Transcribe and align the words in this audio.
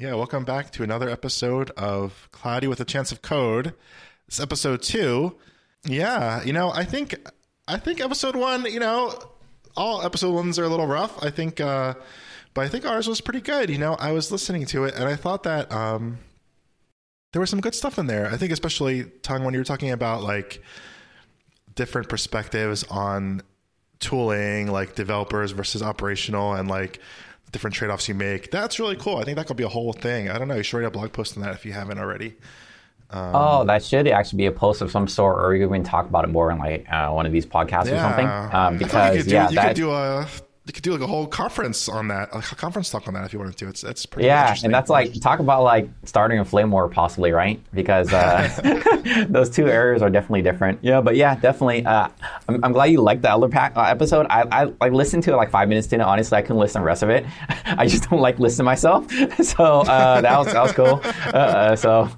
Yeah, 0.00 0.14
welcome 0.14 0.44
back 0.44 0.70
to 0.70 0.82
another 0.82 1.10
episode 1.10 1.72
of 1.72 2.30
Cloudy 2.32 2.66
with 2.66 2.80
a 2.80 2.86
Chance 2.86 3.12
of 3.12 3.20
Code. 3.20 3.74
It's 4.28 4.40
episode 4.40 4.80
two. 4.80 5.36
Yeah, 5.84 6.42
you 6.42 6.54
know, 6.54 6.70
I 6.70 6.84
think 6.84 7.16
I 7.68 7.76
think 7.76 8.00
episode 8.00 8.34
one, 8.34 8.64
you 8.64 8.80
know, 8.80 9.12
all 9.76 10.00
episode 10.00 10.32
ones 10.32 10.58
are 10.58 10.64
a 10.64 10.70
little 10.70 10.86
rough. 10.86 11.22
I 11.22 11.28
think 11.28 11.60
uh 11.60 11.92
but 12.54 12.64
I 12.64 12.68
think 12.68 12.86
ours 12.86 13.08
was 13.08 13.20
pretty 13.20 13.42
good. 13.42 13.68
You 13.68 13.76
know, 13.76 13.92
I 13.92 14.12
was 14.12 14.32
listening 14.32 14.64
to 14.68 14.84
it 14.84 14.94
and 14.94 15.04
I 15.04 15.16
thought 15.16 15.42
that 15.42 15.70
um 15.70 16.16
there 17.34 17.40
was 17.40 17.50
some 17.50 17.60
good 17.60 17.74
stuff 17.74 17.98
in 17.98 18.06
there. 18.06 18.26
I 18.32 18.38
think 18.38 18.52
especially 18.52 19.04
Tung 19.04 19.44
when 19.44 19.52
you 19.52 19.60
were 19.60 19.64
talking 19.64 19.90
about 19.90 20.22
like 20.22 20.62
different 21.74 22.08
perspectives 22.08 22.84
on 22.84 23.42
tooling, 23.98 24.72
like 24.72 24.94
developers 24.94 25.50
versus 25.50 25.82
operational 25.82 26.54
and 26.54 26.70
like 26.70 27.00
different 27.50 27.74
trade-offs 27.74 28.08
you 28.08 28.14
make. 28.14 28.50
That's 28.50 28.78
really 28.78 28.96
cool. 28.96 29.16
I 29.16 29.24
think 29.24 29.36
that 29.36 29.46
could 29.46 29.56
be 29.56 29.64
a 29.64 29.68
whole 29.68 29.92
thing. 29.92 30.28
I 30.28 30.38
don't 30.38 30.48
know. 30.48 30.56
You 30.56 30.62
should 30.62 30.78
write 30.78 30.86
a 30.86 30.90
blog 30.90 31.12
post 31.12 31.36
on 31.36 31.42
that 31.42 31.54
if 31.54 31.64
you 31.64 31.72
haven't 31.72 31.98
already. 31.98 32.36
Um, 33.10 33.32
oh, 33.34 33.64
that 33.64 33.82
should 33.82 34.06
actually 34.06 34.36
be 34.36 34.46
a 34.46 34.52
post 34.52 34.82
of 34.82 34.90
some 34.90 35.08
sort, 35.08 35.44
or 35.44 35.56
you 35.56 35.68
can 35.68 35.82
talk 35.82 36.06
about 36.06 36.24
it 36.24 36.28
more 36.28 36.50
in 36.50 36.58
like 36.58 36.86
uh, 36.90 37.10
one 37.10 37.26
of 37.26 37.32
these 37.32 37.44
podcasts 37.44 37.86
yeah. 37.86 37.96
or 37.96 38.00
something. 38.00 38.54
Um, 38.54 38.78
because 38.78 39.24
do, 39.24 39.30
yeah, 39.30 39.48
you 39.48 39.56
that, 39.56 39.68
could 39.68 39.76
do 39.76 39.90
a 39.90 40.28
you 40.70 40.72
could 40.72 40.84
do 40.84 40.92
like 40.92 41.00
a 41.00 41.06
whole 41.08 41.26
conference 41.26 41.88
on 41.88 42.06
that, 42.08 42.28
a 42.32 42.40
conference 42.40 42.90
talk 42.90 43.08
on 43.08 43.14
that 43.14 43.24
if 43.24 43.32
you 43.32 43.40
wanted 43.40 43.56
to. 43.56 43.66
It's 43.66 43.82
it's 43.82 44.06
pretty 44.06 44.28
yeah, 44.28 44.54
and 44.62 44.72
that's 44.72 44.88
like 44.88 45.20
talk 45.20 45.40
about 45.40 45.64
like 45.64 45.88
starting 46.04 46.38
a 46.38 46.44
flame 46.44 46.70
war 46.70 46.88
possibly, 46.88 47.32
right? 47.32 47.60
Because 47.74 48.12
uh, 48.12 49.26
those 49.28 49.50
two 49.50 49.66
areas 49.66 50.00
are 50.00 50.10
definitely 50.10 50.42
different. 50.42 50.78
Yeah, 50.80 51.00
but 51.00 51.16
yeah, 51.16 51.34
definitely. 51.34 51.84
Uh, 51.84 52.08
I'm, 52.48 52.64
I'm, 52.64 52.72
glad 52.72 52.84
you 52.86 53.00
liked 53.00 53.22
the 53.22 53.30
Elder 53.30 53.48
Pack 53.48 53.76
uh, 53.76 53.80
episode. 53.80 54.26
I, 54.30 54.44
I 54.52 54.72
I 54.80 54.88
listened 54.90 55.24
to 55.24 55.32
it 55.32 55.36
like 55.36 55.50
five 55.50 55.68
minutes 55.68 55.92
in. 55.92 56.00
Honestly, 56.00 56.38
I 56.38 56.42
couldn't 56.42 56.58
listen 56.58 56.80
to 56.80 56.84
the 56.84 56.86
rest 56.86 57.02
of 57.02 57.10
it. 57.10 57.26
I 57.64 57.88
just 57.88 58.08
don't 58.08 58.20
like 58.20 58.38
listening 58.38 58.58
to 58.58 58.64
myself. 58.64 59.10
so 59.42 59.64
uh, 59.64 60.20
that 60.20 60.38
was 60.38 60.52
that 60.52 60.62
was 60.62 60.72
cool. 60.72 61.00
Uh, 61.34 61.74
so 61.74 62.08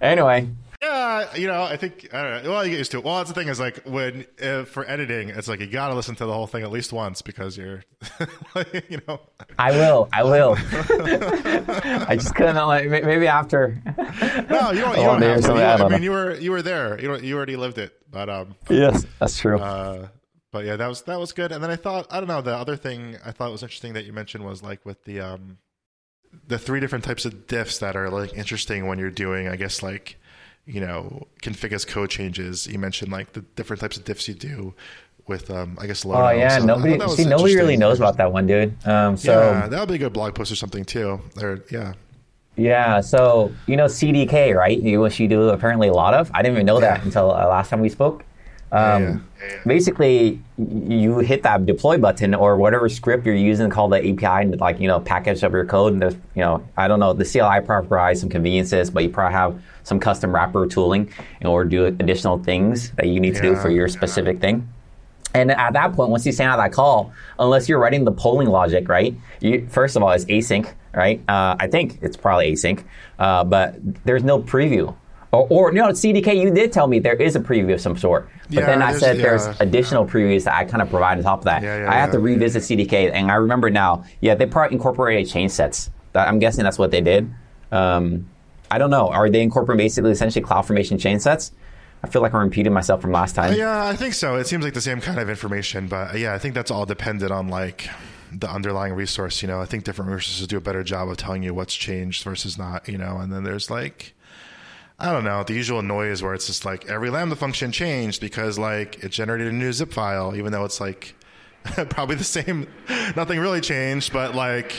anyway, 0.00 0.48
yeah, 0.82 1.34
you 1.34 1.46
know, 1.46 1.62
I 1.62 1.76
think 1.76 2.08
I 2.12 2.22
don't 2.22 2.44
know. 2.44 2.50
Well, 2.50 2.64
you 2.64 2.70
get 2.70 2.78
used 2.78 2.90
to 2.92 2.98
it. 2.98 3.04
Well, 3.04 3.18
that's 3.18 3.28
the 3.28 3.34
thing 3.34 3.48
is 3.48 3.60
like 3.60 3.82
when 3.84 4.26
uh, 4.42 4.64
for 4.64 4.88
editing, 4.88 5.28
it's 5.28 5.48
like 5.48 5.60
you 5.60 5.66
got 5.66 5.88
to 5.88 5.94
listen 5.94 6.14
to 6.16 6.26
the 6.26 6.32
whole 6.32 6.46
thing 6.46 6.62
at 6.62 6.70
least 6.70 6.92
once 6.92 7.22
because 7.22 7.56
you're, 7.56 7.84
you 8.88 9.00
know. 9.06 9.20
I 9.58 9.72
will. 9.72 10.08
I 10.12 10.24
will. 10.24 10.56
I 12.08 12.16
just 12.16 12.34
couldn't 12.34 12.56
like 12.56 12.88
maybe 12.88 13.26
after. 13.26 13.82
No, 14.48 14.70
you 14.70 14.80
don't. 14.80 14.96
You 14.96 15.04
don't 15.04 15.22
have 15.22 15.42
to. 15.42 15.48
You, 15.48 15.60
I, 15.60 15.74
I 15.76 15.88
mean, 15.88 16.02
you 16.02 16.12
were 16.12 16.34
you 16.36 16.50
were 16.50 16.62
there. 16.62 17.00
You 17.00 17.08
know, 17.08 17.16
you 17.16 17.36
already 17.36 17.56
lived 17.56 17.78
it. 17.78 17.92
But 18.10 18.28
um. 18.28 18.54
Yes, 18.68 19.06
that's 19.18 19.38
true. 19.38 19.58
Uh, 19.58 20.08
but 20.52 20.64
yeah, 20.64 20.76
that 20.76 20.88
was 20.88 21.02
that 21.02 21.18
was 21.18 21.32
good. 21.32 21.52
And 21.52 21.62
then 21.62 21.70
I 21.70 21.76
thought 21.76 22.06
I 22.10 22.18
don't 22.18 22.28
know 22.28 22.40
the 22.40 22.56
other 22.56 22.76
thing 22.76 23.16
I 23.24 23.32
thought 23.32 23.52
was 23.52 23.62
interesting 23.62 23.92
that 23.92 24.04
you 24.04 24.12
mentioned 24.12 24.44
was 24.44 24.62
like 24.62 24.84
with 24.84 25.04
the 25.04 25.20
um 25.20 25.58
the 26.46 26.58
three 26.58 26.80
different 26.80 27.04
types 27.04 27.24
of 27.24 27.46
diffs 27.46 27.80
that 27.80 27.96
are 27.96 28.08
like 28.08 28.34
interesting 28.34 28.86
when 28.86 28.98
you're 28.98 29.10
doing 29.10 29.48
I 29.48 29.56
guess 29.56 29.82
like 29.82 30.18
you 30.66 30.80
know, 30.80 31.26
config 31.42 31.72
as 31.72 31.84
code 31.84 32.10
changes. 32.10 32.66
You 32.66 32.78
mentioned 32.78 33.12
like 33.12 33.32
the 33.32 33.40
different 33.56 33.80
types 33.80 33.96
of 33.96 34.04
diffs 34.04 34.28
you 34.28 34.34
do 34.34 34.74
with, 35.26 35.50
um, 35.50 35.78
I 35.80 35.86
guess, 35.86 36.04
Lono. 36.04 36.26
Oh 36.26 36.30
yeah, 36.30 36.58
so 36.58 36.64
nobody. 36.64 36.98
See, 37.14 37.24
nobody 37.24 37.56
really 37.56 37.76
knows 37.76 37.98
about 37.98 38.16
that 38.18 38.32
one, 38.32 38.46
dude. 38.46 38.74
Um, 38.86 39.16
so 39.16 39.32
yeah, 39.32 39.68
that 39.68 39.80
would 39.80 39.88
be 39.88 39.94
a 39.96 39.98
good 39.98 40.12
blog 40.12 40.34
post 40.34 40.52
or 40.52 40.56
something 40.56 40.84
too. 40.84 41.20
Or 41.40 41.64
yeah. 41.70 41.94
Yeah, 42.56 43.00
so 43.00 43.52
you 43.66 43.76
know 43.76 43.86
CDK, 43.86 44.54
right? 44.54 44.78
You 44.78 45.00
which 45.00 45.18
you 45.18 45.28
do 45.28 45.48
apparently 45.48 45.88
a 45.88 45.94
lot 45.94 46.14
of. 46.14 46.30
I 46.34 46.42
didn't 46.42 46.56
even 46.56 46.66
know 46.66 46.80
yeah. 46.80 46.96
that 46.96 47.04
until 47.04 47.30
uh, 47.30 47.46
last 47.48 47.70
time 47.70 47.80
we 47.80 47.88
spoke. 47.88 48.24
Um, 48.72 49.02
yeah, 49.02 49.18
yeah. 49.48 49.62
Basically, 49.66 50.40
you 50.58 51.18
hit 51.18 51.42
that 51.42 51.66
deploy 51.66 51.98
button 51.98 52.34
or 52.34 52.56
whatever 52.56 52.88
script 52.88 53.26
you're 53.26 53.34
using 53.34 53.68
call 53.70 53.88
the 53.88 53.98
API 53.98 54.46
and 54.46 54.60
like 54.60 54.78
you 54.80 54.86
know 54.86 55.00
package 55.00 55.42
up 55.42 55.52
your 55.52 55.64
code. 55.64 55.94
And 55.94 56.02
there's 56.02 56.14
you 56.34 56.42
know 56.42 56.66
I 56.76 56.88
don't 56.88 57.00
know 57.00 57.12
the 57.12 57.24
CLI 57.24 57.60
probably 57.66 57.88
provides 57.88 58.20
some 58.20 58.28
conveniences, 58.28 58.90
but 58.90 59.02
you 59.02 59.10
probably 59.10 59.34
have 59.34 59.60
some 59.82 59.98
custom 59.98 60.34
wrapper 60.34 60.66
tooling 60.66 61.12
in 61.40 61.46
order 61.46 61.68
to 61.68 61.76
do 61.76 61.84
additional 61.86 62.38
things 62.42 62.90
that 62.92 63.06
you 63.06 63.18
need 63.18 63.34
to 63.34 63.42
do 63.42 63.56
for 63.56 63.70
your 63.70 63.88
specific 63.88 64.40
thing. 64.40 64.68
And 65.34 65.50
at 65.52 65.74
that 65.74 65.92
point, 65.92 66.10
once 66.10 66.26
you 66.26 66.32
send 66.32 66.50
out 66.50 66.56
that 66.56 66.72
call, 66.72 67.12
unless 67.38 67.68
you're 67.68 67.78
writing 67.78 68.04
the 68.04 68.12
polling 68.12 68.48
logic, 68.48 68.88
right? 68.88 69.14
You, 69.40 69.66
first 69.70 69.96
of 69.96 70.02
all, 70.02 70.10
it's 70.10 70.24
async, 70.24 70.72
right? 70.92 71.20
Uh, 71.28 71.56
I 71.58 71.68
think 71.68 71.98
it's 72.02 72.16
probably 72.16 72.52
async, 72.52 72.82
uh, 73.18 73.44
but 73.44 73.76
there's 74.04 74.24
no 74.24 74.42
preview. 74.42 74.94
Or, 75.32 75.46
or 75.48 75.72
no, 75.72 75.88
CDK, 75.88 76.36
you 76.36 76.50
did 76.50 76.72
tell 76.72 76.88
me 76.88 76.98
there 76.98 77.14
is 77.14 77.36
a 77.36 77.40
preview 77.40 77.74
of 77.74 77.80
some 77.80 77.96
sort. 77.96 78.28
But 78.48 78.60
yeah, 78.60 78.66
then 78.66 78.82
I 78.82 78.96
said 78.98 79.16
yeah, 79.16 79.22
there's 79.22 79.46
additional 79.60 80.04
yeah. 80.04 80.12
previews 80.12 80.44
that 80.44 80.54
I 80.54 80.64
kind 80.64 80.82
of 80.82 80.90
provide 80.90 81.18
on 81.18 81.24
top 81.24 81.40
of 81.40 81.44
that. 81.44 81.62
I 81.64 81.94
have 81.94 82.10
to 82.12 82.18
revisit 82.18 82.62
CDK, 82.62 83.12
and 83.12 83.30
I 83.30 83.34
remember 83.36 83.70
now, 83.70 84.04
yeah, 84.20 84.34
they 84.34 84.46
probably 84.46 84.76
incorporated 84.76 85.32
change 85.32 85.52
sets. 85.52 85.90
I'm 86.14 86.40
guessing 86.40 86.64
that's 86.64 86.78
what 86.78 86.90
they 86.90 87.00
did. 87.00 87.32
Um, 87.70 88.28
I 88.70 88.78
don't 88.78 88.90
know. 88.90 89.08
Are 89.08 89.30
they 89.30 89.42
incorporating 89.42 89.84
basically 89.84 90.10
essentially 90.10 90.44
CloudFormation 90.44 91.00
change 91.00 91.22
sets? 91.22 91.52
I 92.02 92.08
feel 92.08 92.22
like 92.22 92.32
I'm 92.32 92.40
repeating 92.40 92.72
myself 92.72 93.00
from 93.02 93.12
last 93.12 93.34
time. 93.34 93.54
Yeah, 93.54 93.86
I 93.86 93.94
think 93.94 94.14
so. 94.14 94.36
It 94.36 94.46
seems 94.46 94.64
like 94.64 94.74
the 94.74 94.80
same 94.80 95.00
kind 95.00 95.20
of 95.20 95.28
information, 95.28 95.86
but 95.86 96.18
yeah, 96.18 96.34
I 96.34 96.38
think 96.38 96.54
that's 96.54 96.70
all 96.70 96.86
dependent 96.86 97.30
on 97.30 97.48
like 97.48 97.88
the 98.32 98.50
underlying 98.50 98.94
resource. 98.94 99.42
You 99.42 99.48
know, 99.48 99.60
I 99.60 99.66
think 99.66 99.84
different 99.84 100.10
resources 100.10 100.46
do 100.46 100.56
a 100.56 100.62
better 100.62 100.82
job 100.82 101.08
of 101.08 101.18
telling 101.18 101.42
you 101.42 101.52
what's 101.52 101.74
changed 101.74 102.24
versus 102.24 102.56
not. 102.56 102.88
You 102.88 102.96
know, 102.96 103.18
and 103.18 103.32
then 103.32 103.44
there's 103.44 103.70
like 103.70 104.14
I 105.00 105.12
don't 105.12 105.24
know, 105.24 105.42
the 105.42 105.54
usual 105.54 105.80
noise 105.80 106.22
where 106.22 106.34
it's 106.34 106.46
just 106.46 106.66
like 106.66 106.88
every 106.90 107.08
Lambda 107.08 107.34
function 107.34 107.72
changed 107.72 108.20
because 108.20 108.58
like 108.58 109.02
it 109.02 109.08
generated 109.08 109.48
a 109.48 109.52
new 109.52 109.72
zip 109.72 109.92
file, 109.92 110.36
even 110.36 110.52
though 110.52 110.66
it's 110.66 110.78
like 110.78 111.14
probably 111.88 112.16
the 112.16 112.24
same, 112.24 112.66
nothing 113.16 113.38
really 113.40 113.62
changed, 113.62 114.12
but 114.12 114.34
like 114.34 114.74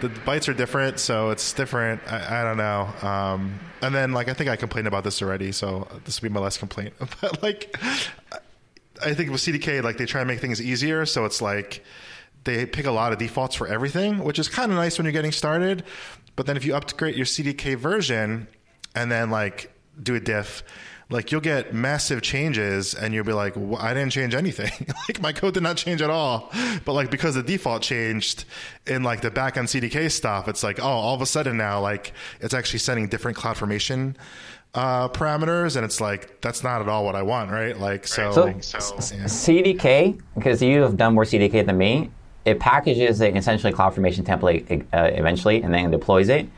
the 0.00 0.08
bytes 0.08 0.48
are 0.48 0.54
different, 0.54 0.98
so 0.98 1.30
it's 1.30 1.52
different. 1.52 2.00
I, 2.10 2.40
I 2.40 2.42
don't 2.42 2.56
know. 2.56 3.08
Um, 3.08 3.60
and 3.80 3.94
then 3.94 4.12
like 4.12 4.28
I 4.28 4.34
think 4.34 4.50
I 4.50 4.56
complained 4.56 4.88
about 4.88 5.04
this 5.04 5.22
already, 5.22 5.52
so 5.52 5.86
this 6.04 6.20
will 6.20 6.28
be 6.28 6.34
my 6.34 6.40
last 6.40 6.58
complaint. 6.58 6.94
but 7.20 7.40
like, 7.40 7.76
I 9.04 9.14
think 9.14 9.30
with 9.30 9.40
CDK, 9.40 9.84
like 9.84 9.98
they 9.98 10.06
try 10.06 10.20
to 10.20 10.26
make 10.26 10.40
things 10.40 10.60
easier, 10.60 11.06
so 11.06 11.24
it's 11.24 11.40
like 11.40 11.84
they 12.42 12.66
pick 12.66 12.86
a 12.86 12.92
lot 12.92 13.12
of 13.12 13.18
defaults 13.18 13.54
for 13.54 13.68
everything, 13.68 14.18
which 14.24 14.38
is 14.40 14.48
kind 14.48 14.72
of 14.72 14.78
nice 14.78 14.98
when 14.98 15.04
you're 15.04 15.12
getting 15.12 15.32
started. 15.32 15.84
But 16.34 16.46
then 16.46 16.56
if 16.56 16.64
you 16.64 16.74
upgrade 16.74 17.16
your 17.16 17.26
CDK 17.26 17.76
version, 17.76 18.48
and 18.94 19.10
then 19.10 19.30
like 19.30 19.72
do 20.02 20.14
a 20.14 20.20
diff. 20.20 20.62
Like 21.08 21.32
you'll 21.32 21.40
get 21.40 21.74
massive 21.74 22.22
changes 22.22 22.94
and 22.94 23.12
you'll 23.12 23.24
be 23.24 23.32
like 23.32 23.54
well, 23.56 23.80
i 23.80 23.92
didn't 23.92 24.12
change 24.12 24.34
anything. 24.34 24.70
Like 25.08 25.20
my 25.20 25.32
code 25.32 25.54
did 25.54 25.62
not 25.62 25.76
change 25.76 26.02
at 26.02 26.10
all. 26.10 26.52
But 26.84 26.92
like 26.92 27.10
because 27.10 27.34
the 27.34 27.42
default 27.42 27.82
changed 27.82 28.44
in 28.86 29.02
like 29.02 29.20
the 29.20 29.30
backend 29.30 29.68
cdk 29.68 30.10
stuff 30.10 30.48
it's 30.48 30.62
like 30.62 30.80
oh 30.80 30.84
all 30.84 31.14
of 31.14 31.20
a 31.20 31.26
sudden 31.26 31.56
now 31.56 31.80
like 31.80 32.12
it's 32.40 32.54
actually 32.54 32.78
sending 32.78 33.08
different 33.08 33.36
cloud 33.36 33.56
formation 33.56 34.16
uh, 34.74 35.08
parameters 35.08 35.76
and 35.76 35.84
it's 35.84 36.00
like 36.00 36.40
that's 36.40 36.62
not 36.62 36.80
at 36.80 36.88
all 36.88 37.04
what 37.04 37.16
i 37.16 37.22
want 37.22 37.50
right? 37.50 37.78
Like 37.78 38.06
so, 38.06 38.32
so, 38.60 38.80
so 38.80 39.14
yeah. 39.14 39.24
cdk 39.24 40.20
because 40.34 40.62
you 40.62 40.82
have 40.82 40.96
done 40.96 41.14
more 41.14 41.24
cdk 41.24 41.66
than 41.66 41.76
me 41.76 42.10
it 42.44 42.58
packages 42.58 43.20
an 43.20 43.36
essentially 43.36 43.72
CloudFormation 43.72 44.24
template 44.24 44.86
uh, 44.92 45.10
eventually 45.12 45.62
and 45.62 45.74
then 45.74 45.90
deploys 45.90 46.28
it 46.28 46.48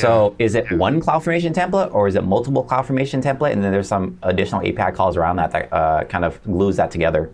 so 0.00 0.34
is 0.38 0.54
it 0.54 0.70
one 0.72 1.00
CloudFormation 1.00 1.54
template 1.54 1.94
or 1.94 2.08
is 2.08 2.16
it 2.16 2.24
multiple 2.24 2.64
CloudFormation 2.64 3.22
template? 3.22 3.52
And 3.52 3.62
then 3.62 3.72
there's 3.72 3.88
some 3.88 4.18
additional 4.22 4.60
API 4.60 4.94
calls 4.96 5.16
around 5.16 5.36
that 5.36 5.52
that 5.52 5.72
uh, 5.72 6.04
kind 6.04 6.24
of 6.24 6.42
glues 6.42 6.76
that 6.76 6.90
together. 6.90 7.32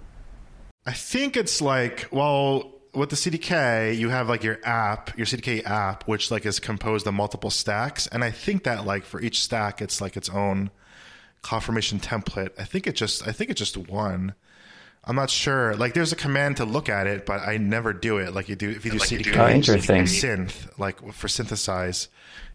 I 0.86 0.92
think 0.92 1.36
it's 1.36 1.60
like, 1.60 2.08
well, 2.10 2.72
with 2.94 3.10
the 3.10 3.16
CDK, 3.16 3.96
you 3.96 4.08
have 4.08 4.28
like 4.28 4.42
your 4.42 4.58
app, 4.64 5.16
your 5.16 5.26
CDK 5.26 5.64
app, 5.64 6.04
which 6.04 6.30
like 6.30 6.44
is 6.44 6.58
composed 6.60 7.06
of 7.06 7.14
multiple 7.14 7.50
stacks. 7.50 8.06
And 8.08 8.24
I 8.24 8.30
think 8.30 8.64
that 8.64 8.84
like 8.84 9.04
for 9.04 9.20
each 9.20 9.40
stack, 9.42 9.80
it's 9.80 10.00
like 10.00 10.16
its 10.16 10.28
own 10.28 10.70
CloudFormation 11.42 12.00
template. 12.00 12.50
I 12.58 12.64
think 12.64 12.86
it 12.86 12.94
just, 12.94 13.26
I 13.26 13.32
think 13.32 13.50
it's 13.50 13.58
just 13.58 13.76
one. 13.76 14.34
I'm 15.10 15.16
not 15.16 15.28
sure. 15.28 15.74
Like, 15.74 15.92
there's 15.92 16.12
a 16.12 16.16
command 16.16 16.58
to 16.58 16.64
look 16.64 16.88
at 16.88 17.08
it, 17.08 17.26
but 17.26 17.40
I 17.40 17.56
never 17.56 17.92
do 17.92 18.18
it. 18.18 18.32
Like 18.32 18.48
you 18.48 18.54
do 18.54 18.70
if 18.70 18.84
you 18.84 18.92
do 18.92 18.98
like 18.98 19.08
CDK, 19.08 19.36
oh, 19.36 19.48
interesting. 19.48 20.04
synth, 20.04 20.78
like 20.78 21.12
for 21.12 21.26
synthesize, 21.26 22.06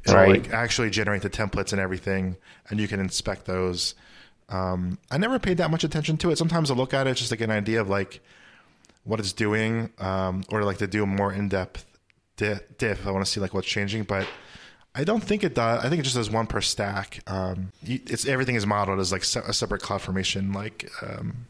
it'll 0.06 0.16
right. 0.16 0.30
like 0.30 0.54
actually 0.54 0.90
generate 0.90 1.22
the 1.22 1.30
templates 1.30 1.74
and 1.74 1.82
everything, 1.82 2.38
and 2.70 2.80
you 2.80 2.88
can 2.88 3.02
inspect 3.02 3.44
those. 3.44 3.94
Um, 4.48 5.00
I 5.12 5.18
never 5.18 5.38
paid 5.38 5.58
that 5.58 5.70
much 5.70 5.84
attention 5.84 6.16
to 6.20 6.32
it. 6.32 6.38
Sometimes 6.38 6.72
I 6.72 6.76
look 6.76 6.94
at 6.94 7.08
it 7.08 7.16
just 7.16 7.30
to 7.32 7.36
get 7.36 7.50
an 7.50 7.52
idea 7.52 7.82
of 7.82 7.90
like 7.90 8.22
what 9.04 9.20
it's 9.20 9.34
doing, 9.34 9.90
um, 10.00 10.46
or 10.48 10.64
like 10.64 10.78
to 10.78 10.88
do 10.88 11.04
a 11.04 11.06
more 11.06 11.34
in 11.34 11.50
depth 11.50 11.86
diff. 12.38 13.06
I 13.06 13.12
want 13.12 13.26
to 13.26 13.30
see 13.30 13.42
like 13.42 13.54
what's 13.54 13.68
changing, 13.68 14.04
but 14.04 14.26
I 14.96 15.04
don't 15.04 15.22
think 15.22 15.44
it 15.44 15.56
does. 15.56 15.84
I 15.84 15.90
think 15.90 16.00
it 16.00 16.04
just 16.04 16.16
does 16.16 16.32
one 16.32 16.48
per 16.48 16.62
stack. 16.62 17.20
Um, 17.28 17.74
it's 17.84 18.26
everything 18.26 18.56
is 18.56 18.66
modeled 18.66 19.02
as 19.02 19.12
like 19.12 19.24
a 19.24 19.52
separate 19.52 19.82
CloudFormation 19.82 20.56
like 20.56 20.90
um, 21.02 21.48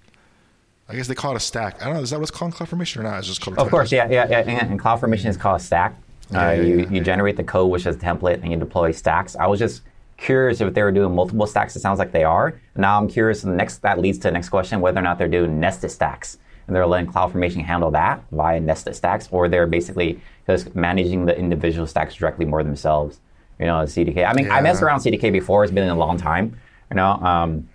I 0.88 0.96
guess 0.96 1.08
they 1.08 1.16
call 1.16 1.32
it 1.32 1.38
a 1.38 1.40
stack. 1.40 1.82
I 1.82 1.86
don't 1.86 1.96
know. 1.96 2.02
Is 2.02 2.12
that 2.12 2.20
what's 2.20 2.32
called 2.32 2.54
CloudFormation 2.54 2.98
or 2.98 3.04
not? 3.04 3.18
It's 3.20 3.28
just 3.28 3.42
called. 3.42 3.58
Of 3.58 3.70
course, 3.70 3.92
yeah, 3.92 4.08
yeah, 4.10 4.28
yeah. 4.30 4.66
And 4.66 4.80
CloudFormation 4.80 5.26
is 5.26 5.38
called 5.38 5.60
a 5.60 5.64
stack. 5.64 5.96
Yeah, 6.32 6.48
uh, 6.48 6.52
yeah, 6.52 6.62
you, 6.62 6.78
yeah, 6.80 6.90
you 6.90 7.02
generate 7.02 7.38
the 7.38 7.44
code, 7.44 7.72
which 7.72 7.86
is 7.86 7.96
a 7.96 8.00
template, 8.00 8.42
and 8.42 8.52
you 8.52 8.58
deploy 8.58 8.92
stacks. 8.92 9.36
I 9.36 9.48
was 9.48 9.60
just 9.60 9.82
curious 10.18 10.62
if 10.62 10.74
they 10.74 10.84
were 10.84 10.92
doing 10.92 11.14
multiple 11.14 11.48
stacks. 11.48 11.76
It 11.76 11.80
sounds 11.80 12.00
like 12.00 12.12
they 12.12 12.24
are. 12.24 12.60
Now 12.76 13.00
I'm 13.00 13.08
curious. 13.08 13.42
The 13.42 13.50
next 13.50 13.78
that 13.80 14.00
leads 14.00 14.20
to 14.20 14.28
the 14.28 14.32
next 14.32 14.50
question: 14.50 14.80
whether 14.80 15.00
or 15.00 15.04
not 15.04 15.18
they're 15.18 15.28
doing 15.28 15.60
nested 15.60 15.90
stacks, 15.90 16.38
and 16.68 16.76
they're 16.76 16.86
letting 16.86 17.12
CloudFormation 17.12 17.64
handle 17.64 17.90
that 17.92 18.24
via 18.32 18.60
nested 18.60 18.96
stacks, 18.96 19.28
or 19.32 19.50
they're 19.50 19.68
basically 19.68 20.20
just 20.46 20.76
managing 20.76 21.26
the 21.26 21.36
individual 21.36 21.88
stacks 21.88 22.14
directly 22.14 22.46
more 22.46 22.64
themselves. 22.64 23.20
you 23.60 23.66
know, 23.66 23.74
CDK. 23.86 24.28
I 24.28 24.34
mean. 24.34 24.52
I 24.52 24.62
messed 24.62 24.84
around 24.84 25.00
CDK 25.00 25.32
before. 25.32 25.64
It's 25.64 25.74
been 25.74 25.90
a 25.90 25.96
long 25.96 26.18
time, 26.18 26.60
you 26.92 26.96
know, 26.96 27.14
um, 27.14 27.68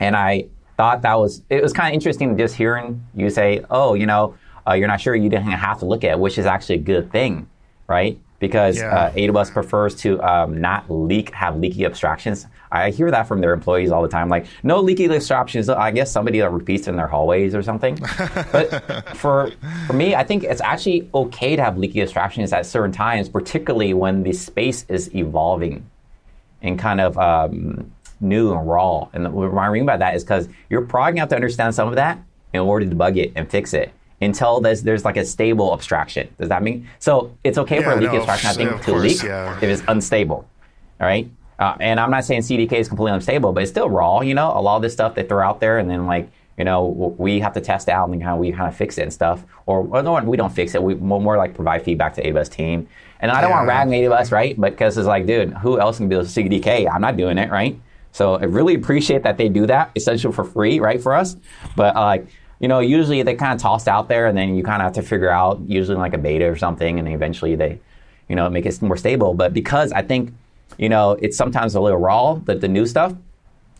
and 0.00 0.16
I 0.16 0.46
thought 0.78 1.02
that 1.02 1.18
was 1.18 1.42
it 1.50 1.60
was 1.60 1.72
kind 1.72 1.88
of 1.88 1.94
interesting 1.94 2.38
just 2.38 2.54
hearing 2.54 3.04
you 3.14 3.28
say, 3.28 3.64
oh, 3.68 3.94
you 3.94 4.06
know, 4.06 4.34
uh, 4.66 4.74
you're 4.74 4.88
not 4.88 5.00
sure, 5.00 5.14
you 5.14 5.28
didn't 5.28 5.46
have 5.46 5.80
to 5.80 5.84
look 5.84 6.04
at, 6.04 6.12
it, 6.12 6.18
which 6.18 6.38
is 6.38 6.46
actually 6.46 6.76
a 6.76 6.78
good 6.78 7.10
thing, 7.10 7.48
right? 7.88 8.18
Because 8.38 8.78
yeah. 8.78 8.94
uh, 8.94 9.12
AWS 9.12 9.52
prefers 9.52 9.96
to 9.96 10.22
um, 10.22 10.60
not 10.60 10.88
leak, 10.88 11.34
have 11.34 11.56
leaky 11.56 11.84
abstractions. 11.84 12.46
I 12.70 12.90
hear 12.90 13.10
that 13.10 13.26
from 13.26 13.40
their 13.40 13.52
employees 13.52 13.90
all 13.90 14.02
the 14.02 14.08
time. 14.08 14.28
Like, 14.28 14.46
no 14.62 14.80
leaky 14.80 15.06
abstractions. 15.06 15.68
I 15.68 15.90
guess 15.90 16.12
somebody 16.12 16.38
that 16.38 16.50
repeats 16.50 16.86
in 16.86 16.94
their 16.94 17.08
hallways 17.08 17.56
or 17.56 17.62
something. 17.64 17.96
but 18.52 19.16
for 19.16 19.50
for 19.88 19.92
me, 19.94 20.14
I 20.14 20.22
think 20.22 20.44
it's 20.44 20.60
actually 20.60 21.10
okay 21.12 21.56
to 21.56 21.64
have 21.64 21.76
leaky 21.76 22.00
abstractions 22.02 22.52
at 22.52 22.66
certain 22.66 22.92
times, 22.92 23.28
particularly 23.28 23.94
when 23.94 24.22
the 24.22 24.32
space 24.32 24.86
is 24.88 25.12
evolving 25.12 25.90
and 26.62 26.78
kind 26.78 27.00
of 27.00 27.18
um, 27.18 27.92
new 28.20 28.52
and 28.52 28.68
raw. 28.68 29.08
And 29.12 29.32
what 29.32 29.56
I 29.56 29.70
mean 29.70 29.86
by 29.86 29.96
that 29.96 30.14
is 30.14 30.24
because 30.24 30.48
you're 30.68 30.82
probably 30.82 31.12
going 31.12 31.16
to 31.16 31.20
have 31.20 31.28
to 31.30 31.34
understand 31.36 31.74
some 31.74 31.88
of 31.88 31.94
that 31.96 32.18
in 32.52 32.60
order 32.60 32.86
to 32.86 32.94
debug 32.94 33.16
it 33.16 33.32
and 33.36 33.50
fix 33.50 33.74
it 33.74 33.92
until 34.20 34.60
there's 34.60 34.82
there's 34.82 35.04
like 35.04 35.16
a 35.16 35.24
stable 35.24 35.72
abstraction. 35.72 36.28
Does 36.38 36.48
that 36.48 36.62
mean 36.62 36.88
so? 36.98 37.36
It's 37.44 37.58
okay 37.58 37.76
yeah, 37.76 37.84
for 37.84 37.92
a 37.92 37.96
leaky 37.96 38.14
no, 38.14 38.18
abstraction, 38.18 38.50
I 38.50 38.52
think, 38.52 38.84
to 38.84 38.92
course, 38.92 39.02
leak 39.02 39.22
yeah. 39.22 39.56
if 39.56 39.62
it's 39.62 39.82
unstable. 39.88 40.48
All 41.00 41.06
right. 41.06 41.30
Uh, 41.58 41.76
and 41.80 41.98
I'm 41.98 42.10
not 42.10 42.24
saying 42.24 42.42
CDK 42.42 42.72
is 42.74 42.88
completely 42.88 43.12
unstable, 43.12 43.52
but 43.52 43.62
it's 43.62 43.72
still 43.72 43.90
raw. 43.90 44.20
You 44.20 44.34
know, 44.34 44.52
a 44.52 44.60
lot 44.60 44.76
of 44.76 44.82
this 44.82 44.92
stuff 44.92 45.14
they 45.14 45.24
throw 45.24 45.44
out 45.44 45.60
there, 45.60 45.78
and 45.78 45.90
then 45.90 46.06
like 46.06 46.30
you 46.56 46.64
know 46.64 47.14
we 47.18 47.40
have 47.40 47.52
to 47.54 47.60
test 47.60 47.88
out 47.88 48.08
and 48.08 48.22
how 48.22 48.36
we 48.36 48.52
kind 48.52 48.68
of 48.68 48.76
fix 48.76 48.98
it 48.98 49.02
and 49.02 49.12
stuff. 49.12 49.44
Or, 49.66 49.86
or 49.90 50.02
no, 50.02 50.20
we 50.22 50.36
don't 50.36 50.52
fix 50.52 50.74
it. 50.74 50.82
We 50.82 50.94
more 50.94 51.36
like 51.36 51.54
provide 51.54 51.84
feedback 51.84 52.14
to 52.14 52.22
AWS 52.22 52.50
team. 52.50 52.88
And 53.20 53.32
I 53.32 53.40
don't 53.40 53.50
yeah. 53.50 53.56
want 53.56 53.64
to 53.64 53.68
rag 53.68 53.88
on 53.88 53.92
AWS, 53.92 54.30
right? 54.30 54.60
Because 54.60 54.96
it's 54.96 55.06
like, 55.06 55.26
dude, 55.26 55.52
who 55.54 55.80
else 55.80 55.96
can 55.96 56.08
build 56.08 56.26
CDK? 56.26 56.88
I'm 56.88 57.00
not 57.00 57.16
doing 57.16 57.36
it, 57.36 57.50
right? 57.50 57.78
So 58.18 58.34
I 58.34 58.46
really 58.46 58.74
appreciate 58.74 59.22
that 59.22 59.38
they 59.38 59.48
do 59.48 59.64
that, 59.68 59.92
essentially 59.94 60.34
for 60.34 60.42
free, 60.42 60.80
right, 60.80 61.00
for 61.00 61.14
us. 61.14 61.36
But 61.76 61.94
uh, 61.94 62.00
like, 62.00 62.26
you 62.58 62.66
know, 62.66 62.80
usually 62.80 63.22
they 63.22 63.36
kind 63.36 63.52
of 63.52 63.60
tossed 63.60 63.86
out 63.86 64.08
there, 64.08 64.26
and 64.26 64.36
then 64.36 64.56
you 64.56 64.64
kind 64.64 64.82
of 64.82 64.86
have 64.86 64.94
to 64.94 65.08
figure 65.08 65.30
out, 65.30 65.60
usually 65.68 65.96
like 65.96 66.14
a 66.14 66.18
beta 66.18 66.44
or 66.44 66.56
something, 66.56 66.98
and 66.98 67.06
eventually 67.06 67.54
they, 67.54 67.78
you 68.28 68.34
know, 68.34 68.50
make 68.50 68.66
it 68.66 68.82
more 68.82 68.96
stable. 68.96 69.34
But 69.34 69.54
because 69.54 69.92
I 69.92 70.02
think, 70.02 70.34
you 70.78 70.88
know, 70.88 71.12
it's 71.22 71.36
sometimes 71.36 71.76
a 71.76 71.80
little 71.80 72.00
raw, 72.00 72.34
the, 72.34 72.56
the 72.56 72.66
new 72.66 72.86
stuff. 72.86 73.14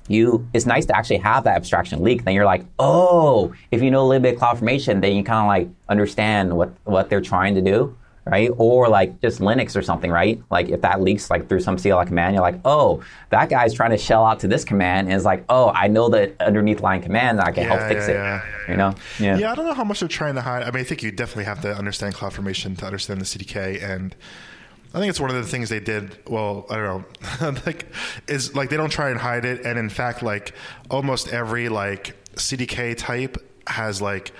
You, 0.06 0.48
it's 0.54 0.66
nice 0.66 0.86
to 0.86 0.96
actually 0.96 1.18
have 1.18 1.42
that 1.42 1.56
abstraction 1.56 2.00
leak. 2.04 2.24
Then 2.24 2.34
you're 2.34 2.44
like, 2.44 2.64
oh, 2.78 3.52
if 3.72 3.82
you 3.82 3.90
know 3.90 4.02
a 4.02 4.06
little 4.06 4.22
bit 4.22 4.36
of 4.36 4.40
CloudFormation, 4.40 5.00
then 5.02 5.16
you 5.16 5.24
kind 5.24 5.40
of 5.40 5.48
like 5.48 5.68
understand 5.88 6.56
what 6.56 6.70
what 6.84 7.10
they're 7.10 7.20
trying 7.20 7.56
to 7.56 7.60
do 7.60 7.96
right? 8.30 8.50
Or 8.56 8.88
like 8.88 9.20
just 9.20 9.40
Linux 9.40 9.76
or 9.76 9.82
something, 9.82 10.10
right? 10.10 10.40
Like 10.50 10.68
if 10.68 10.80
that 10.82 11.00
leaks 11.00 11.30
like 11.30 11.48
through 11.48 11.60
some 11.60 11.76
CLI 11.76 12.06
command, 12.06 12.34
you're 12.34 12.42
like, 12.42 12.60
oh, 12.64 13.02
that 13.30 13.48
guy's 13.48 13.74
trying 13.74 13.90
to 13.90 13.98
shell 13.98 14.24
out 14.24 14.40
to 14.40 14.48
this 14.48 14.64
command, 14.64 15.08
and 15.08 15.16
it's 15.16 15.24
like, 15.24 15.44
oh, 15.48 15.70
I 15.74 15.88
know 15.88 16.08
the 16.08 16.34
underneath 16.44 16.80
line 16.80 17.02
command, 17.02 17.40
I 17.40 17.52
can 17.52 17.64
yeah, 17.64 17.76
help 17.76 17.88
fix 17.88 18.08
yeah, 18.08 18.12
it. 18.12 18.14
Yeah, 18.14 18.70
you 18.70 18.76
know? 18.76 18.94
Yeah. 19.18 19.38
Yeah, 19.38 19.52
I 19.52 19.54
don't 19.54 19.66
know 19.66 19.74
how 19.74 19.84
much 19.84 20.00
they're 20.00 20.08
trying 20.08 20.34
to 20.34 20.42
hide. 20.42 20.62
I 20.62 20.70
mean, 20.70 20.80
I 20.80 20.84
think 20.84 21.02
you 21.02 21.10
definitely 21.10 21.44
have 21.44 21.60
to 21.62 21.74
understand 21.74 22.14
CloudFormation 22.14 22.78
to 22.78 22.86
understand 22.86 23.20
the 23.20 23.24
CDK 23.24 23.82
and. 23.82 24.14
I 24.94 25.00
think 25.00 25.10
it's 25.10 25.20
one 25.20 25.28
of 25.28 25.36
the 25.36 25.42
things 25.42 25.68
they 25.68 25.80
did. 25.80 26.16
Well, 26.26 26.64
I 26.70 26.76
don't 26.76 27.42
know. 27.42 27.60
like, 27.66 27.92
is 28.26 28.56
like 28.56 28.70
they 28.70 28.78
don't 28.78 28.88
try 28.88 29.10
and 29.10 29.20
hide 29.20 29.44
it, 29.44 29.66
and 29.66 29.78
in 29.78 29.90
fact, 29.90 30.22
like 30.22 30.54
almost 30.90 31.28
every 31.28 31.68
like 31.68 32.16
CDK 32.36 32.96
type 32.96 33.36
has 33.66 34.00
like 34.00 34.32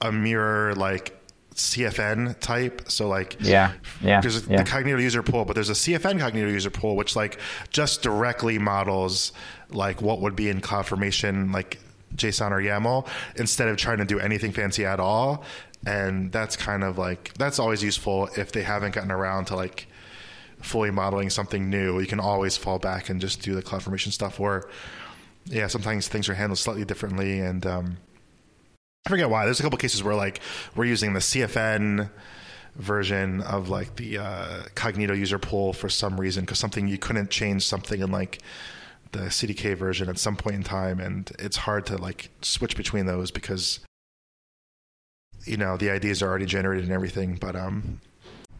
a 0.00 0.10
mirror 0.10 0.74
like 0.74 1.16
CFN 1.56 2.38
type. 2.40 2.82
So 2.88 3.08
like 3.08 3.36
yeah, 3.40 3.72
yeah, 4.02 4.20
there's 4.20 4.46
yeah. 4.46 4.62
the 4.62 4.70
Cognito 4.70 5.00
user 5.00 5.22
pool, 5.22 5.44
but 5.44 5.54
there's 5.54 5.70
a 5.70 5.74
CFN 5.74 6.20
Cognito 6.20 6.50
user 6.52 6.70
pool 6.70 6.96
which 6.96 7.16
like 7.16 7.40
just 7.70 8.02
directly 8.02 8.58
models 8.58 9.32
like 9.70 10.02
what 10.02 10.20
would 10.20 10.36
be 10.36 10.48
in 10.48 10.60
CloudFormation 10.60 11.52
like 11.52 11.80
JSON 12.14 12.50
or 12.50 12.60
YAML 12.60 13.08
instead 13.36 13.68
of 13.68 13.78
trying 13.78 13.98
to 13.98 14.04
do 14.04 14.20
anything 14.20 14.52
fancy 14.52 14.84
at 14.84 15.00
all. 15.00 15.44
And 15.86 16.30
that's 16.30 16.56
kind 16.56 16.84
of 16.84 16.98
like 16.98 17.32
that's 17.34 17.58
always 17.58 17.82
useful 17.82 18.28
if 18.36 18.52
they 18.52 18.62
haven't 18.62 18.94
gotten 18.94 19.10
around 19.10 19.46
to 19.46 19.56
like 19.56 19.86
fully 20.60 20.90
modeling 20.90 21.30
something 21.30 21.70
new. 21.70 22.00
You 22.00 22.06
can 22.06 22.20
always 22.20 22.56
fall 22.56 22.78
back 22.78 23.08
and 23.08 23.18
just 23.18 23.40
do 23.40 23.54
the 23.54 23.62
CloudFormation 23.62 24.12
stuff. 24.12 24.38
Or 24.40 24.68
yeah, 25.46 25.68
sometimes 25.68 26.06
things 26.08 26.28
are 26.28 26.34
handled 26.34 26.58
slightly 26.58 26.84
differently 26.84 27.40
and 27.40 27.64
um, 27.64 27.96
I 29.06 29.08
forget 29.08 29.30
why. 29.30 29.44
There's 29.44 29.60
a 29.60 29.62
couple 29.62 29.78
cases 29.78 30.02
where 30.02 30.16
like 30.16 30.40
we're 30.74 30.84
using 30.84 31.12
the 31.12 31.20
CFN 31.20 32.10
version 32.74 33.40
of 33.40 33.68
like 33.68 33.94
the 33.94 34.18
uh, 34.18 34.62
Cognito 34.74 35.16
user 35.16 35.38
pool 35.38 35.72
for 35.72 35.88
some 35.88 36.18
reason 36.18 36.44
because 36.44 36.58
something 36.58 36.88
you 36.88 36.98
couldn't 36.98 37.30
change 37.30 37.64
something 37.64 38.00
in 38.00 38.10
like 38.10 38.40
the 39.12 39.20
CDK 39.20 39.76
version 39.76 40.08
at 40.08 40.18
some 40.18 40.34
point 40.34 40.56
in 40.56 40.64
time, 40.64 40.98
and 40.98 41.30
it's 41.38 41.56
hard 41.56 41.86
to 41.86 41.96
like 41.96 42.30
switch 42.42 42.76
between 42.76 43.06
those 43.06 43.30
because 43.30 43.78
you 45.44 45.56
know 45.56 45.76
the 45.76 45.94
IDs 45.94 46.20
are 46.20 46.28
already 46.28 46.46
generated 46.46 46.82
and 46.82 46.92
everything. 46.92 47.36
But 47.36 47.54
um, 47.54 48.00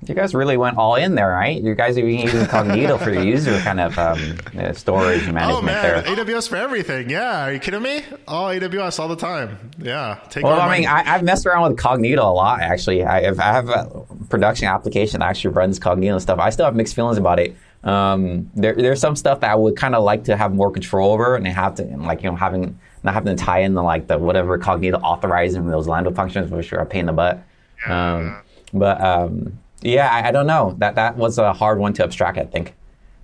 you 0.05 0.15
guys 0.15 0.35
really 0.35 0.57
went 0.57 0.77
all 0.77 0.95
in 0.95 1.15
there, 1.15 1.31
right? 1.31 1.61
You 1.61 1.75
guys 1.75 1.97
are 1.99 2.07
using 2.07 2.41
Cognito 2.47 3.03
for 3.03 3.11
your 3.11 3.23
user 3.23 3.59
kind 3.61 3.81
of 3.81 3.99
um, 3.99 4.39
uh, 4.57 4.73
storage 4.73 5.27
management 5.27 5.53
oh, 5.53 5.63
man. 5.63 6.05
there. 6.05 6.17
AWS 6.17 6.49
for 6.49 6.57
everything. 6.57 7.11
Yeah. 7.11 7.49
Are 7.49 7.53
you 7.53 7.59
kidding 7.59 7.83
me? 7.83 8.05
All 8.29 8.51
AWS 8.51 9.01
all 9.01 9.09
the 9.09 9.17
time. 9.17 9.59
Yeah. 9.79 10.21
Take 10.31 10.45
well, 10.45 10.61
I 10.61 10.79
mean, 10.79 10.87
I, 10.87 11.03
have 11.03 11.23
messed 11.23 11.47
around 11.47 11.71
with 11.71 11.81
Cognito 11.81 12.19
a 12.19 12.33
lot, 12.33 12.61
actually. 12.61 13.05
I, 13.05 13.21
if 13.21 13.41
I 13.41 13.45
have 13.45 13.69
a 13.69 14.07
production 14.29 14.69
application 14.69 15.21
that 15.21 15.27
actually 15.27 15.55
runs 15.55 15.81
Cognito 15.81 16.21
stuff. 16.21 16.39
I 16.39 16.51
still 16.51 16.67
have 16.67 16.77
mixed 16.77 16.95
feelings 16.95 17.19
about 17.19 17.41
it. 17.41 17.57
Um, 17.83 18.51
there, 18.55 18.75
there's 18.75 19.01
some 19.01 19.17
stuff 19.17 19.41
that 19.41 19.51
I 19.51 19.55
would 19.55 19.77
kind 19.77 19.95
of 19.95 20.05
like 20.05 20.25
to 20.25 20.37
have 20.37 20.55
more 20.55 20.71
control 20.71 21.13
over 21.13 21.37
and 21.37 21.47
have 21.47 21.77
to, 21.77 21.85
like, 21.85 22.23
you 22.23 22.31
know, 22.31 22.37
having, 22.37 22.79
not 23.03 23.15
having 23.15 23.37
to 23.37 23.43
tie 23.43 23.61
in 23.61 23.75
the, 23.75 23.83
like, 23.83 24.09
the 24.09 24.19
whatever 24.19 24.59
Cognito 24.59 25.01
authorizing 25.03 25.69
those 25.69 25.87
Lambda 25.87 26.11
functions, 26.11 26.51
which 26.51 26.73
are 26.73 26.79
a 26.79 26.87
pain 26.87 27.01
in 27.01 27.07
the 27.07 27.13
butt. 27.13 27.43
Um, 27.87 28.43
but, 28.73 29.01
um, 29.01 29.59
yeah, 29.83 30.09
I, 30.11 30.29
I, 30.29 30.31
don't 30.31 30.47
know. 30.47 30.75
That 30.79 30.95
that 30.95 31.17
was 31.17 31.39
a 31.39 31.53
hard 31.53 31.79
one 31.79 31.93
to 31.95 32.05
abstract. 32.05 32.39
I 32.39 32.45
think 32.45 32.75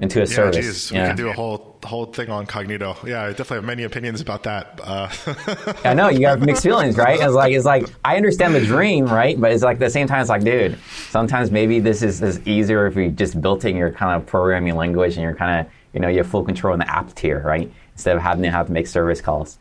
into 0.02 0.18
a 0.18 0.22
yeah, 0.22 0.26
service. 0.26 0.66
Geez, 0.66 0.92
yeah, 0.92 1.02
we 1.02 1.08
can 1.08 1.16
do 1.16 1.28
a 1.28 1.32
whole 1.32 1.78
whole 1.84 2.06
thing 2.06 2.28
on 2.28 2.46
Cognito. 2.46 3.02
Yeah, 3.06 3.22
I 3.22 3.28
definitely 3.28 3.56
have 3.58 3.64
many 3.64 3.84
opinions 3.84 4.20
about 4.20 4.42
that. 4.42 4.80
Uh. 4.82 5.08
I 5.84 5.94
know 5.94 6.08
you 6.08 6.26
have 6.26 6.40
mixed 6.40 6.64
feelings, 6.64 6.96
right? 6.96 7.20
It's 7.20 7.32
like 7.32 7.52
it's 7.52 7.64
like 7.64 7.86
I 8.04 8.16
understand 8.16 8.54
the 8.54 8.64
dream, 8.64 9.06
right? 9.06 9.40
But 9.40 9.52
it's 9.52 9.62
like 9.62 9.76
at 9.76 9.80
the 9.80 9.90
same 9.90 10.08
time, 10.08 10.20
it's 10.20 10.28
like, 10.28 10.42
dude, 10.42 10.76
sometimes 11.10 11.52
maybe 11.52 11.78
this 11.78 12.02
is, 12.02 12.20
is 12.20 12.40
easier 12.46 12.86
if 12.86 12.96
you 12.96 13.10
just 13.10 13.40
built 13.40 13.64
in 13.64 13.76
your 13.76 13.92
kind 13.92 14.20
of 14.20 14.26
programming 14.26 14.74
language 14.74 15.14
and 15.14 15.22
you're 15.22 15.36
kind 15.36 15.60
of 15.60 15.72
you 15.94 16.00
know 16.00 16.08
you 16.08 16.18
have 16.18 16.26
full 16.26 16.44
control 16.44 16.74
in 16.74 16.80
the 16.80 16.90
app 16.90 17.14
tier, 17.14 17.40
right? 17.40 17.72
Instead 17.92 18.16
of 18.16 18.22
having 18.22 18.42
to 18.42 18.50
have 18.50 18.66
to 18.66 18.72
make 18.72 18.88
service 18.88 19.20
calls. 19.20 19.58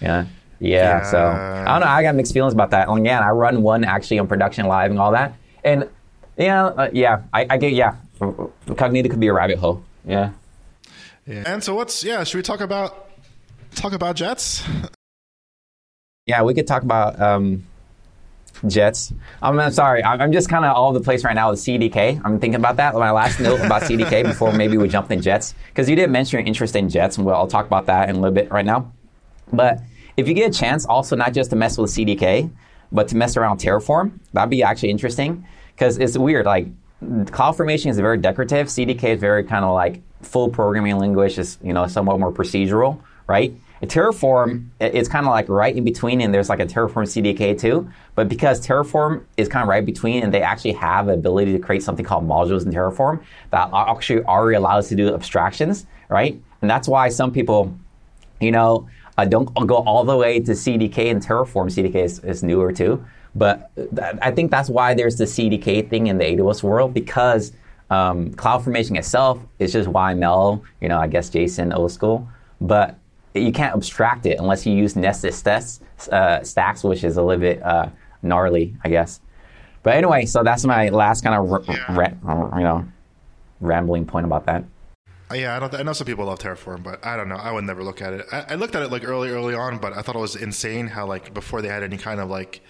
Yeah. 0.00 0.26
Yeah, 0.58 0.98
yeah. 0.98 1.10
so 1.10 1.18
I 1.18 1.64
don't 1.72 1.80
know. 1.80 1.86
I 1.86 2.02
got 2.02 2.14
mixed 2.14 2.32
feelings 2.32 2.54
about 2.54 2.70
that. 2.70 2.88
And 2.88 2.98
again, 2.98 3.22
I 3.22 3.28
run 3.28 3.62
one 3.62 3.84
actually 3.84 4.18
on 4.18 4.26
production 4.26 4.66
live 4.66 4.90
and 4.90 4.98
all 4.98 5.12
that, 5.12 5.36
and 5.64 5.88
yeah, 6.36 6.64
uh, 6.66 6.90
yeah. 6.92 7.22
I, 7.32 7.46
I 7.50 7.56
get. 7.56 7.72
Yeah, 7.72 7.96
Cognito 8.20 9.10
could 9.10 9.20
be 9.20 9.28
a 9.28 9.32
rabbit 9.32 9.58
hole. 9.58 9.82
Yeah. 10.04 10.30
Yeah. 11.26 11.42
And 11.46 11.62
so, 11.62 11.74
what's 11.74 12.04
yeah? 12.04 12.24
Should 12.24 12.38
we 12.38 12.42
talk 12.42 12.60
about 12.60 13.10
talk 13.74 13.92
about 13.92 14.16
jets? 14.16 14.64
Yeah, 16.28 16.42
we 16.42 16.54
could 16.54 16.66
talk 16.66 16.82
about 16.82 17.20
um, 17.20 17.64
jets. 18.66 19.12
I'm, 19.40 19.60
I'm 19.60 19.70
sorry. 19.70 20.02
I'm, 20.02 20.20
I'm 20.20 20.32
just 20.32 20.48
kind 20.48 20.64
of 20.64 20.74
all 20.74 20.88
over 20.88 20.98
the 20.98 21.04
place 21.04 21.22
right 21.22 21.36
now 21.36 21.50
with 21.50 21.60
CDK. 21.60 22.20
I'm 22.24 22.40
thinking 22.40 22.56
about 22.56 22.78
that. 22.78 22.94
My 22.94 23.12
last 23.12 23.38
note 23.38 23.60
about 23.60 23.82
CDK 23.88 24.24
before 24.24 24.52
maybe 24.52 24.76
we 24.76 24.88
jump 24.88 25.12
in 25.12 25.22
jets 25.22 25.54
because 25.68 25.88
you 25.88 25.94
did 25.94 26.10
mention 26.10 26.40
your 26.40 26.46
interest 26.48 26.74
in 26.74 26.88
jets, 26.88 27.16
and 27.16 27.24
we'll 27.24 27.36
I'll 27.36 27.46
talk 27.46 27.66
about 27.66 27.86
that 27.86 28.08
in 28.08 28.16
a 28.16 28.18
little 28.18 28.34
bit 28.34 28.50
right 28.50 28.64
now. 28.64 28.92
But 29.52 29.78
if 30.16 30.26
you 30.26 30.34
get 30.34 30.50
a 30.50 30.58
chance, 30.58 30.84
also 30.84 31.14
not 31.14 31.32
just 31.32 31.50
to 31.50 31.56
mess 31.56 31.78
with 31.78 31.92
CDK, 31.92 32.50
but 32.90 33.06
to 33.06 33.16
mess 33.16 33.36
around 33.36 33.60
Terraform, 33.60 34.18
that'd 34.32 34.50
be 34.50 34.64
actually 34.64 34.90
interesting 34.90 35.46
because 35.76 35.98
it's 35.98 36.16
weird. 36.16 36.46
Like 36.46 36.68
CloudFormation 37.02 37.90
is 37.90 37.98
very 37.98 38.18
declarative. 38.18 38.68
CDK 38.68 39.14
is 39.14 39.20
very 39.20 39.44
kind 39.44 39.64
of 39.64 39.74
like 39.74 40.00
full 40.22 40.48
programming 40.48 40.96
language. 40.98 41.38
Is 41.38 41.58
you 41.62 41.72
know 41.72 41.86
somewhat 41.86 42.18
more 42.18 42.32
procedural, 42.32 43.00
right? 43.26 43.54
A 43.82 43.86
Terraform, 43.86 44.68
it's 44.80 45.06
kind 45.06 45.26
of 45.26 45.30
like 45.30 45.50
right 45.50 45.76
in 45.76 45.84
between, 45.84 46.22
and 46.22 46.32
there's 46.32 46.48
like 46.48 46.60
a 46.60 46.66
Terraform 46.66 47.04
CDK 47.04 47.60
too. 47.60 47.90
But 48.14 48.26
because 48.26 48.66
Terraform 48.66 49.24
is 49.36 49.48
kind 49.48 49.62
of 49.62 49.68
right 49.68 49.84
between, 49.84 50.22
and 50.22 50.32
they 50.32 50.40
actually 50.40 50.72
have 50.72 51.06
the 51.06 51.12
ability 51.12 51.52
to 51.52 51.58
create 51.58 51.82
something 51.82 52.04
called 52.04 52.26
modules 52.26 52.64
in 52.64 52.72
Terraform 52.72 53.22
that 53.50 53.68
actually 53.74 54.24
already 54.24 54.56
allows 54.56 54.88
to 54.88 54.94
do 54.94 55.12
abstractions, 55.12 55.84
right? 56.08 56.40
And 56.62 56.70
that's 56.70 56.88
why 56.88 57.10
some 57.10 57.30
people, 57.30 57.76
you 58.40 58.50
know, 58.50 58.88
uh, 59.18 59.26
don't 59.26 59.52
go 59.66 59.76
all 59.76 60.04
the 60.04 60.16
way 60.16 60.40
to 60.40 60.52
CDK 60.52 61.10
and 61.10 61.22
Terraform. 61.22 61.66
CDK 61.66 61.96
is, 61.96 62.18
is 62.20 62.42
newer 62.42 62.72
too. 62.72 63.04
But 63.36 63.70
I 64.22 64.30
think 64.30 64.50
that's 64.50 64.70
why 64.70 64.94
there's 64.94 65.16
the 65.16 65.24
CDK 65.24 65.88
thing 65.90 66.06
in 66.06 66.16
the 66.16 66.24
AWS 66.24 66.62
world 66.62 66.94
because 66.94 67.52
um, 67.90 68.30
CloudFormation 68.30 68.96
itself 68.96 69.38
is 69.58 69.74
just 69.74 69.90
YML, 69.90 70.62
you 70.80 70.88
know, 70.88 70.98
I 70.98 71.06
guess 71.06 71.28
JSON 71.28 71.74
old 71.76 71.92
school, 71.92 72.26
but 72.62 72.98
you 73.34 73.52
can't 73.52 73.74
abstract 73.74 74.24
it 74.24 74.38
unless 74.38 74.64
you 74.64 74.74
use 74.74 74.96
nested 74.96 75.34
stacks, 75.34 75.80
uh, 76.10 76.42
stacks 76.42 76.82
which 76.82 77.04
is 77.04 77.18
a 77.18 77.22
little 77.22 77.40
bit 77.40 77.62
uh, 77.62 77.90
gnarly, 78.22 78.74
I 78.82 78.88
guess. 78.88 79.20
But 79.82 79.96
anyway, 79.96 80.24
so 80.24 80.42
that's 80.42 80.64
my 80.64 80.88
last 80.88 81.22
kind 81.22 81.36
of, 81.36 81.68
re- 81.68 81.78
re- 81.90 82.16
you 82.56 82.64
know, 82.64 82.86
rambling 83.60 84.06
point 84.06 84.24
about 84.24 84.46
that. 84.46 84.64
Uh, 85.30 85.34
yeah, 85.34 85.56
I 85.56 85.58
don't. 85.58 85.74
I 85.74 85.82
know 85.82 85.92
some 85.92 86.06
people 86.06 86.24
love 86.26 86.38
Terraform, 86.38 86.84
but 86.84 87.04
I 87.04 87.16
don't 87.16 87.28
know. 87.28 87.36
I 87.36 87.50
would 87.50 87.64
never 87.64 87.82
look 87.82 88.00
at 88.00 88.12
it. 88.12 88.26
I, 88.30 88.44
I, 88.50 88.54
looked 88.54 88.76
at 88.76 88.82
it 88.82 88.92
like 88.92 89.02
early, 89.02 89.28
early 89.30 89.56
on, 89.56 89.78
but 89.78 89.92
I 89.92 90.02
thought 90.02 90.14
it 90.14 90.20
was 90.20 90.36
insane 90.36 90.86
how 90.86 91.04
like 91.06 91.34
before 91.34 91.62
they 91.62 91.68
had 91.68 91.82
any 91.82 91.96
kind 91.96 92.20
of 92.20 92.30
like 92.30 92.60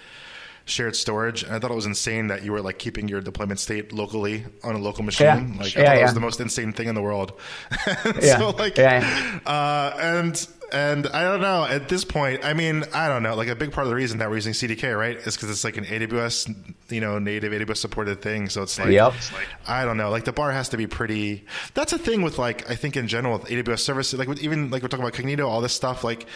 shared 0.66 0.94
storage. 0.94 1.42
And 1.42 1.54
I 1.54 1.58
thought 1.58 1.70
it 1.70 1.75
was 1.75 1.87
insane 1.87 2.26
that 2.26 2.44
you 2.44 2.52
were 2.52 2.61
like 2.61 2.78
keeping 2.78 3.08
your 3.08 3.20
deployment 3.20 3.58
state 3.58 3.92
locally 3.92 4.44
on 4.62 4.75
a 4.75 4.78
local 4.78 5.04
machine. 5.04 5.26
Yeah. 5.26 5.62
Like 5.62 5.75
yeah, 5.75 5.82
I 5.82 5.85
thought 5.85 5.94
yeah. 5.94 6.00
it 6.00 6.02
was 6.02 6.14
the 6.14 6.20
most 6.20 6.40
insane 6.40 6.73
thing 6.73 6.88
in 6.88 6.94
the 6.94 7.02
world. 7.02 7.32
yeah. 8.20 8.38
So 8.38 8.50
like, 8.50 8.76
yeah. 8.76 9.40
uh, 9.46 9.96
and 9.99 10.49
and 10.73 11.06
I 11.06 11.23
don't 11.23 11.40
know 11.40 11.64
at 11.64 11.88
this 11.88 12.04
point. 12.04 12.44
I 12.44 12.52
mean, 12.52 12.85
I 12.92 13.08
don't 13.08 13.23
know. 13.23 13.37
Like 13.37 13.49
a 13.49 13.54
big 13.54 13.73
part 13.73 13.87
of 13.87 13.90
the 13.90 13.94
reason 13.96 14.18
that 14.18 14.28
we're 14.28 14.37
using 14.37 14.52
CDK, 14.52 14.99
right, 14.99 15.16
is 15.16 15.37
because 15.37 15.49
it's 15.50 15.62
like 15.62 15.76
an 15.76 15.85
AWS, 15.85 16.75
you 16.90 17.00
know, 17.00 17.18
native 17.18 17.52
AWS 17.52 17.76
supported 17.76 18.20
thing. 18.20 18.49
So 18.49 18.62
it's 18.62 18.78
like, 18.78 18.88
Yep. 18.88 19.14
it's 19.16 19.32
like 19.32 19.46
I 19.66 19.85
don't 19.85 19.96
know. 19.96 20.11
Like 20.11 20.25
the 20.25 20.32
bar 20.32 20.50
has 20.50 20.68
to 20.70 20.76
be 20.76 20.87
pretty. 20.88 21.44
That's 21.75 21.92
a 21.92 21.99
thing 21.99 22.23
with 22.23 22.38
like 22.38 22.68
I 22.68 22.75
think 22.75 22.96
in 22.96 23.06
general 23.06 23.38
with 23.38 23.49
AWS 23.49 23.78
services, 23.78 24.18
like 24.18 24.28
with 24.28 24.42
even 24.42 24.70
like 24.70 24.82
we're 24.82 24.88
talking 24.88 25.06
about 25.06 25.14
Cognito, 25.14 25.46
all 25.46 25.61
this 25.61 25.73
stuff, 25.75 26.02
like 26.02 26.26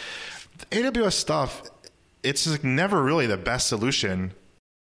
AWS 0.70 1.12
stuff. 1.14 1.62
It's 2.22 2.46
like 2.46 2.64
never 2.64 3.02
really 3.02 3.26
the 3.26 3.36
best 3.36 3.68
solution, 3.68 4.32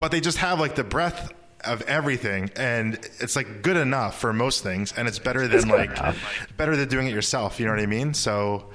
but 0.00 0.10
they 0.10 0.20
just 0.20 0.38
have 0.38 0.60
like 0.60 0.74
the 0.74 0.84
breadth 0.84 1.32
of 1.64 1.82
everything 1.82 2.50
and 2.56 2.94
it's 3.20 3.36
like 3.36 3.62
good 3.62 3.76
enough 3.76 4.18
for 4.18 4.32
most 4.32 4.64
things 4.64 4.92
and 4.96 5.06
it's 5.06 5.20
better 5.20 5.46
than 5.46 5.60
good 5.60 5.70
like 5.70 5.90
enough. 5.90 6.48
better 6.56 6.74
than 6.74 6.88
doing 6.88 7.06
it 7.06 7.12
yourself 7.12 7.60
you 7.60 7.66
know 7.66 7.70
what 7.70 7.78
i 7.78 7.86
mean 7.86 8.12
so 8.12 8.68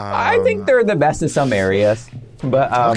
um, 0.00 0.06
I 0.14 0.38
think 0.44 0.64
they're 0.64 0.82
the 0.82 0.96
best 0.96 1.20
in 1.20 1.28
some 1.28 1.52
areas, 1.52 2.08
but 2.42 2.72
um, 2.72 2.96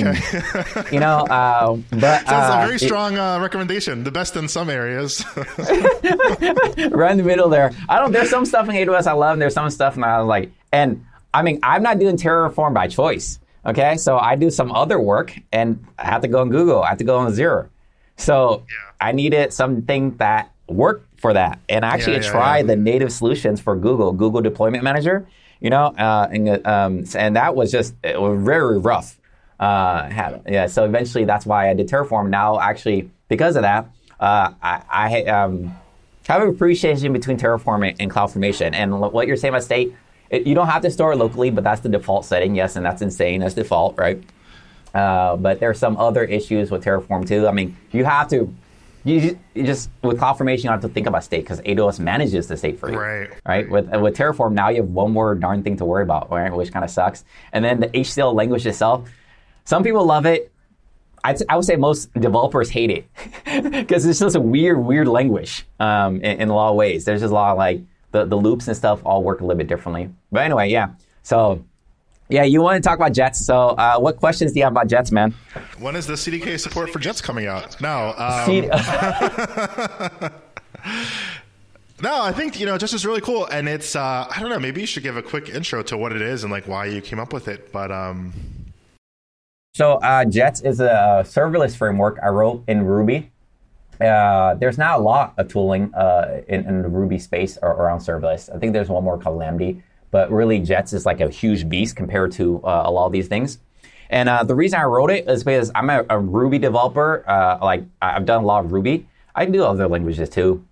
you 0.89 1.01
know, 1.01 1.25
uh, 1.25 1.75
but 1.89 1.89
that's 2.00 2.31
uh, 2.31 2.62
a 2.62 2.65
very 2.65 2.79
strong 2.79 3.17
uh, 3.17 3.39
recommendation 3.41 4.05
the 4.05 4.12
best 4.12 4.38
in 4.38 4.48
some 4.48 4.69
areas 4.69 5.22
right 5.36 7.12
in 7.12 7.17
the 7.17 7.24
middle 7.25 7.50
there. 7.50 7.74
I 7.89 8.00
don't. 8.00 8.13
There's 8.13 8.29
some 8.29 8.45
stuff 8.45 8.69
in 8.69 8.75
AWS 8.75 9.05
I 9.05 9.12
love, 9.12 9.33
and 9.33 9.41
there's 9.41 9.53
some 9.53 9.69
stuff 9.69 9.95
and 9.95 10.05
I 10.05 10.19
like, 10.19 10.53
and 10.72 11.05
I 11.33 11.41
mean, 11.41 11.60
I'm 11.62 11.83
not 11.83 12.00
doing 12.00 12.15
Terraform 12.15 12.74
by 12.74 12.88
choice. 12.88 13.38
Okay, 13.65 13.96
so 13.98 14.17
I 14.17 14.36
do 14.36 14.50
some 14.50 14.72
other 14.72 15.00
work, 15.00 15.34
and 15.51 15.86
I 15.98 16.05
have 16.05 16.22
to 16.22 16.27
go 16.27 16.41
on 16.41 16.50
Google. 16.50 16.84
I 16.84 16.89
have 16.89 16.98
to 16.98 17.03
go 17.05 17.17
on 17.17 17.32
Azure. 17.32 17.70
So 18.17 18.63
I 19.00 19.12
needed 19.13 19.53
something 19.53 20.17
that 20.17 20.51
worked 20.67 21.20
for 21.20 21.34
that, 21.34 21.60
and 21.70 21.86
I 21.86 21.89
actually 21.89 22.17
Yeah, 22.17 22.24
yeah, 22.24 22.32
tried 22.32 22.58
yeah. 22.60 22.63
the 22.67 22.75
native 22.75 23.12
solutions 23.12 23.62
for 23.62 23.75
Google, 23.75 24.12
Google 24.12 24.41
Deployment 24.41 24.84
Manager. 24.84 25.25
You 25.62 25.70
know, 25.70 25.86
uh, 25.98 26.27
and 26.29 26.67
um, 26.67 27.05
and 27.15 27.38
that 27.38 27.55
was 27.55 27.72
just 27.72 27.96
it 28.03 28.20
was 28.20 28.43
very 28.43 28.77
rough. 28.79 29.17
Uh, 29.60 30.10
had, 30.10 30.41
yeah, 30.46 30.67
so 30.67 30.84
eventually 30.84 31.24
that's 31.24 31.46
why 31.46 31.70
I 31.70 31.74
did 31.74 31.88
Terraform. 31.88 32.29
Now, 32.29 32.60
actually, 32.60 33.10
because 33.29 33.55
of 33.55 33.62
that, 33.62 33.88
uh, 34.20 34.51
I, 34.62 34.84
I 34.91 35.24
um, 35.25 35.74
have 36.27 36.41
an 36.41 36.50
appreciation 36.50 37.13
between 37.13 37.38
Terraform 37.38 37.88
and, 37.88 38.01
and 38.01 38.12
CloudFormation. 38.12 38.74
And 38.74 39.00
what 39.00 39.25
you're 39.25 39.38
saying 39.38 39.53
about 39.53 39.63
state, 39.63 39.96
it, 40.34 40.48
you 40.48 40.56
don't 40.56 40.68
have 40.68 40.82
to 40.82 40.90
store 40.90 41.13
it 41.13 41.18
locally, 41.18 41.52
but 41.52 41.63
that's 41.63 41.82
the 41.82 41.90
default 41.90 42.25
setting. 42.25 42.56
Yes, 42.56 42.75
and 42.75 42.84
that's 42.84 43.04
insane 43.04 43.44
as 43.44 43.54
default, 43.54 43.98
right? 43.98 44.22
Uh, 44.94 45.38
but 45.38 45.60
there's 45.60 45.78
some 45.78 45.96
other 45.98 46.24
issues 46.24 46.72
with 46.72 46.84
Terraform 46.84 47.28
too. 47.28 47.48
I 47.48 47.52
mean, 47.52 47.78
you 47.92 48.04
have 48.04 48.30
to, 48.30 48.54
you, 49.04 49.38
you 49.54 49.63
just 49.63 49.92
with 50.02 50.20
CloudFormation, 50.20 50.63
you 50.63 50.70
have 50.72 50.82
to 50.82 50.90
think 50.90 51.06
about 51.06 51.24
state 51.24 51.42
because 51.42 51.62
AWS 51.62 52.00
manages 52.00 52.48
the 52.48 52.58
state 52.58 52.80
for 52.80 52.92
you, 52.92 53.00
Right. 53.00 53.30
Right. 53.46 53.70
With 53.70 53.92
with 53.96 54.18
Terraform, 54.18 54.54
now 54.54 54.70
you 54.70 54.78
have 54.78 54.90
one 54.90 55.12
more 55.12 55.36
darn 55.36 55.62
thing 55.62 55.78
to 55.78 55.86
worry 55.86 56.04
about, 56.04 56.32
right? 56.32 56.52
Which 56.52 56.72
kind 56.72 56.84
of 56.84 56.90
sucks. 56.90 57.24
And 57.52 57.63
then 57.63 57.80
the 57.80 57.90
HCL 57.90 58.34
language 58.34 58.66
itself, 58.66 59.08
some 59.66 59.84
people 59.84 60.04
love 60.04 60.25
it. 60.25 60.52
I'd, 61.24 61.38
I 61.48 61.56
would 61.56 61.66
say 61.66 61.75
most 61.75 62.12
developers 62.13 62.70
hate 62.70 62.90
it 62.90 63.06
because 63.72 64.06
it's 64.06 64.20
just 64.20 64.36
a 64.36 64.42
weird, 64.42 64.80
weird 64.80 65.08
language 65.08 65.66
um, 65.80 66.18
in, 66.18 66.42
in 66.42 66.50
a 66.50 66.56
lot 66.56 66.72
of 66.72 66.75
ways. 66.75 67.06
There's 67.06 67.22
just 67.22 67.32
a 67.32 67.36
lot 67.36 67.52
of 67.52 67.58
like 67.58 67.82
the, 68.13 68.24
the 68.25 68.38
loops 68.38 68.67
and 68.70 68.77
stuff 68.77 69.01
all 69.05 69.22
work 69.24 69.41
a 69.41 69.43
little 69.43 69.58
bit 69.58 69.67
differently. 69.67 70.10
But 70.32 70.43
anyway, 70.46 70.70
yeah. 70.70 70.91
So, 71.24 71.63
yeah, 72.29 72.43
you 72.43 72.62
want 72.62 72.82
to 72.82 72.88
talk 72.88 72.98
about 72.98 73.12
Jets. 73.12 73.46
So, 73.46 73.70
uh, 73.70 73.98
what 74.00 74.15
questions 74.17 74.53
do 74.53 74.60
you 74.60 74.63
have 74.63 74.72
about 74.74 74.88
Jets, 74.88 75.12
man? 75.12 75.34
when 75.79 75.96
is 75.98 76.08
the 76.08 76.13
cdk 76.13 76.58
support 76.60 76.89
for 76.89 77.00
jets 77.00 77.20
coming 77.22 77.46
out 77.48 77.79
no 77.82 78.13
um, 78.17 78.46
See- 78.46 78.62
no 82.01 82.22
i 82.24 82.32
think 82.32 82.60
you 82.60 82.65
know 82.65 82.77
jets 82.77 82.93
is 82.93 83.05
really 83.05 83.22
cool 83.22 83.46
and 83.48 83.67
it's 83.70 83.96
uh, 83.96 84.25
i 84.29 84.39
don't 84.39 84.50
know 84.50 84.60
maybe 84.60 84.82
you 84.82 84.88
should 84.88 85.03
give 85.03 85.17
a 85.17 85.22
quick 85.22 85.50
intro 85.50 85.82
to 85.84 85.98
what 85.98 86.12
it 86.13 86.22
is 86.22 86.43
and 86.43 86.51
like 86.51 86.67
why 86.67 86.86
you 86.86 87.01
came 87.01 87.20
up 87.20 87.34
with 87.34 87.48
it 87.48 87.72
but 87.72 87.91
um 87.91 88.34
So 89.75 89.93
uh, 89.96 90.24
Jets 90.25 90.62
is 90.62 90.79
a 90.79 91.24
serverless 91.25 91.75
framework 91.75 92.17
I 92.24 92.27
wrote 92.29 92.63
in 92.67 92.86
Ruby. 92.86 93.32
Uh, 94.02 94.56
there's 94.56 94.78
not 94.78 95.00
a 95.00 95.02
lot 95.02 95.34
of 95.38 95.48
tooling 95.48 95.94
uh, 95.94 96.42
in, 96.48 96.66
in 96.66 96.82
the 96.82 96.90
Ruby 96.90 97.20
space 97.20 97.58
or, 97.62 97.70
around 97.70 98.00
serverless. 98.00 98.54
I 98.54 98.58
think 98.60 98.74
there's 98.74 98.90
one 98.90 99.04
more 99.04 99.18
called 99.18 99.40
Lamby, 99.40 99.82
but 100.12 100.32
really 100.32 100.60
Jets 100.60 100.94
is 100.94 101.06
like 101.06 101.22
a 101.22 101.30
huge 101.30 101.70
beast 101.70 101.96
compared 101.96 102.32
to 102.34 102.64
uh, 102.64 102.84
a 102.86 102.92
lot 102.92 103.06
of 103.06 103.12
these 103.12 103.28
things. 103.28 103.60
And 104.10 104.30
uh, 104.30 104.44
the 104.44 104.56
reason 104.56 104.80
I 104.80 104.84
wrote 104.84 105.10
it 105.10 105.28
is 105.28 105.44
because 105.44 105.72
I'm 105.74 105.90
a, 105.90 106.06
a 106.10 106.20
Ruby 106.20 106.60
developer. 106.60 107.24
Uh, 107.28 107.60
like 107.62 107.84
I've 108.02 108.26
done 108.26 108.44
a 108.44 108.46
lot 108.46 108.66
of 108.66 108.72
Ruby. 108.72 109.08
I 109.36 109.46
do 109.46 109.64
other 109.64 109.88
languages 109.88 110.30
too. 110.30 110.66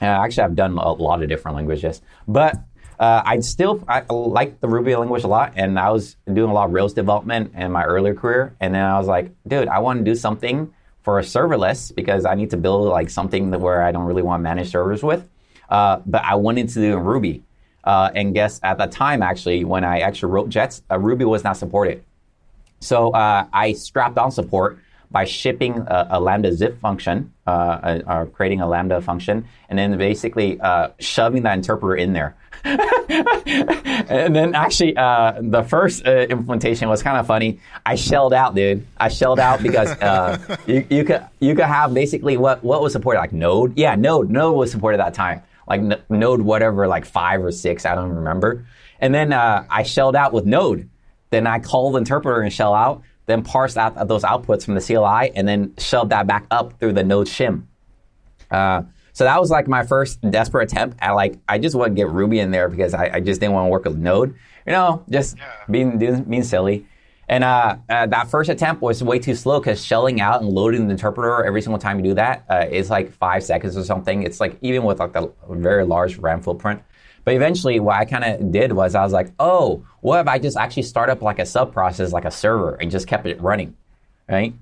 Actually, 0.00 0.44
I've 0.44 0.56
done 0.56 0.76
a 0.76 0.92
lot 0.92 1.22
of 1.22 1.28
different 1.28 1.56
languages, 1.56 2.02
but 2.26 2.56
I 2.98 3.38
still 3.40 3.82
I 3.86 4.02
like 4.10 4.60
the 4.60 4.68
Ruby 4.68 4.94
language 4.96 5.24
a 5.24 5.28
lot, 5.28 5.52
and 5.56 5.78
I 5.78 5.90
was 5.90 6.16
doing 6.30 6.50
a 6.50 6.52
lot 6.52 6.66
of 6.66 6.72
Rails 6.72 6.94
development 6.94 7.52
in 7.54 7.70
my 7.70 7.84
earlier 7.84 8.14
career, 8.14 8.54
and 8.60 8.74
then 8.74 8.82
I 8.82 8.98
was 8.98 9.06
like, 9.06 9.30
dude, 9.46 9.68
I 9.68 9.78
want 9.78 10.00
to 10.00 10.04
do 10.04 10.14
something 10.14 10.72
for 11.04 11.18
a 11.18 11.22
serverless 11.22 11.94
because 11.94 12.24
I 12.24 12.34
need 12.34 12.50
to 12.50 12.56
build 12.56 12.88
like 12.88 13.10
something 13.10 13.50
that 13.50 13.60
where 13.60 13.82
I 13.82 13.92
don't 13.92 14.04
really 14.04 14.22
want 14.22 14.40
to 14.40 14.42
manage 14.42 14.70
servers 14.70 15.02
with, 15.02 15.28
uh, 15.68 16.00
but 16.06 16.24
I 16.24 16.34
wanted 16.34 16.68
to 16.70 16.74
do 16.74 16.96
in 16.96 17.04
Ruby. 17.04 17.42
Uh, 17.84 18.10
and 18.14 18.32
guess 18.32 18.58
at 18.62 18.78
the 18.78 18.86
time, 18.86 19.22
actually, 19.22 19.62
when 19.64 19.84
I 19.84 20.00
actually 20.00 20.32
wrote 20.32 20.48
Jets, 20.48 20.82
uh, 20.90 20.98
Ruby 20.98 21.26
was 21.26 21.44
not 21.44 21.58
supported. 21.58 22.02
So 22.80 23.10
uh, 23.10 23.46
I 23.52 23.74
strapped 23.74 24.16
on 24.16 24.30
support 24.30 24.78
by 25.14 25.24
shipping 25.24 25.78
a, 25.78 26.08
a 26.10 26.20
Lambda 26.20 26.52
zip 26.52 26.80
function, 26.80 27.32
uh, 27.46 28.00
or 28.04 28.26
creating 28.26 28.60
a 28.60 28.66
Lambda 28.66 29.00
function, 29.00 29.46
and 29.68 29.78
then 29.78 29.96
basically 29.96 30.60
uh, 30.60 30.88
shoving 30.98 31.44
that 31.44 31.54
interpreter 31.54 31.94
in 31.94 32.12
there. 32.12 32.34
and 32.64 34.34
then 34.34 34.56
actually, 34.56 34.96
uh, 34.96 35.34
the 35.40 35.62
first 35.62 36.04
uh, 36.04 36.26
implementation 36.28 36.88
was 36.88 37.00
kind 37.00 37.16
of 37.16 37.28
funny. 37.28 37.60
I 37.86 37.94
shelled 37.94 38.34
out, 38.34 38.56
dude. 38.56 38.84
I 38.96 39.08
shelled 39.08 39.38
out 39.38 39.62
because 39.62 39.90
uh, 40.02 40.56
you, 40.66 40.84
you 40.90 41.04
could 41.04 41.24
you 41.38 41.54
could 41.54 41.66
have 41.66 41.94
basically 41.94 42.36
what 42.36 42.64
what 42.64 42.82
was 42.82 42.92
supported 42.92 43.20
like 43.20 43.32
Node. 43.32 43.78
Yeah, 43.78 43.94
Node. 43.94 44.30
Node 44.30 44.56
was 44.56 44.72
supported 44.72 44.98
at 44.98 45.04
that 45.04 45.14
time. 45.14 45.42
Like 45.68 45.80
n- 45.80 46.02
Node, 46.08 46.40
whatever, 46.40 46.88
like 46.88 47.04
five 47.04 47.44
or 47.44 47.52
six. 47.52 47.86
I 47.86 47.94
don't 47.94 48.10
remember. 48.10 48.66
And 48.98 49.14
then 49.14 49.32
uh, 49.32 49.64
I 49.70 49.84
shelled 49.84 50.16
out 50.16 50.32
with 50.32 50.44
Node. 50.44 50.88
Then 51.30 51.46
I 51.46 51.60
called 51.60 51.94
the 51.94 51.98
interpreter 51.98 52.40
and 52.40 52.52
shell 52.52 52.74
out, 52.74 53.02
then 53.26 53.42
parse 53.42 53.76
out 53.76 54.08
those 54.08 54.22
outputs 54.22 54.64
from 54.64 54.74
the 54.74 54.80
CLI, 54.80 55.32
and 55.34 55.46
then 55.46 55.74
shove 55.78 56.10
that 56.10 56.26
back 56.26 56.46
up 56.50 56.78
through 56.78 56.92
the 56.92 57.04
Node 57.04 57.26
shim. 57.26 57.64
Uh, 58.50 58.82
so 59.12 59.24
that 59.24 59.40
was 59.40 59.48
like 59.50 59.68
my 59.68 59.84
first 59.84 60.20
desperate 60.28 60.72
attempt 60.72 60.98
at 61.00 61.12
like 61.12 61.38
I 61.48 61.58
just 61.58 61.76
want 61.76 61.92
to 61.92 61.94
get 61.94 62.10
Ruby 62.10 62.40
in 62.40 62.50
there 62.50 62.68
because 62.68 62.94
I, 62.94 63.10
I 63.14 63.20
just 63.20 63.40
didn't 63.40 63.54
want 63.54 63.66
to 63.66 63.70
work 63.70 63.84
with 63.84 63.96
Node, 63.96 64.34
you 64.66 64.72
know, 64.72 65.04
just 65.08 65.36
being 65.70 65.98
being 65.98 66.24
being 66.24 66.42
silly. 66.42 66.86
And 67.28 67.42
uh, 67.42 67.76
uh, 67.88 68.06
that 68.06 68.28
first 68.28 68.50
attempt 68.50 68.82
was 68.82 69.02
way 69.02 69.18
too 69.18 69.34
slow 69.34 69.60
because 69.60 69.82
shelling 69.82 70.20
out 70.20 70.42
and 70.42 70.50
loading 70.50 70.88
the 70.88 70.92
interpreter 70.92 71.44
every 71.44 71.62
single 71.62 71.78
time 71.78 71.98
you 71.98 72.04
do 72.04 72.14
that 72.14 72.44
uh, 72.50 72.66
is 72.70 72.90
like 72.90 73.12
five 73.12 73.42
seconds 73.42 73.76
or 73.76 73.84
something. 73.84 74.24
It's 74.24 74.40
like 74.40 74.58
even 74.60 74.82
with 74.82 74.98
like 74.98 75.12
the 75.12 75.32
very 75.48 75.84
large 75.84 76.18
RAM 76.18 76.42
footprint. 76.42 76.82
But 77.24 77.34
eventually, 77.34 77.80
what 77.80 77.96
I 77.96 78.04
kind 78.04 78.24
of 78.24 78.52
did 78.52 78.72
was 78.72 78.94
I 78.94 79.02
was 79.02 79.12
like, 79.12 79.32
oh, 79.38 79.84
what 80.00 80.20
if 80.20 80.28
I 80.28 80.38
just 80.38 80.56
actually 80.56 80.82
start 80.82 81.08
up 81.08 81.22
like 81.22 81.38
a 81.38 81.46
sub 81.46 81.72
process, 81.72 82.12
like 82.12 82.24
a 82.24 82.30
server, 82.30 82.74
and 82.74 82.90
just 82.90 83.06
kept 83.06 83.26
it 83.26 83.40
running, 83.40 83.76
right? 84.28 84.54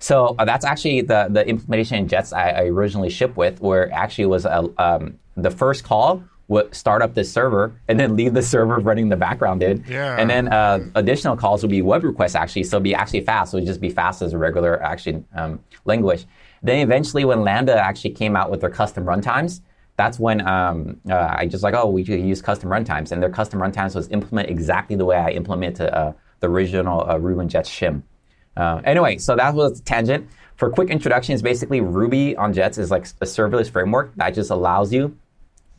So 0.00 0.34
uh, 0.38 0.44
that's 0.44 0.64
actually 0.64 1.02
the 1.02 1.28
the 1.30 1.46
implementation 1.46 1.98
in 1.98 2.08
Jets 2.08 2.32
I, 2.32 2.50
I 2.50 2.62
originally 2.64 3.10
shipped 3.10 3.36
with, 3.36 3.60
where 3.60 3.84
it 3.84 3.92
actually 3.92 4.26
was 4.26 4.44
a, 4.44 4.68
um, 4.78 5.18
the 5.36 5.50
first 5.50 5.84
call 5.84 6.22
would 6.48 6.74
start 6.74 7.02
up 7.02 7.14
this 7.14 7.30
server 7.30 7.78
and 7.88 8.00
then 8.00 8.16
leave 8.16 8.32
the 8.32 8.42
server 8.42 8.78
running 8.80 9.04
in 9.04 9.08
the 9.10 9.16
background, 9.16 9.60
dude. 9.60 9.86
Yeah. 9.86 10.16
And 10.18 10.30
then 10.30 10.48
uh, 10.48 10.80
additional 10.94 11.36
calls 11.36 11.62
would 11.62 11.70
be 11.70 11.82
web 11.82 12.02
requests 12.04 12.34
actually, 12.34 12.64
so 12.64 12.76
it'd 12.76 12.84
be 12.84 12.94
actually 12.94 13.20
fast. 13.20 13.50
So 13.52 13.58
it'd 13.58 13.66
just 13.66 13.80
be 13.80 13.90
fast 13.90 14.22
as 14.22 14.32
a 14.32 14.38
regular 14.38 14.82
actually 14.82 15.24
um, 15.34 15.60
language. 15.84 16.26
Then 16.62 16.78
eventually, 16.80 17.24
when 17.24 17.42
Lambda 17.42 17.76
actually 17.78 18.10
came 18.10 18.34
out 18.34 18.50
with 18.50 18.60
their 18.60 18.70
custom 18.70 19.04
runtimes, 19.04 19.60
that's 19.98 20.18
when 20.18 20.46
um, 20.46 21.00
uh, 21.10 21.34
I 21.38 21.46
just 21.46 21.64
like, 21.64 21.74
oh, 21.74 21.90
we 21.90 22.04
use 22.04 22.40
custom 22.40 22.70
runtimes, 22.70 23.10
and 23.10 23.20
their 23.20 23.28
custom 23.28 23.58
runtimes 23.58 23.96
was 23.96 24.08
implement 24.10 24.48
exactly 24.48 24.94
the 24.94 25.04
way 25.04 25.16
I 25.16 25.30
implemented 25.30 25.90
uh, 25.90 26.12
the 26.38 26.48
original 26.48 27.04
uh, 27.10 27.18
Ruby 27.18 27.40
on 27.40 27.48
Jets 27.48 27.68
shim. 27.68 28.02
Uh, 28.56 28.80
anyway, 28.84 29.18
so 29.18 29.34
that 29.34 29.54
was 29.54 29.80
tangent. 29.80 30.28
For 30.54 30.70
quick 30.70 30.90
introductions, 30.90 31.42
basically 31.42 31.80
Ruby 31.80 32.36
on 32.36 32.52
Jets 32.52 32.78
is 32.78 32.92
like 32.92 33.06
a 33.20 33.24
serverless 33.24 33.70
framework 33.70 34.14
that 34.14 34.30
just 34.34 34.50
allows 34.50 34.92
you 34.92 35.16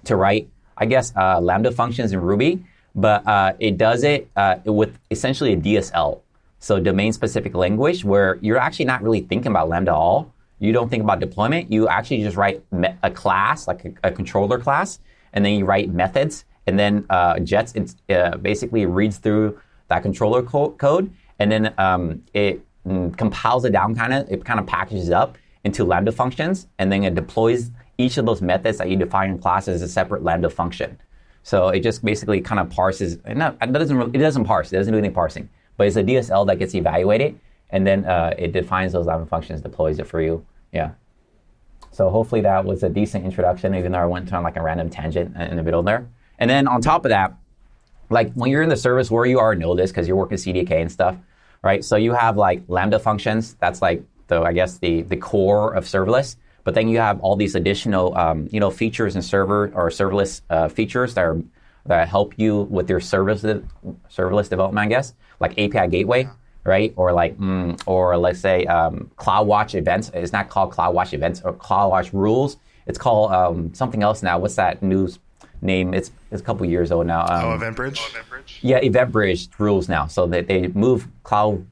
to 0.03 0.17
write, 0.17 0.49
I 0.77 0.85
guess, 0.85 1.13
uh, 1.15 1.39
Lambda 1.39 1.71
functions 1.71 2.11
in 2.11 2.19
Ruby, 2.19 2.65
but 2.95 3.25
uh, 3.25 3.53
it 3.57 3.77
does 3.77 4.03
it 4.03 4.29
with 4.65 4.99
essentially 5.09 5.53
a 5.53 5.57
DSL, 5.57 6.19
so 6.59 6.77
domain-specific 6.77 7.55
language, 7.55 8.03
where 8.03 8.37
you're 8.41 8.57
actually 8.57 8.85
not 8.85 9.01
really 9.01 9.21
thinking 9.21 9.51
about 9.51 9.69
Lambda 9.69 9.91
at 9.91 9.95
all. 9.95 10.33
You 10.59 10.73
don't 10.73 10.89
think 10.89 11.03
about 11.03 11.19
deployment. 11.19 11.71
You 11.71 11.87
actually 11.87 12.21
just 12.23 12.37
write 12.37 12.61
me- 12.71 12.95
a 13.01 13.09
class, 13.09 13.67
like 13.67 13.85
a, 13.85 13.93
a 14.09 14.11
controller 14.11 14.59
class, 14.59 14.99
and 15.33 15.43
then 15.43 15.53
you 15.53 15.65
write 15.65 15.89
methods, 15.89 16.45
and 16.67 16.77
then 16.77 17.05
uh, 17.09 17.39
Jets 17.39 17.73
uh, 18.09 18.37
basically 18.37 18.85
reads 18.85 19.17
through 19.17 19.59
that 19.87 20.03
controller 20.03 20.43
co- 20.43 20.71
code, 20.71 21.11
and 21.39 21.51
then 21.51 21.73
um, 21.77 22.23
it 22.33 22.61
mm, 22.85 23.15
compiles 23.17 23.65
it 23.65 23.71
down, 23.71 23.95
kind 23.95 24.13
of, 24.13 24.29
it 24.29 24.45
kind 24.45 24.59
of 24.59 24.67
packages 24.67 25.09
up 25.09 25.37
into 25.63 25.83
Lambda 25.83 26.11
functions, 26.11 26.67
and 26.77 26.91
then 26.91 27.03
it 27.03 27.15
deploys 27.15 27.71
each 27.97 28.17
of 28.17 28.25
those 28.25 28.41
methods 28.41 28.77
that 28.77 28.89
you 28.89 28.95
define 28.95 29.31
in 29.31 29.39
class 29.39 29.67
as 29.67 29.81
a 29.81 29.87
separate 29.87 30.23
Lambda 30.23 30.49
function. 30.49 30.97
So 31.43 31.69
it 31.69 31.81
just 31.81 32.03
basically 32.03 32.41
kind 32.41 32.59
of 32.59 32.69
parses. 32.69 33.17
It 33.25 33.37
doesn't. 33.37 34.15
It 34.15 34.19
doesn't 34.19 34.45
parse. 34.45 34.71
It 34.71 34.75
doesn't 34.77 34.93
do 34.93 34.99
any 34.99 35.09
parsing. 35.09 35.49
But 35.77 35.87
it's 35.87 35.95
a 35.95 36.03
DSL 36.03 36.45
that 36.47 36.59
gets 36.59 36.75
evaluated, 36.75 37.39
and 37.69 37.87
then 37.87 38.05
uh, 38.05 38.33
it 38.37 38.51
defines 38.51 38.93
those 38.93 39.05
Lambda 39.05 39.25
functions, 39.25 39.61
deploys 39.61 39.99
it 39.99 40.07
for 40.07 40.21
you. 40.21 40.45
Yeah. 40.71 40.91
So 41.91 42.09
hopefully 42.09 42.41
that 42.41 42.65
was 42.65 42.83
a 42.83 42.89
decent 42.89 43.25
introduction, 43.25 43.75
even 43.75 43.91
though 43.91 43.99
I 43.99 44.05
went 44.05 44.31
on 44.31 44.43
like 44.43 44.55
a 44.55 44.61
random 44.61 44.89
tangent 44.89 45.35
in 45.35 45.57
the 45.57 45.63
middle 45.63 45.83
there. 45.83 46.07
And 46.37 46.49
then 46.49 46.67
on 46.67 46.81
top 46.81 47.05
of 47.05 47.09
that, 47.09 47.35
like 48.09 48.33
when 48.33 48.49
you're 48.49 48.61
in 48.61 48.69
the 48.69 48.77
service 48.77 49.11
where 49.11 49.25
you 49.25 49.39
already 49.39 49.61
know 49.61 49.75
this 49.75 49.91
because 49.91 50.07
you're 50.07 50.17
working 50.17 50.37
CDK 50.37 50.71
and 50.81 50.91
stuff, 50.91 51.15
right? 51.61 51.83
So 51.83 51.95
you 51.95 52.13
have 52.13 52.37
like 52.37 52.63
Lambda 52.67 52.99
functions. 52.99 53.55
That's 53.55 53.81
like 53.81 54.03
the 54.27 54.41
I 54.41 54.53
guess 54.53 54.77
the 54.77 55.01
the 55.01 55.17
core 55.17 55.73
of 55.73 55.85
serverless. 55.85 56.35
But 56.63 56.75
then 56.75 56.87
you 56.87 56.99
have 56.99 57.19
all 57.21 57.35
these 57.35 57.55
additional 57.55 58.17
um, 58.17 58.47
you 58.51 58.59
know 58.59 58.71
features 58.71 59.15
and 59.15 59.23
server 59.23 59.71
or 59.73 59.89
serverless 59.89 60.41
uh, 60.49 60.69
features 60.69 61.13
that 61.15 61.21
are 61.21 61.41
that 61.85 62.07
help 62.07 62.33
you 62.37 62.61
with 62.63 62.89
your 62.89 62.99
service 62.99 63.41
serverless 63.43 64.49
development, 64.49 64.85
I 64.85 64.87
guess, 64.87 65.13
like 65.39 65.51
API 65.59 65.87
gateway, 65.89 66.29
right? 66.69 66.93
Or 66.95 67.11
like, 67.11 67.37
mm, 67.37 67.81
or 67.85 68.15
let's 68.17 68.39
say 68.39 68.65
um, 68.67 69.11
CloudWatch 69.17 69.75
events. 69.75 70.11
It's 70.13 70.31
not 70.31 70.47
called 70.49 70.71
CloudWatch 70.71 71.13
events 71.13 71.41
or 71.43 71.53
CloudWatch 71.53 72.13
rules. 72.13 72.57
It's 72.85 72.97
called 72.97 73.31
um, 73.31 73.73
something 73.73 74.03
else 74.03 74.23
now. 74.23 74.39
What's 74.39 74.55
that 74.55 74.81
news 74.81 75.19
name? 75.61 75.93
It's 75.93 76.11
it's 76.31 76.41
a 76.41 76.45
couple 76.45 76.65
years 76.65 76.91
old 76.91 77.07
now. 77.07 77.21
Um, 77.21 77.45
oh, 77.45 77.57
EventBridge. 77.57 77.97
Oh, 77.99 78.19
EventBridge. 78.19 78.59
Yeah, 78.61 78.79
EventBridge 78.79 79.49
rules 79.57 79.89
now. 79.89 80.07
So 80.07 80.27
they 80.27 80.41
they 80.41 80.67
move 80.69 81.07
Cloud 81.23 81.65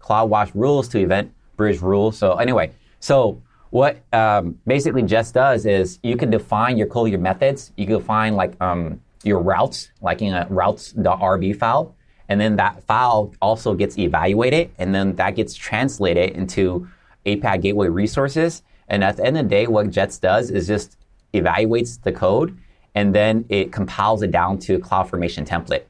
CloudWatch 0.00 0.52
rules 0.54 0.86
to 0.88 0.98
EventBridge 1.06 1.80
rules. 1.80 2.18
So 2.18 2.36
anyway, 2.36 2.70
so 3.00 3.42
what 3.70 3.96
um, 4.12 4.58
basically 4.66 5.02
Jets 5.02 5.32
does 5.32 5.66
is 5.66 5.98
you 6.02 6.16
can 6.16 6.30
define 6.30 6.76
your 6.76 6.86
code, 6.86 7.10
your 7.10 7.18
methods. 7.18 7.72
You 7.76 7.86
can 7.86 7.96
define 7.96 8.36
like 8.36 8.54
um, 8.60 9.00
your 9.24 9.40
routes, 9.40 9.90
like 10.00 10.22
in 10.22 10.32
a 10.34 10.46
routes.rb 10.50 11.56
file, 11.58 11.94
and 12.28 12.40
then 12.40 12.56
that 12.56 12.82
file 12.84 13.32
also 13.42 13.74
gets 13.74 13.98
evaluated, 13.98 14.70
and 14.78 14.94
then 14.94 15.16
that 15.16 15.36
gets 15.36 15.54
translated 15.54 16.30
into 16.30 16.88
API 17.26 17.58
Gateway 17.58 17.88
resources. 17.88 18.62
And 18.88 19.02
at 19.04 19.16
the 19.16 19.24
end 19.24 19.36
of 19.38 19.44
the 19.44 19.50
day, 19.50 19.66
what 19.66 19.90
Jets 19.90 20.18
does 20.18 20.50
is 20.50 20.66
just 20.66 20.96
evaluates 21.32 22.00
the 22.02 22.12
code, 22.12 22.56
and 22.94 23.14
then 23.14 23.44
it 23.48 23.72
compiles 23.72 24.22
it 24.22 24.30
down 24.30 24.58
to 24.60 24.76
a 24.76 24.78
CloudFormation 24.78 25.46
template. 25.46 25.82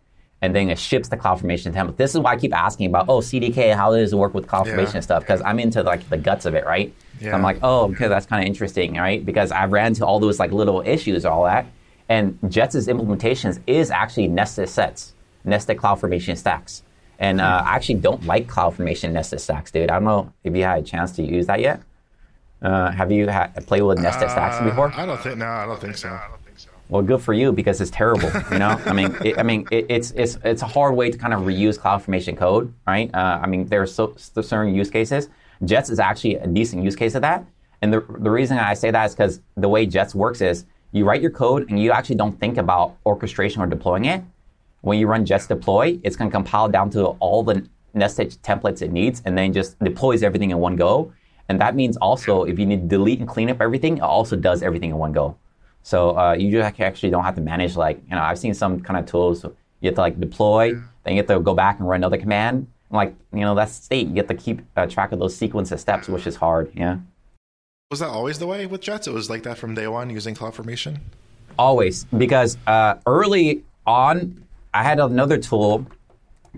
And 0.43 0.55
then 0.55 0.69
it 0.69 0.79
ships 0.79 1.09
the 1.09 1.17
CloudFormation 1.17 1.73
template. 1.73 1.97
This 1.97 2.15
is 2.15 2.21
why 2.21 2.33
I 2.33 2.37
keep 2.37 2.55
asking 2.55 2.87
about, 2.87 3.09
oh, 3.09 3.21
CDK, 3.21 3.75
how 3.75 3.95
does 3.95 4.13
it 4.13 4.17
work 4.17 4.35
with 4.35 4.47
CloudFormation 4.47 4.95
yeah. 4.95 5.01
stuff? 5.01 5.23
Because 5.23 5.41
I'm 5.43 5.59
into 5.59 5.83
like 5.83 6.09
the 6.11 6.19
guts 6.19 6.45
of 6.45 6.55
it, 6.55 6.67
right? 6.67 6.93
Yeah. 7.21 7.31
So 7.31 7.37
I'm 7.37 7.43
like, 7.43 7.59
oh, 7.63 7.89
because 7.89 8.11
that's 8.11 8.27
kind 8.27 8.43
of 8.43 8.47
interesting, 8.47 8.95
right? 8.97 9.25
Because 9.25 9.53
I 9.53 9.65
ran 9.67 9.89
into 9.89 10.05
all 10.05 10.21
those 10.21 10.39
like 10.39 10.53
little 10.53 10.83
issues, 10.83 11.25
all 11.25 11.45
that. 11.45 11.67
And 12.11 12.39
Jets' 12.49 12.87
implementations 12.87 13.59
is 13.67 13.91
actually 13.91 14.29
nested 14.29 14.69
sets 14.69 15.14
nested 15.45 15.77
CloudFormation 15.77 16.37
stacks. 16.37 16.83
And 17.19 17.41
uh, 17.41 17.63
I 17.65 17.77
actually 17.77 17.97
don't 17.97 18.25
like 18.27 18.49
CloudFormation 18.49 19.13
nested 19.13 19.41
stacks, 19.41 19.71
dude. 19.71 19.91
I 19.91 19.95
don't 19.95 20.05
know 20.05 20.33
if 20.43 20.55
you 20.55 20.65
had 20.65 20.81
a 20.81 20.83
chance 20.83 21.13
to 21.13 21.23
use 21.23 21.47
that 21.47 21.61
yet. 21.61 21.81
Uh, 22.61 22.91
have 22.91 23.13
you 23.13 23.29
had, 23.29 23.49
played 23.67 23.83
with 23.83 23.99
nested 23.99 24.29
uh, 24.29 24.33
stacks 24.33 24.65
before? 24.65 24.93
I 24.97 25.07
don't 25.07 25.21
think. 25.21 25.39
No, 25.39 25.47
I 25.47 25.67
don't 25.67 25.81
think 25.81 25.97
so. 25.97 26.19
Well, 26.89 27.03
good 27.03 27.23
for 27.23 27.33
you 27.33 27.51
because 27.51 27.81
it's 27.81 27.91
terrible. 27.91 28.31
You 28.51 28.59
know, 28.59 28.81
I 28.85 28.93
mean, 28.93 29.17
it, 29.25 29.39
I 29.39 29.43
mean, 29.43 29.67
it, 29.71 29.87
it's 29.89 30.11
it's 30.13 30.39
it's 30.45 30.63
a 30.63 30.67
hard 30.67 30.95
way 30.95 31.11
to 31.11 31.17
kind 31.17 31.33
of 31.33 31.43
reuse 31.43 31.79
CloudFormation 31.79 32.37
code, 32.37 32.73
right? 32.87 33.11
Uh, 33.15 33.41
I 33.43 33.47
mean, 33.47 33.67
there 33.67 33.83
are 33.83 33.87
so, 33.87 34.15
certain 34.17 34.75
use 34.75 34.91
cases. 34.91 35.29
Jets 35.65 35.89
is 35.89 35.99
actually 35.99 36.37
a 36.37 36.47
decent 36.47 36.85
use 36.85 36.97
case 36.97 37.15
of 37.15 37.23
that. 37.23 37.45
And 37.81 37.93
the 37.93 38.01
the 38.19 38.31
reason 38.31 38.59
I 38.59 38.75
say 38.75 38.91
that 38.91 39.05
is 39.07 39.15
because 39.15 39.41
the 39.57 39.69
way 39.69 39.87
Jets 39.87 40.15
works 40.15 40.41
is 40.41 40.67
you 40.93 41.05
write 41.05 41.23
your 41.23 41.31
code 41.31 41.69
and 41.71 41.79
you 41.81 41.91
actually 41.91 42.17
don't 42.17 42.39
think 42.39 42.59
about 42.59 42.97
orchestration 43.05 43.63
or 43.63 43.67
deploying 43.67 44.05
it 44.05 44.23
when 44.85 44.99
you 44.99 45.07
run 45.07 45.25
Jets 45.25 45.47
deploy, 45.47 45.99
it's 46.03 46.17
going 46.17 46.31
to 46.31 46.35
compile 46.35 46.69
down 46.69 46.91
to 46.91 47.07
all 47.21 47.43
the 47.43 47.67
nested 47.95 48.37
templates 48.43 48.83
it 48.83 48.93
needs 48.93 49.23
and 49.25 49.37
then 49.37 49.53
just 49.53 49.79
deploys 49.79 50.23
everything 50.23 50.51
in 50.51 50.59
one 50.59 50.77
go. 50.77 51.13
And 51.49 51.61
that 51.61 51.75
means 51.75 51.97
also 51.99 52.45
if 52.45 52.59
you 52.59 52.67
need 52.67 52.83
to 52.83 52.89
delete 52.89 53.19
and 53.19 53.29
clean 53.29 53.51
up 53.51 53.61
everything, 53.61 53.99
it 53.99 54.03
also 54.03 54.37
does 54.37 54.63
everything 54.63 54.91
in 54.91 54.97
one 54.97 55.13
go. 55.13 55.37
So 55.83 56.17
uh, 56.17 56.33
you 56.35 56.61
actually 56.61 57.11
don't 57.11 57.25
have 57.25 57.35
to 57.35 57.41
manage 57.41 57.77
like, 57.77 58.01
you 58.09 58.15
know, 58.15 58.23
I've 58.23 58.39
seen 58.39 58.55
some 58.55 58.81
kind 58.81 58.99
of 58.99 59.07
tools, 59.07 59.45
you 59.45 59.89
have 59.89 59.95
to 59.95 60.01
like 60.01 60.19
deploy, 60.21 60.75
then 61.05 61.15
you 61.15 61.19
have 61.19 61.27
to 61.27 61.41
go 61.41 61.55
back 61.55 61.79
and 61.79 61.89
run 61.89 62.01
another 62.01 62.19
command. 62.19 62.67
Like, 62.91 63.15
you 63.33 63.41
know, 63.41 63.55
that's 63.55 63.73
state. 63.73 64.09
You 64.09 64.17
have 64.17 64.29
to 64.29 64.35
keep 64.35 64.63
uh, 64.77 64.87
track 64.87 65.13
of 65.13 65.19
those 65.19 65.37
sequence 65.37 65.73
of 65.73 65.81
steps, 65.81 66.09
which 66.09 66.27
is 66.27 66.37
hard. 66.37 66.71
Yeah. 66.75 66.99
Was 67.91 68.01
that 68.01 68.09
always 68.09 68.39
the 68.39 68.47
way 68.47 68.67
with 68.67 68.81
Jets? 68.81 69.07
It 69.07 69.13
was 69.13 69.29
like 69.29 69.43
that 69.43 69.59
from 69.59 69.75
day 69.75 69.87
one 69.89 70.11
using 70.11 70.35
CloudFormation? 70.35 71.01
Always. 71.59 72.05
Because 72.05 72.57
uh, 72.67 72.95
early 73.07 73.65
on, 73.87 74.44
I 74.75 74.83
had 74.83 74.99
another 74.99 75.39
tool 75.39 75.87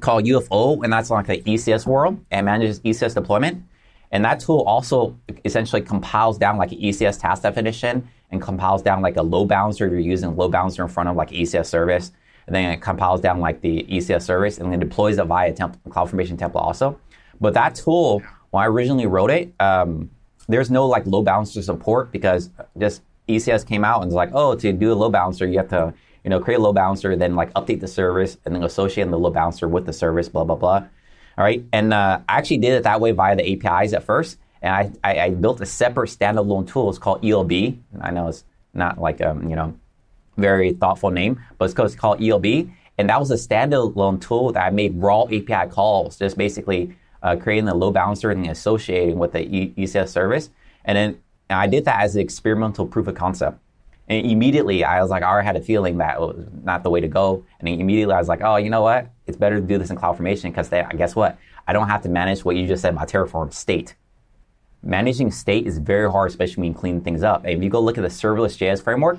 called 0.00 0.24
UFO, 0.24 0.82
and 0.82 0.90
that's 0.90 1.10
like 1.10 1.26
the 1.26 1.42
ECS 1.42 1.86
world 1.86 2.24
and 2.30 2.46
manages 2.46 2.80
ECS 2.80 3.14
deployment. 3.14 3.62
And 4.10 4.24
that 4.24 4.40
tool 4.40 4.62
also 4.62 5.18
essentially 5.44 5.82
compiles 5.82 6.38
down 6.38 6.56
like 6.56 6.72
an 6.72 6.78
ECS 6.78 7.20
task 7.20 7.42
definition 7.42 8.08
and 8.30 8.40
compiles 8.40 8.82
down 8.82 9.02
like 9.02 9.16
a 9.16 9.22
load 9.22 9.48
balancer 9.48 9.86
if 9.86 9.92
you're 9.92 10.00
using 10.00 10.34
load 10.34 10.50
balancer 10.50 10.82
in 10.82 10.88
front 10.88 11.10
of 11.10 11.16
like 11.16 11.30
ECS 11.30 11.66
service. 11.66 12.12
And 12.46 12.54
then 12.54 12.70
it 12.70 12.80
compiles 12.80 13.20
down 13.20 13.40
like 13.40 13.60
the 13.60 13.84
ECS 13.84 14.22
service 14.22 14.58
and 14.58 14.72
then 14.72 14.80
deploys 14.80 15.18
it 15.18 15.24
via 15.26 15.52
temp- 15.52 15.82
CloudFormation 15.84 16.38
template 16.38 16.62
also. 16.62 16.98
But 17.40 17.52
that 17.54 17.74
tool, 17.74 18.22
when 18.50 18.62
I 18.62 18.66
originally 18.66 19.06
wrote 19.06 19.30
it, 19.30 19.52
um, 19.60 20.10
there's 20.48 20.70
no 20.70 20.86
like 20.86 21.06
load 21.06 21.24
balancer 21.24 21.60
support 21.60 22.12
because 22.12 22.48
just 22.78 23.02
ECS 23.28 23.66
came 23.66 23.84
out 23.84 24.00
and 24.02 24.06
it's 24.06 24.14
like, 24.14 24.30
oh, 24.32 24.54
to 24.54 24.72
do 24.72 24.92
a 24.92 24.94
load 24.94 25.10
balancer, 25.10 25.46
you 25.46 25.58
have 25.58 25.68
to 25.68 25.92
you 26.26 26.30
know, 26.30 26.40
create 26.40 26.56
a 26.56 26.60
load 26.60 26.72
balancer, 26.74 27.14
then 27.14 27.36
like 27.36 27.54
update 27.54 27.78
the 27.78 27.86
service, 27.86 28.36
and 28.44 28.52
then 28.52 28.64
associate 28.64 29.08
the 29.08 29.16
load 29.16 29.34
balancer 29.34 29.68
with 29.68 29.86
the 29.86 29.92
service, 29.92 30.28
blah 30.28 30.42
blah 30.42 30.56
blah. 30.56 30.84
All 31.38 31.44
right, 31.44 31.64
and 31.72 31.94
uh, 31.94 32.18
I 32.28 32.38
actually 32.38 32.58
did 32.58 32.72
it 32.72 32.82
that 32.82 33.00
way 33.00 33.12
via 33.12 33.36
the 33.36 33.52
APIs 33.52 33.92
at 33.92 34.02
first, 34.02 34.36
and 34.60 34.74
I, 34.74 34.90
I, 35.08 35.20
I 35.20 35.30
built 35.30 35.60
a 35.60 35.66
separate 35.66 36.10
standalone 36.10 36.66
tool. 36.66 36.90
It's 36.90 36.98
called 36.98 37.24
ELB. 37.24 37.78
I 38.00 38.10
know 38.10 38.26
it's 38.26 38.44
not 38.74 38.98
like 39.00 39.20
um, 39.20 39.48
you 39.48 39.54
know, 39.54 39.78
very 40.36 40.72
thoughtful 40.72 41.10
name, 41.10 41.40
but 41.58 41.72
it's 41.72 41.94
called 41.94 42.20
ELB, 42.20 42.70
and 42.98 43.08
that 43.08 43.20
was 43.20 43.30
a 43.30 43.36
standalone 43.36 44.20
tool 44.20 44.50
that 44.50 44.66
I 44.66 44.70
made 44.70 45.00
raw 45.00 45.26
API 45.26 45.70
calls, 45.70 46.18
just 46.18 46.36
basically 46.36 46.96
uh, 47.22 47.36
creating 47.36 47.66
the 47.66 47.74
load 47.74 47.94
balancer 47.94 48.32
and 48.32 48.44
associating 48.48 49.16
with 49.16 49.30
the 49.30 49.46
e- 49.46 49.74
ECS 49.78 50.08
service, 50.08 50.50
and 50.84 50.98
then 50.98 51.20
and 51.48 51.60
I 51.60 51.68
did 51.68 51.84
that 51.84 52.00
as 52.00 52.16
an 52.16 52.22
experimental 52.22 52.84
proof 52.84 53.06
of 53.06 53.14
concept. 53.14 53.60
And 54.08 54.26
immediately 54.26 54.84
I 54.84 55.00
was 55.00 55.10
like, 55.10 55.22
I 55.22 55.26
already 55.26 55.46
had 55.46 55.56
a 55.56 55.60
feeling 55.60 55.98
that 55.98 56.20
was 56.20 56.46
not 56.62 56.82
the 56.82 56.90
way 56.90 57.00
to 57.00 57.08
go. 57.08 57.44
And 57.58 57.68
immediately 57.68 58.14
I 58.14 58.18
was 58.18 58.28
like, 58.28 58.40
oh, 58.42 58.56
you 58.56 58.70
know 58.70 58.82
what? 58.82 59.10
It's 59.26 59.36
better 59.36 59.60
to 59.60 59.66
do 59.66 59.78
this 59.78 59.90
in 59.90 59.96
CloudFormation 59.96 60.44
because 60.44 60.68
guess 60.68 61.16
what? 61.16 61.38
I 61.66 61.72
don't 61.72 61.88
have 61.88 62.02
to 62.02 62.08
manage 62.08 62.44
what 62.44 62.56
you 62.56 62.66
just 62.66 62.82
said 62.82 62.94
about 62.94 63.08
Terraform 63.08 63.52
state. 63.52 63.96
Managing 64.82 65.32
state 65.32 65.66
is 65.66 65.78
very 65.78 66.10
hard, 66.10 66.30
especially 66.30 66.62
when 66.62 66.72
you 66.72 66.78
clean 66.78 67.00
things 67.00 67.24
up. 67.24 67.44
And 67.44 67.54
if 67.54 67.62
you 67.62 67.68
go 67.68 67.80
look 67.80 67.98
at 67.98 68.02
the 68.02 68.08
serverless 68.08 68.56
JS 68.56 68.82
framework, 68.82 69.18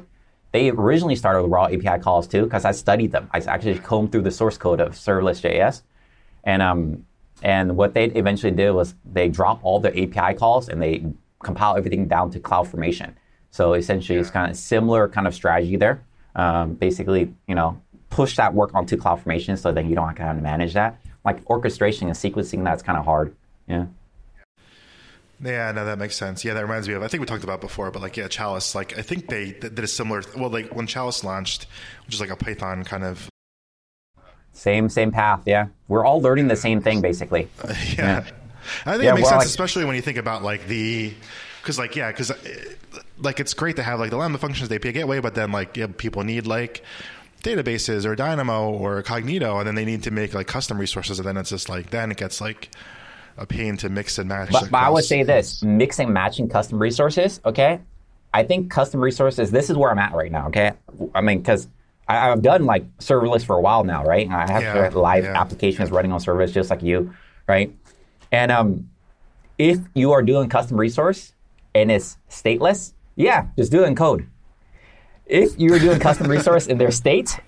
they 0.54 0.69
originally 0.69 1.17
started 1.17 1.41
with 1.41 1.52
raw 1.52 1.65
API 1.65 2.02
calls 2.02 2.26
too, 2.26 2.43
because 2.43 2.63
I 2.63 2.71
studied 2.71 3.12
them. 3.12 3.30
I 3.34 3.39
actually 3.39 3.78
combed 3.80 4.13
through 4.13 4.21
the 4.21 4.32
source 4.32 4.58
code 4.58 4.80
of 4.80 4.93
serverless 4.93 5.41
JS. 5.41 5.82
And, 6.45 6.62
um, 6.62 7.06
and 7.43 7.76
what 7.76 7.93
they 7.93 8.06
eventually 8.06 8.54
did 8.54 8.71
was 8.71 8.95
they 9.04 9.28
drop 9.28 9.60
all 9.62 9.82
the 9.82 9.89
API 9.89 10.38
calls 10.38 10.69
and 10.69 10.82
they 10.82 11.06
compile 11.43 11.76
everything 11.76 12.08
down 12.08 12.32
to 12.32 12.39
CloudFormation. 12.39 13.13
So 13.58 13.74
essentially, 13.74 14.17
yeah. 14.17 14.22
it's 14.22 14.30
kind 14.30 14.52
of 14.52 14.56
similar 14.56 15.08
kind 15.08 15.26
of 15.26 15.34
strategy 15.34 15.78
there. 15.78 16.00
Um, 16.36 16.76
basically, 16.76 17.34
you 17.48 17.56
know, 17.56 17.82
push 18.12 18.36
that 18.36 18.54
work 18.54 18.76
onto 18.76 18.96
CloudFormation 18.98 19.58
so 19.58 19.72
then 19.72 19.89
you 19.89 19.96
don't 19.96 20.15
have 20.15 20.38
to 20.38 20.43
manage 20.43 20.76
that. 20.76 21.02
Like 21.26 21.39
orchestration 21.50 22.08
and 22.08 22.15
sequencing, 22.15 22.63
that's 22.63 22.84
kind 22.84 23.00
of 23.00 23.06
hard. 23.06 23.36
Yeah. 23.67 23.88
Yeah, 25.43 25.72
no, 25.72 25.86
that 25.86 25.98
makes 25.98 26.15
sense. 26.15 26.46
Yeah, 26.46 26.54
that 26.54 26.62
reminds 26.62 26.88
me 26.88 26.93
of 26.93 27.02
I 27.02 27.08
think 27.08 27.22
we 27.22 27.26
talked 27.26 27.43
about 27.43 27.60
before, 27.60 27.89
but 27.89 28.00
like 28.04 28.15
yeah, 28.15 28.28
Chalice. 28.28 28.76
Like 28.76 28.96
I 28.96 29.02
think 29.02 29.28
they 29.28 29.54
did 29.54 29.80
a 29.80 29.88
similar. 29.88 30.22
Well, 30.36 30.52
like 30.52 30.76
when 30.76 30.86
Chalice 30.86 31.24
launched, 31.24 31.65
which 32.06 32.13
is 32.13 32.22
like 32.22 32.30
a 32.30 32.36
Python 32.36 32.84
kind 32.84 33.04
of 33.04 33.28
same 34.54 34.89
same 34.89 35.12
path. 35.12 35.41
Yeah, 35.46 35.67
we're 35.88 36.06
all 36.06 36.22
learning 36.22 36.48
the 36.48 36.56
same 36.56 36.82
thing 36.82 37.02
basically. 37.02 37.50
Uh, 37.63 37.67
yeah. 37.86 37.96
yeah. 37.98 38.24
I 38.86 38.91
think 38.93 39.04
yeah, 39.04 39.12
it 39.12 39.15
makes 39.15 39.24
well, 39.24 39.32
sense, 39.32 39.41
like, 39.41 39.48
especially 39.48 39.86
when 39.86 39.96
you 39.96 40.02
think 40.02 40.17
about 40.17 40.41
like 40.43 40.67
the 40.67 41.13
because 41.67 41.77
like 41.77 41.97
yeah, 41.97 42.10
because 42.12 42.32
like 43.17 43.41
it's 43.41 43.53
great 43.53 43.75
to 43.75 43.84
have 43.84 43.99
like 43.99 44.10
the 44.10 44.15
Lambda 44.15 44.38
functions, 44.38 44.69
the 44.69 44.75
API 44.75 44.93
gateway, 44.93 45.19
but 45.19 45.36
then 45.36 45.51
like 45.51 45.75
yeah, 45.75 45.88
people 45.97 46.23
need 46.23 46.47
like 46.47 46.82
databases 47.43 48.06
or 48.06 48.15
Dynamo 48.15 48.69
or 48.69 49.03
Cognito, 49.03 49.58
and 49.58 49.67
then 49.67 49.75
they 49.75 49.84
need 49.84 50.03
to 50.03 50.12
make 50.12 50.34
like 50.34 50.47
custom 50.47 50.77
resources, 50.77 51.19
and 51.19 51.27
then 51.27 51.36
it's 51.36 51.49
just 51.49 51.67
like 51.67 51.89
then 51.89 52.10
it 52.10 52.15
gets 52.15 52.39
like 52.39 52.69
a 53.36 53.45
pain 53.45 53.75
to 53.77 53.89
mix 53.89 54.17
and 54.17 54.30
match. 54.30 54.49
But, 54.49 54.71
but 54.71 54.77
I 54.77 54.89
would 54.89 55.03
say 55.03 55.23
this: 55.23 55.62
mixing, 55.62 56.13
matching 56.13 56.47
custom 56.47 56.80
resources. 56.80 57.41
Okay, 57.43 57.82
I 58.34 58.45
think 58.45 58.71
custom 58.71 59.01
resources. 59.01 59.51
This 59.51 59.69
is 59.69 59.75
where 59.75 59.91
I'm 59.91 59.99
at 59.99 60.13
right 60.13 60.32
now. 60.32 60.47
Okay, 60.47 60.71
I 61.13 61.19
mean, 61.19 61.39
because 61.39 61.67
I've 62.08 62.41
done 62.41 62.65
like 62.65 62.86
serverless 62.99 63.45
for 63.45 63.58
a 63.58 63.62
while 63.62 63.84
now, 63.84 64.06
right? 64.06 64.25
I 64.30 64.49
have 64.49 64.63
yeah, 64.63 64.89
live 64.97 65.25
yeah. 65.25 65.41
applications 65.41 65.91
running 65.91 66.13
on 66.13 66.21
serverless 66.21 66.53
just 66.53 66.69
like 66.69 66.82
you, 66.82 67.13
right? 67.45 67.75
And 68.32 68.53
um, 68.53 68.89
if 69.58 69.80
you 69.95 70.13
are 70.13 70.23
doing 70.23 70.47
custom 70.47 70.80
resource 70.80 71.34
and 71.81 71.91
it's 71.91 72.17
stateless, 72.29 72.93
yeah, 73.15 73.47
just 73.57 73.71
do 73.71 73.83
it 73.83 73.87
in 73.87 73.95
code. 73.95 74.27
If 75.25 75.57
you're 75.59 75.79
doing 75.79 75.99
custom 75.99 76.27
resource 76.27 76.67
in 76.67 76.77
their 76.77 76.91
state, 76.91 77.39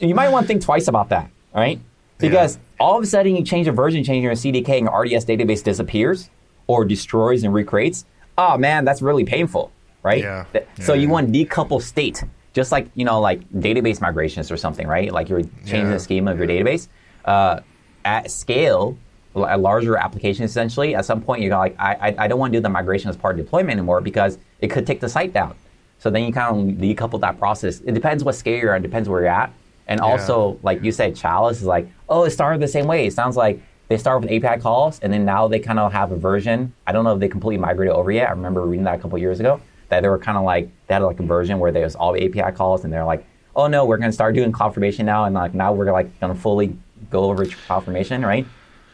you 0.00 0.14
might 0.14 0.30
want 0.30 0.44
to 0.44 0.48
think 0.48 0.62
twice 0.62 0.88
about 0.88 1.10
that, 1.10 1.30
right? 1.54 1.80
Because 2.18 2.56
yeah. 2.56 2.62
all 2.80 2.96
of 2.96 3.04
a 3.04 3.06
sudden 3.06 3.36
you 3.36 3.44
change 3.44 3.68
a 3.68 3.72
version 3.72 4.02
change 4.02 4.18
in 4.18 4.22
your 4.22 4.32
CDK 4.32 4.78
and 4.78 4.86
your 4.86 5.00
RDS 5.00 5.24
database 5.24 5.62
disappears 5.62 6.30
or 6.66 6.84
destroys 6.84 7.44
and 7.44 7.54
recreates. 7.54 8.04
Oh 8.36 8.58
man, 8.58 8.84
that's 8.84 9.02
really 9.02 9.24
painful, 9.24 9.70
right? 10.02 10.22
Yeah. 10.22 10.44
So 10.80 10.94
you 10.94 11.08
want 11.08 11.32
decouple 11.32 11.82
state, 11.82 12.24
just 12.54 12.72
like 12.72 12.88
you 12.94 13.04
know, 13.04 13.20
like 13.20 13.48
database 13.52 14.00
migrations 14.00 14.50
or 14.50 14.56
something, 14.56 14.86
right? 14.86 15.12
Like 15.12 15.28
you're 15.28 15.42
changing 15.64 15.90
the 15.90 16.00
schema 16.00 16.32
of 16.32 16.38
your 16.38 16.46
database 16.48 16.88
uh, 17.24 17.60
at 18.04 18.30
scale 18.30 18.96
a 19.34 19.56
larger 19.56 19.96
application 19.96 20.44
essentially, 20.44 20.94
at 20.94 21.04
some 21.04 21.20
point 21.20 21.42
you're 21.42 21.56
like, 21.56 21.76
I, 21.78 22.14
I, 22.18 22.28
don't 22.28 22.38
want 22.38 22.52
to 22.52 22.58
do 22.58 22.62
the 22.62 22.68
migration 22.68 23.10
as 23.10 23.16
part 23.16 23.38
of 23.38 23.44
deployment 23.44 23.70
anymore 23.70 24.00
because 24.00 24.38
it 24.60 24.68
could 24.68 24.86
take 24.86 25.00
the 25.00 25.08
site 25.08 25.32
down. 25.32 25.54
So 25.98 26.10
then 26.10 26.24
you 26.24 26.32
kind 26.32 26.70
of 26.70 26.76
decouple 26.78 27.20
that 27.20 27.38
process. 27.38 27.80
It 27.80 27.92
depends 27.92 28.24
what 28.24 28.34
scale 28.34 28.58
you're 28.58 28.74
at, 28.74 28.80
it 28.80 28.82
depends 28.82 29.08
where 29.08 29.20
you're 29.20 29.30
at. 29.30 29.52
And 29.86 30.00
yeah. 30.00 30.06
also, 30.06 30.58
like 30.62 30.82
you 30.82 30.92
said, 30.92 31.16
Chalice 31.16 31.58
is 31.58 31.64
like, 31.64 31.88
oh, 32.08 32.24
it 32.24 32.30
started 32.30 32.60
the 32.60 32.68
same 32.68 32.86
way. 32.86 33.06
It 33.06 33.12
sounds 33.12 33.36
like 33.36 33.60
they 33.88 33.96
start 33.96 34.22
with 34.22 34.30
API 34.30 34.60
calls 34.60 34.98
and 35.00 35.12
then 35.12 35.24
now 35.24 35.48
they 35.48 35.58
kind 35.58 35.78
of 35.78 35.92
have 35.92 36.12
a 36.12 36.16
version. 36.16 36.72
I 36.86 36.92
don't 36.92 37.04
know 37.04 37.14
if 37.14 37.20
they 37.20 37.28
completely 37.28 37.60
migrated 37.60 37.94
over 37.94 38.10
yet. 38.10 38.28
I 38.28 38.32
remember 38.32 38.64
reading 38.64 38.84
that 38.84 38.98
a 38.98 39.02
couple 39.02 39.18
years 39.18 39.40
ago 39.40 39.60
that 39.88 40.02
they 40.02 40.08
were 40.08 40.18
kind 40.18 40.36
of 40.36 40.44
like, 40.44 40.70
they 40.86 40.94
had 40.94 41.02
like 41.02 41.18
a 41.18 41.22
version 41.22 41.58
where 41.58 41.72
there 41.72 41.84
was 41.84 41.94
all 41.94 42.12
the 42.12 42.24
API 42.24 42.54
calls 42.54 42.84
and 42.84 42.92
they're 42.92 43.04
like, 43.04 43.26
oh 43.56 43.66
no, 43.66 43.84
we're 43.84 43.96
going 43.96 44.10
to 44.10 44.14
start 44.14 44.34
doing 44.34 44.52
CloudFormation 44.52 45.04
now. 45.04 45.24
And 45.24 45.34
like 45.34 45.54
now 45.54 45.72
we're 45.72 45.90
like 45.90 46.20
going 46.20 46.34
to 46.34 46.38
fully 46.38 46.76
go 47.10 47.24
over 47.24 47.46
CloudFormation, 47.46 48.24
right? 48.24 48.46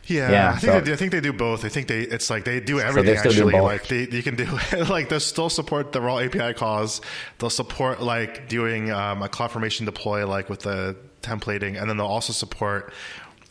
Yeah, 0.07 0.31
yeah, 0.31 0.49
I 0.49 0.53
think 0.53 0.61
so, 0.61 0.81
they 0.81 0.85
do, 0.85 0.93
I 0.93 0.97
think 0.97 1.12
they 1.12 1.21
do 1.21 1.33
both. 1.33 1.64
I 1.64 1.69
think 1.69 1.88
they 1.88 2.01
it's 2.01 2.29
like 2.29 2.45
they 2.45 2.61
do 2.61 2.81
everything 2.81 3.17
so 3.17 3.29
actually. 3.29 3.55
Like 3.55 3.87
they 3.88 4.09
you 4.09 4.23
can 4.23 4.37
do 4.37 4.47
like 4.88 5.09
they'll 5.09 5.21
still 5.21 5.49
support 5.51 5.93
the 5.93 6.01
raw 6.01 6.19
API 6.19 6.55
calls. 6.55 7.01
They'll 7.38 7.51
support 7.51 8.03
like 8.03 8.49
doing 8.49 8.90
um, 8.90 9.23
a 9.23 9.29
CloudFormation 9.29 9.87
deploy 9.87 10.27
like 10.27 10.49
with 10.49 10.61
the 10.61 10.97
templating, 11.23 11.81
and 11.81 11.88
then 11.88 11.97
they'll 11.97 12.07
also 12.07 12.33
support 12.33 12.93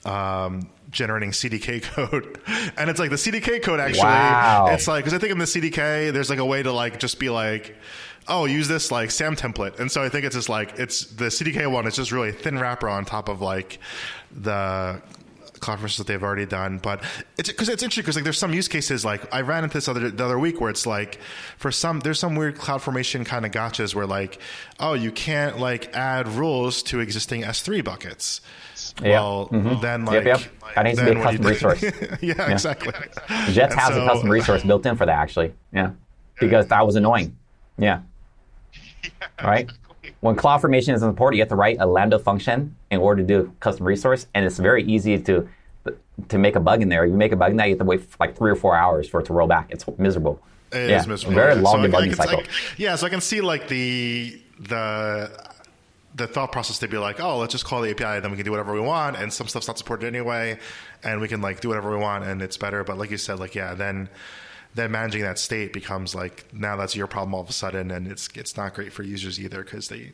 um, 0.06 0.70
generating 0.92 1.32
CDK 1.32 1.82
code. 1.96 2.40
And 2.78 2.90
it's 2.90 3.00
like 3.00 3.10
the 3.10 3.16
CDK 3.16 3.64
code 3.64 3.80
actually. 3.80 4.04
Wow. 4.04 4.68
It's 4.70 4.88
like 4.88 5.04
because 5.04 5.16
I 5.16 5.20
think 5.20 5.32
in 5.32 5.40
the 5.40 5.46
CDK 5.46 6.14
there's 6.14 6.30
like 6.30 6.40
a 6.40 6.46
way 6.46 6.62
to 6.62 6.72
like 6.72 7.00
just 7.00 7.20
be 7.20 7.30
like 7.30 7.76
oh, 8.28 8.46
use 8.46 8.68
this 8.68 8.92
like 8.92 9.12
SAM 9.12 9.36
template. 9.36 9.80
And 9.80 9.92
so 9.92 10.02
I 10.02 10.10
think 10.10 10.26
it's 10.26 10.36
just 10.36 10.50
like, 10.50 10.80
it's 10.80 11.06
the 11.08 11.26
CDK 11.26 11.70
one, 11.70 11.88
it's 11.88 11.98
just 11.98 12.12
really 12.12 12.30
a 12.30 12.34
thin 12.34 12.58
wrapper 12.58 12.88
on 12.88 13.06
top 13.06 13.30
of 13.30 13.42
like 13.42 13.80
the 14.32 15.02
conferences 15.64 15.98
that 15.98 16.08
they've 16.08 16.22
already 16.22 16.46
done. 16.46 16.78
But 16.78 17.04
it's 17.38 17.50
because 17.50 17.70
it's 17.70 17.82
interesting 17.82 18.04
because 18.04 18.16
like 18.16 18.24
there's 18.24 18.38
some 18.38 18.54
use 18.54 18.68
cases 18.68 19.04
like 19.04 19.34
I 19.34 19.42
ran 19.42 19.64
into 19.64 19.76
this 19.76 19.88
other 19.88 20.12
the 20.12 20.26
other 20.26 20.38
week 20.38 20.62
where 20.62 20.70
it's 20.70 20.86
like 20.86 21.20
for 21.58 21.72
some 21.72 22.02
there's 22.02 22.20
some 22.20 22.36
weird 22.36 22.58
CloudFormation 22.58 23.26
kind 23.26 23.46
of 23.46 23.52
gotchas 23.52 23.96
where 23.96 24.06
like 24.06 24.40
oh 24.80 24.94
you 24.94 25.12
can't 25.12 25.60
like 25.60 25.96
add 25.96 26.28
rules 26.28 26.84
to 26.84 27.00
existing 27.00 27.44
S3 27.44 27.84
buckets. 27.84 28.42
Yeah. 29.02 29.10
Well, 29.12 29.50
mm-hmm. 29.52 29.82
then 29.82 30.06
like 30.06 30.26
yep, 30.26 30.40
yep. 30.42 30.74
that 30.76 30.84
needs 30.84 31.00
to 31.00 31.06
be 31.06 31.12
a 31.12 31.24
custom 31.24 31.46
resource. 31.46 31.82
yeah, 31.84 32.18
yeah, 32.22 32.52
exactly. 32.52 32.94
Jets 33.52 33.74
has 33.74 33.94
so, 33.94 34.04
a 34.04 34.08
custom 34.08 34.30
resource 34.30 34.64
built 34.64 34.86
in 34.86 34.96
for 34.98 35.06
that 35.06 35.18
actually. 35.18 35.54
Yeah, 35.72 35.92
because 36.40 36.68
that 36.68 36.86
was 36.86 36.96
annoying. 36.96 37.38
Yeah. 37.78 38.02
yeah 39.04 39.10
right. 39.42 39.72
When 40.22 40.36
CloudFormation 40.36 40.94
is 40.94 41.04
in 41.04 41.12
support, 41.12 41.36
you 41.36 41.42
have 41.42 41.50
to 41.50 41.56
write 41.56 41.78
a 41.80 41.86
Lambda 41.86 42.20
function 42.20 42.76
in 42.92 43.00
order 43.00 43.22
to 43.22 43.28
do 43.28 43.54
custom 43.60 43.86
resource, 43.88 44.28
and 44.34 44.46
it's 44.46 44.58
very 44.58 44.84
easy 44.84 45.20
to 45.20 45.48
to 46.30 46.38
make 46.38 46.56
a 46.56 46.60
bug 46.60 46.82
in 46.82 46.90
there. 46.90 47.06
You 47.06 47.14
make 47.14 47.32
a 47.32 47.36
bug 47.36 47.52
in 47.52 47.58
that, 47.58 47.66
you 47.66 47.72
have 47.72 47.80
to 47.80 47.86
wait 47.86 48.02
like 48.20 48.38
three 48.38 48.52
or 48.52 48.56
four 48.56 48.76
hours 48.76 49.10
for 49.10 49.20
it 49.20 49.26
to 49.26 49.34
roll 49.34 49.48
back. 49.48 49.68
It's 49.70 49.86
miserable. 49.98 50.40
It 50.72 50.90
yeah. 50.90 51.00
is 51.00 51.08
miserable. 51.08 51.36
Very 51.36 51.56
long 51.56 51.84
so 51.84 51.90
debugging 51.90 52.16
cycle. 52.16 52.38
Like, 52.38 52.50
yeah, 52.78 52.96
so 52.96 53.06
I 53.06 53.10
can 53.10 53.22
see 53.22 53.42
like 53.42 53.68
the 53.68 54.40
the 54.60 55.32
the 56.16 56.28
thought 56.28 56.52
process 56.52 56.80
to 56.80 56.88
be 56.88 56.98
like, 56.98 57.20
oh, 57.20 57.40
let's 57.40 57.52
just 57.52 57.66
call 57.66 57.82
the 57.82 57.90
API, 57.90 58.04
and 58.04 58.24
then 58.24 58.32
we 58.32 58.38
can 58.38 58.46
do 58.46 58.52
whatever 58.52 58.74
we 58.74 58.80
want, 58.80 59.18
and 59.18 59.34
some 59.34 59.48
stuff's 59.48 59.68
not 59.68 59.78
supported 59.78 60.06
anyway, 60.08 60.60
and 61.04 61.20
we 61.20 61.28
can 61.28 61.42
like 61.42 61.60
do 61.60 61.70
whatever 61.70 61.92
we 61.92 61.98
want, 61.98 62.24
and 62.24 62.42
it's 62.42 62.58
better. 62.58 62.84
But 62.84 62.98
like 62.98 63.12
you 63.12 63.18
said, 63.18 63.40
like 63.40 63.56
yeah, 63.56 63.74
then 63.74 64.10
then 64.76 64.92
managing 64.92 65.22
that 65.22 65.40
state 65.40 65.74
becomes 65.74 66.16
like 66.16 66.46
now 66.54 66.76
that's 66.76 66.96
your 66.96 67.08
problem 67.08 67.34
all 67.34 67.42
of 67.42 67.50
a 67.50 67.54
sudden, 67.54 67.92
and 67.92 68.08
it's 68.08 68.30
it's 68.36 68.58
not 68.58 68.74
great 68.74 68.92
for 68.94 69.04
users 69.04 69.40
either 69.40 69.64
because 69.64 69.88
they. 69.88 70.12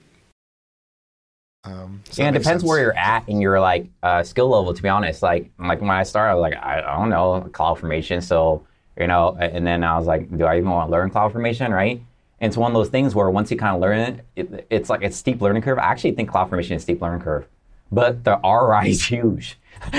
Um, 1.66 2.02
so 2.10 2.22
yeah, 2.22 2.30
it 2.30 2.32
depends 2.32 2.62
sense. 2.62 2.64
where 2.64 2.80
you're 2.80 2.98
at 2.98 3.28
in 3.28 3.42
your 3.42 3.60
like 3.60 3.88
uh, 4.02 4.24
skill 4.24 4.50
level. 4.50 4.74
To 4.74 4.82
be 4.82 4.90
honest, 4.90 5.22
like 5.22 5.52
like 5.60 5.82
when 5.82 5.90
I 5.90 6.04
started, 6.04 6.32
I 6.32 6.36
was 6.36 6.42
like, 6.42 6.56
I, 6.56 6.80
I 6.80 6.98
don't 6.98 7.10
know 7.10 7.42
cloud 7.52 7.80
formation, 7.80 8.22
so 8.22 8.66
you 8.98 9.08
know, 9.08 9.36
and 9.40 9.66
then 9.66 9.84
I 9.84 9.98
was 9.98 10.08
like, 10.08 10.36
do 10.38 10.46
I 10.46 10.58
even 10.58 10.70
want 10.70 10.88
to 10.88 10.92
learn 10.92 11.10
cloud 11.10 11.32
formation, 11.32 11.72
right? 11.72 12.02
And 12.42 12.50
it's 12.50 12.58
one 12.58 12.72
of 12.72 12.76
those 12.76 12.90
things 12.90 13.16
where 13.16 13.30
once 13.30 13.52
you 13.52 13.58
kind 13.58 13.76
of 13.76 13.82
learn 13.82 14.00
it, 14.00 14.26
it 14.36 14.68
it's 14.70 14.90
like 14.90 15.02
it's 15.02 15.18
steep 15.18 15.42
learning 15.42 15.62
curve. 15.62 15.78
I 15.78 15.84
actually 15.84 16.12
think 16.12 16.30
cloud 16.30 16.50
formation 16.50 16.76
is 16.76 16.84
steep 16.84 17.02
learning 17.02 17.22
curve, 17.22 17.48
but 17.92 18.24
the 18.24 18.40
ROI 18.44 18.88
is 18.88 19.06
huge. 19.06 19.58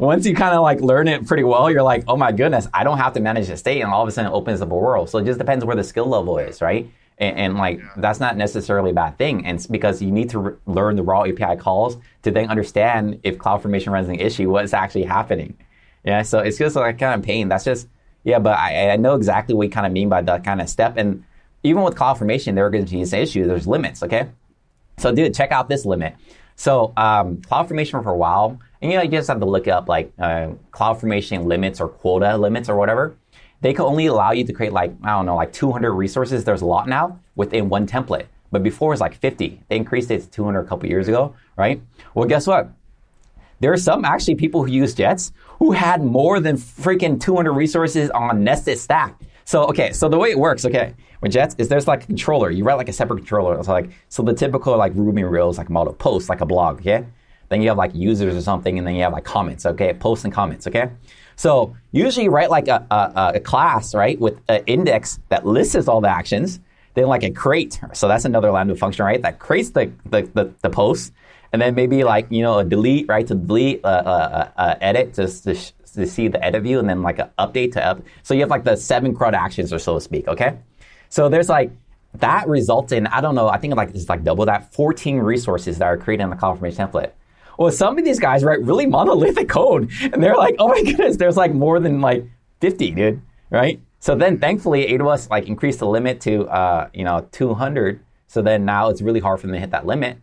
Once 0.00 0.26
you 0.26 0.34
kind 0.34 0.54
of 0.54 0.62
like 0.62 0.80
learn 0.80 1.06
it 1.06 1.26
pretty 1.26 1.44
well, 1.44 1.70
you're 1.70 1.82
like, 1.82 2.04
oh 2.08 2.16
my 2.16 2.32
goodness, 2.32 2.66
I 2.74 2.84
don't 2.84 2.98
have 2.98 3.12
to 3.14 3.20
manage 3.20 3.48
the 3.48 3.56
state, 3.56 3.80
and 3.80 3.90
all 3.90 4.02
of 4.02 4.08
a 4.08 4.12
sudden 4.12 4.30
it 4.30 4.34
opens 4.34 4.60
up 4.60 4.70
a 4.70 4.76
world. 4.76 5.10
So 5.10 5.18
it 5.18 5.24
just 5.24 5.38
depends 5.38 5.64
where 5.64 5.76
the 5.76 5.84
skill 5.84 6.06
level 6.06 6.38
is, 6.38 6.60
right? 6.60 6.90
And, 7.18 7.38
and 7.38 7.56
like 7.56 7.78
yeah. 7.78 7.88
that's 7.96 8.18
not 8.18 8.36
necessarily 8.36 8.90
a 8.90 8.94
bad 8.94 9.16
thing, 9.16 9.46
and 9.46 9.56
it's 9.56 9.66
because 9.66 10.02
you 10.02 10.10
need 10.10 10.30
to 10.30 10.38
re- 10.38 10.56
learn 10.66 10.96
the 10.96 11.02
raw 11.02 11.22
API 11.22 11.56
calls 11.56 11.96
to 12.22 12.30
then 12.30 12.50
understand 12.50 13.20
if 13.22 13.38
CloudFormation 13.38 13.92
runs 13.92 14.08
an 14.08 14.16
issue, 14.16 14.50
what's 14.50 14.74
actually 14.74 15.04
happening. 15.04 15.56
Yeah, 16.04 16.22
so 16.22 16.40
it's 16.40 16.58
just 16.58 16.76
like 16.76 16.98
kind 16.98 17.18
of 17.18 17.24
pain. 17.24 17.48
That's 17.48 17.64
just 17.64 17.88
yeah, 18.24 18.38
but 18.38 18.58
I, 18.58 18.90
I 18.90 18.96
know 18.96 19.14
exactly 19.14 19.54
what 19.54 19.64
you 19.64 19.70
kind 19.70 19.86
of 19.86 19.92
mean 19.92 20.08
by 20.08 20.22
that 20.22 20.44
kind 20.44 20.60
of 20.60 20.68
step. 20.68 20.96
And 20.96 21.24
even 21.62 21.82
with 21.82 21.94
CloudFormation, 21.94 22.54
there 22.54 22.66
are 22.66 22.70
going 22.70 22.84
to 22.84 22.90
be 22.90 23.02
an 23.02 23.14
issue. 23.14 23.46
There's 23.46 23.66
limits, 23.66 24.02
okay? 24.02 24.28
So, 24.98 25.14
dude, 25.14 25.34
check 25.34 25.52
out 25.52 25.68
this 25.68 25.84
limit. 25.84 26.14
So 26.56 26.92
um, 26.96 27.38
CloudFormation 27.38 28.02
for 28.02 28.10
a 28.10 28.16
while, 28.16 28.58
and 28.80 28.92
you 28.92 28.98
know, 28.98 29.02
you 29.02 29.10
just 29.10 29.28
have 29.28 29.40
to 29.40 29.46
look 29.46 29.66
up 29.68 29.88
like 29.88 30.12
uh, 30.18 30.52
CloudFormation 30.72 31.44
limits 31.44 31.80
or 31.80 31.88
quota 31.88 32.36
limits 32.36 32.68
or 32.68 32.76
whatever. 32.76 33.16
They 33.60 33.72
can 33.72 33.84
only 33.84 34.06
allow 34.06 34.32
you 34.32 34.44
to 34.44 34.52
create 34.52 34.72
like 34.72 34.92
I 35.02 35.10
don't 35.10 35.26
know, 35.26 35.36
like 35.36 35.52
200 35.52 35.92
resources. 35.92 36.44
There's 36.44 36.62
a 36.62 36.66
lot 36.66 36.88
now 36.88 37.18
within 37.34 37.68
one 37.68 37.86
template, 37.86 38.26
but 38.52 38.62
before 38.62 38.92
it 38.92 38.94
was 38.94 39.00
like 39.00 39.14
50. 39.14 39.62
They 39.68 39.76
increased 39.76 40.10
it 40.10 40.22
to 40.22 40.30
200 40.30 40.60
a 40.60 40.64
couple 40.66 40.88
years 40.88 41.08
ago, 41.08 41.34
right? 41.56 41.80
Well, 42.14 42.28
guess 42.28 42.46
what? 42.46 42.70
There 43.60 43.72
are 43.72 43.78
some 43.78 44.04
actually 44.04 44.34
people 44.34 44.64
who 44.64 44.70
use 44.70 44.94
Jets 44.94 45.32
who 45.58 45.72
had 45.72 46.04
more 46.04 46.40
than 46.40 46.56
freaking 46.56 47.20
200 47.20 47.52
resources 47.52 48.10
on 48.10 48.44
nested 48.44 48.78
stack. 48.78 49.18
So 49.44 49.64
okay, 49.64 49.92
so 49.92 50.08
the 50.08 50.18
way 50.18 50.30
it 50.30 50.38
works, 50.38 50.64
okay, 50.64 50.94
with 51.20 51.32
Jets 51.32 51.54
is 51.58 51.68
there's 51.68 51.86
like 51.86 52.04
a 52.04 52.06
controller. 52.06 52.50
You 52.50 52.64
write 52.64 52.74
like 52.74 52.88
a 52.88 52.92
separate 52.92 53.18
controller. 53.18 53.58
It's 53.58 53.68
like 53.68 53.90
so 54.08 54.22
the 54.22 54.34
typical 54.34 54.76
like 54.76 54.92
Ruby 54.94 55.24
Rails 55.24 55.58
like 55.58 55.70
model 55.70 55.92
post 55.92 56.28
like 56.28 56.40
a 56.40 56.46
blog, 56.46 56.80
okay? 56.80 57.06
Then 57.50 57.60
you 57.62 57.68
have 57.68 57.76
like 57.76 57.94
users 57.94 58.34
or 58.34 58.40
something, 58.40 58.78
and 58.78 58.86
then 58.86 58.94
you 58.94 59.02
have 59.02 59.12
like 59.12 59.24
comments, 59.24 59.66
okay? 59.66 59.92
Posts 59.92 60.24
and 60.24 60.32
comments, 60.32 60.66
okay? 60.66 60.90
So 61.36 61.76
usually 61.92 62.24
you 62.24 62.30
write 62.30 62.50
like 62.50 62.68
a, 62.68 62.86
a, 62.90 63.32
a 63.36 63.40
class, 63.40 63.94
right, 63.94 64.18
with 64.18 64.40
an 64.48 64.62
index 64.66 65.18
that 65.28 65.44
lists 65.46 65.88
all 65.88 66.00
the 66.00 66.08
actions. 66.08 66.60
Then 66.94 67.06
like 67.06 67.24
a 67.24 67.30
crate, 67.30 67.80
so 67.92 68.06
that's 68.06 68.24
another 68.24 68.52
Lambda 68.52 68.76
function, 68.76 69.04
right? 69.04 69.20
That 69.20 69.40
creates 69.40 69.70
the 69.70 69.92
the, 70.06 70.22
the, 70.32 70.54
the 70.62 70.70
post, 70.70 71.12
and 71.52 71.60
then 71.60 71.74
maybe 71.74 72.04
like 72.04 72.28
you 72.30 72.42
know 72.42 72.60
a 72.60 72.64
delete, 72.64 73.08
right, 73.08 73.26
to 73.26 73.34
delete, 73.34 73.84
uh, 73.84 73.88
uh, 73.88 74.48
uh, 74.56 74.74
edit, 74.80 75.14
just 75.14 75.42
to, 75.44 75.54
to 75.54 75.83
see 76.06 76.28
the 76.28 76.44
edit 76.44 76.62
view, 76.62 76.78
and 76.78 76.88
then 76.88 77.02
like 77.02 77.18
an 77.18 77.30
update 77.38 77.72
to 77.72 77.86
up. 77.86 78.02
So 78.22 78.34
you 78.34 78.40
have 78.40 78.50
like 78.50 78.64
the 78.64 78.76
seven 78.76 79.14
CRUD 79.14 79.34
actions, 79.34 79.72
or 79.72 79.78
so 79.78 79.94
to 79.94 80.00
speak. 80.00 80.28
Okay, 80.28 80.56
so 81.08 81.28
there's 81.28 81.48
like 81.48 81.70
that 82.14 82.48
results 82.48 82.92
in 82.92 83.06
I 83.06 83.20
don't 83.20 83.34
know. 83.34 83.48
I 83.48 83.58
think 83.58 83.74
like 83.74 83.90
it's 83.90 84.08
like 84.08 84.24
double 84.24 84.46
that 84.46 84.72
14 84.74 85.18
resources 85.18 85.78
that 85.78 85.86
are 85.86 85.96
created 85.96 86.24
in 86.24 86.30
the 86.30 86.36
CloudFormation 86.36 86.90
template. 86.90 87.12
Well, 87.58 87.70
some 87.70 87.98
of 87.98 88.04
these 88.04 88.18
guys 88.18 88.42
write 88.42 88.62
really 88.62 88.86
monolithic 88.86 89.48
code, 89.48 89.90
and 90.00 90.22
they're 90.22 90.36
like, 90.36 90.56
oh 90.58 90.68
my 90.68 90.82
goodness, 90.82 91.16
there's 91.16 91.36
like 91.36 91.52
more 91.52 91.80
than 91.80 92.00
like 92.00 92.26
50, 92.60 92.90
dude, 92.92 93.22
right? 93.50 93.80
So 94.00 94.14
then, 94.14 94.38
thankfully, 94.38 94.86
AWS 94.86 95.30
like 95.30 95.46
increased 95.46 95.78
the 95.78 95.86
limit 95.86 96.20
to 96.22 96.46
uh, 96.48 96.88
you 96.92 97.04
know 97.04 97.26
200. 97.32 98.00
So 98.26 98.42
then 98.42 98.64
now 98.64 98.88
it's 98.88 99.00
really 99.00 99.20
hard 99.20 99.40
for 99.40 99.46
them 99.46 99.54
to 99.54 99.60
hit 99.60 99.70
that 99.70 99.86
limit. 99.86 100.18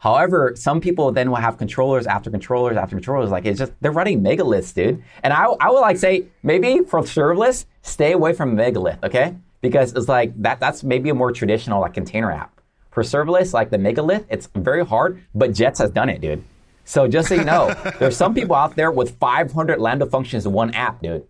However, 0.00 0.52
some 0.56 0.80
people 0.80 1.12
then 1.12 1.30
will 1.30 1.36
have 1.36 1.56
controllers 1.56 2.06
after 2.06 2.30
controllers 2.30 2.76
after 2.76 2.96
controllers. 2.96 3.30
Like 3.30 3.46
it's 3.46 3.58
just 3.58 3.72
they're 3.80 3.92
running 3.92 4.22
megaliths, 4.22 4.74
dude. 4.74 5.02
And 5.22 5.32
I, 5.32 5.44
I 5.60 5.70
would 5.70 5.80
like 5.80 5.96
say 5.96 6.26
maybe 6.42 6.80
for 6.80 7.00
serverless, 7.00 7.66
stay 7.82 8.12
away 8.12 8.32
from 8.32 8.56
megalith, 8.56 9.02
okay? 9.04 9.36
Because 9.60 9.92
it's 9.92 10.08
like 10.08 10.32
that 10.42 10.58
that's 10.58 10.82
maybe 10.82 11.10
a 11.10 11.14
more 11.14 11.32
traditional 11.32 11.80
like 11.80 11.94
container 11.94 12.30
app. 12.30 12.60
For 12.90 13.02
serverless, 13.02 13.52
like 13.52 13.70
the 13.70 13.78
megalith, 13.78 14.26
it's 14.28 14.48
very 14.54 14.84
hard, 14.84 15.22
but 15.34 15.52
Jets 15.52 15.78
has 15.78 15.90
done 15.90 16.08
it, 16.08 16.20
dude. 16.20 16.42
So 16.84 17.06
just 17.06 17.28
so 17.28 17.36
you 17.36 17.44
know, 17.44 17.72
there's 17.98 18.16
some 18.16 18.34
people 18.34 18.56
out 18.56 18.74
there 18.74 18.90
with 18.90 19.16
500 19.18 19.78
Lambda 19.78 20.06
functions 20.06 20.44
in 20.46 20.52
one 20.52 20.74
app, 20.74 21.00
dude. 21.00 21.26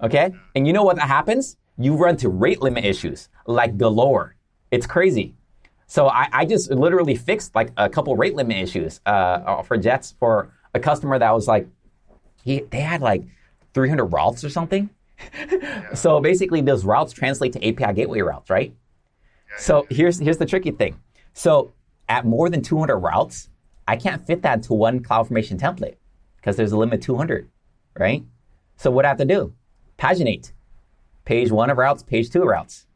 Okay? 0.00 0.32
And 0.54 0.66
you 0.66 0.72
know 0.72 0.84
what 0.84 0.96
that 0.96 1.08
happens? 1.08 1.56
you 1.78 1.94
run 1.94 2.16
to 2.16 2.28
rate 2.28 2.60
limit 2.60 2.84
issues 2.84 3.28
like 3.46 3.78
galore. 3.78 4.34
It's 4.70 4.86
crazy. 4.86 5.36
So 5.88 6.08
I, 6.08 6.28
I 6.30 6.44
just 6.44 6.70
literally 6.70 7.16
fixed 7.16 7.54
like 7.54 7.72
a 7.78 7.88
couple 7.88 8.14
rate 8.14 8.36
limit 8.36 8.58
issues 8.58 9.00
uh, 9.06 9.62
for 9.62 9.78
Jets 9.78 10.14
for 10.20 10.52
a 10.74 10.78
customer 10.78 11.18
that 11.18 11.30
was 11.34 11.48
like, 11.48 11.66
he, 12.44 12.60
they 12.60 12.80
had 12.80 13.00
like 13.00 13.22
300 13.72 14.04
routes 14.04 14.44
or 14.44 14.50
something. 14.50 14.90
Yeah. 15.34 15.94
so 15.94 16.20
basically, 16.20 16.60
those 16.60 16.84
routes 16.84 17.12
translate 17.12 17.54
to 17.54 17.66
API 17.66 17.94
gateway 17.94 18.20
routes, 18.20 18.50
right? 18.50 18.72
Yeah, 19.50 19.56
so 19.58 19.86
yeah, 19.90 19.96
here's 19.96 20.18
here's 20.18 20.36
the 20.36 20.46
tricky 20.46 20.70
thing. 20.70 21.00
So 21.32 21.72
at 22.08 22.24
more 22.24 22.50
than 22.50 22.62
200 22.62 22.96
routes, 22.98 23.48
I 23.88 23.96
can't 23.96 24.24
fit 24.24 24.42
that 24.42 24.58
into 24.58 24.74
one 24.74 25.00
CloudFormation 25.00 25.58
template 25.58 25.96
because 26.36 26.56
there's 26.56 26.72
a 26.72 26.76
limit 26.76 27.02
200, 27.02 27.48
right? 27.98 28.22
So 28.76 28.90
what 28.90 29.06
I 29.06 29.08
have 29.08 29.18
to 29.18 29.24
do? 29.24 29.54
Paginate. 29.98 30.52
Page 31.24 31.50
one 31.50 31.70
of 31.70 31.78
routes, 31.78 32.02
page 32.02 32.30
two 32.30 32.42
of 32.42 32.48
routes. 32.48 32.86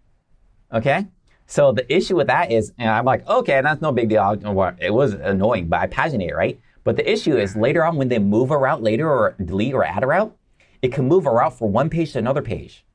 Okay? 0.73 1.07
So 1.53 1.71
the 1.71 1.85
issue 1.95 2.17
with 2.17 2.29
that 2.29 2.51
is, 2.51 2.73
and 2.79 2.89
I'm 2.89 3.05
like, 3.05 3.29
okay, 3.29 3.61
that's 3.61 3.83
no 3.83 3.93
big 3.93 4.09
deal. 4.09 4.39
It 4.81 4.91
was 4.91 5.13
annoying, 5.13 5.69
but 5.69 5.81
I 5.81 5.87
paginate, 5.87 6.35
right? 6.35 6.59
But 6.83 6.97
the 6.97 7.07
issue 7.13 7.37
is 7.37 7.55
later 7.55 7.85
on 7.85 7.97
when 7.97 8.09
they 8.09 8.19
move 8.19 8.51
a 8.51 8.57
route 8.57 8.83
later 8.83 9.07
or 9.07 9.35
delete 9.45 9.75
or 9.75 9.85
add 9.85 10.03
a 10.03 10.07
route, 10.07 10.35
it 10.81 10.95
can 10.95 11.07
move 11.07 11.27
a 11.27 11.31
route 11.31 11.59
from 11.59 11.75
one 11.75 11.91
page 11.91 12.13
to 12.13 12.19
another 12.21 12.41
page. 12.41 12.87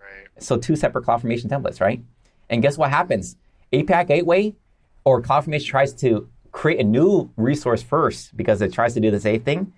Right. 0.00 0.42
So 0.42 0.56
two 0.56 0.76
separate 0.76 1.04
CloudFormation 1.04 1.48
templates, 1.48 1.78
right? 1.78 2.02
And 2.48 2.62
guess 2.62 2.78
what 2.78 2.88
happens? 2.88 3.36
API 3.70 4.04
Gateway 4.06 4.56
or 5.04 5.20
CloudFormation 5.20 5.66
tries 5.66 5.92
to 5.96 6.26
create 6.52 6.80
a 6.80 6.84
new 6.84 7.30
resource 7.36 7.82
first 7.82 8.34
because 8.34 8.62
it 8.62 8.72
tries 8.72 8.94
to 8.94 9.00
do 9.00 9.10
the 9.10 9.20
same 9.20 9.42
thing 9.42 9.74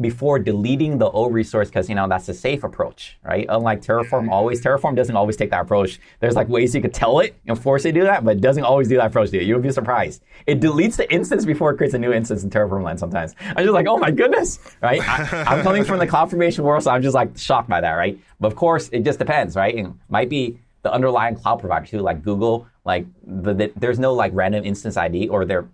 before 0.00 0.38
deleting 0.38 0.98
the 0.98 1.10
old 1.10 1.32
resource 1.32 1.68
because 1.68 1.88
you 1.88 1.94
know 1.94 2.08
that's 2.08 2.28
a 2.28 2.34
safe 2.34 2.62
approach, 2.62 3.18
right? 3.24 3.46
Unlike 3.48 3.82
Terraform, 3.82 4.22
mm-hmm. 4.22 4.32
always 4.32 4.62
Terraform 4.62 4.94
doesn't 4.94 5.16
always 5.16 5.36
take 5.36 5.50
that 5.50 5.62
approach. 5.62 5.98
There's 6.20 6.36
like 6.36 6.48
ways 6.48 6.74
you 6.74 6.80
could 6.80 6.94
tell 6.94 7.20
it 7.20 7.36
and 7.46 7.60
force 7.60 7.84
it 7.84 7.92
to 7.92 8.00
do 8.00 8.04
that, 8.04 8.24
but 8.24 8.36
it 8.36 8.40
doesn't 8.40 8.64
always 8.64 8.88
do 8.88 8.96
that 8.96 9.06
approach. 9.06 9.30
To 9.30 9.38
it. 9.38 9.44
You'll 9.44 9.60
be 9.60 9.72
surprised. 9.72 10.22
It 10.46 10.60
deletes 10.60 10.96
the 10.96 11.12
instance 11.12 11.44
before 11.44 11.70
it 11.72 11.76
creates 11.76 11.94
a 11.94 11.98
new 11.98 12.12
instance 12.12 12.44
in 12.44 12.50
Terraform 12.50 12.84
land. 12.84 13.00
Sometimes 13.00 13.34
I'm 13.40 13.64
just 13.64 13.72
like, 13.72 13.86
oh 13.86 13.98
my 13.98 14.10
goodness, 14.10 14.58
right? 14.80 15.00
I, 15.06 15.56
am 15.56 15.62
coming 15.62 15.84
from 15.84 15.98
the 15.98 16.06
CloudFormation 16.12 16.60
world, 16.60 16.84
so 16.84 16.90
I'm 16.90 17.02
just 17.02 17.14
like 17.14 17.36
shocked 17.36 17.68
by 17.68 17.80
that, 17.80 17.92
right? 17.92 18.18
But 18.40 18.48
of 18.48 18.56
course, 18.56 18.88
it 18.90 19.04
just 19.04 19.18
depends, 19.18 19.56
right? 19.56 19.74
It 19.74 19.86
might 20.08 20.28
be 20.28 20.58
the 20.82 20.92
underlying 20.92 21.34
cloud 21.34 21.56
provider 21.58 21.86
too, 21.86 22.00
like 22.00 22.22
Google. 22.22 22.66
Like 22.84 23.06
the, 23.24 23.52
the, 23.52 23.72
there's 23.76 23.98
no 23.98 24.14
like 24.14 24.32
random 24.34 24.64
instance 24.64 24.96
ID, 24.96 25.28
or 25.28 25.44
they're 25.44 25.68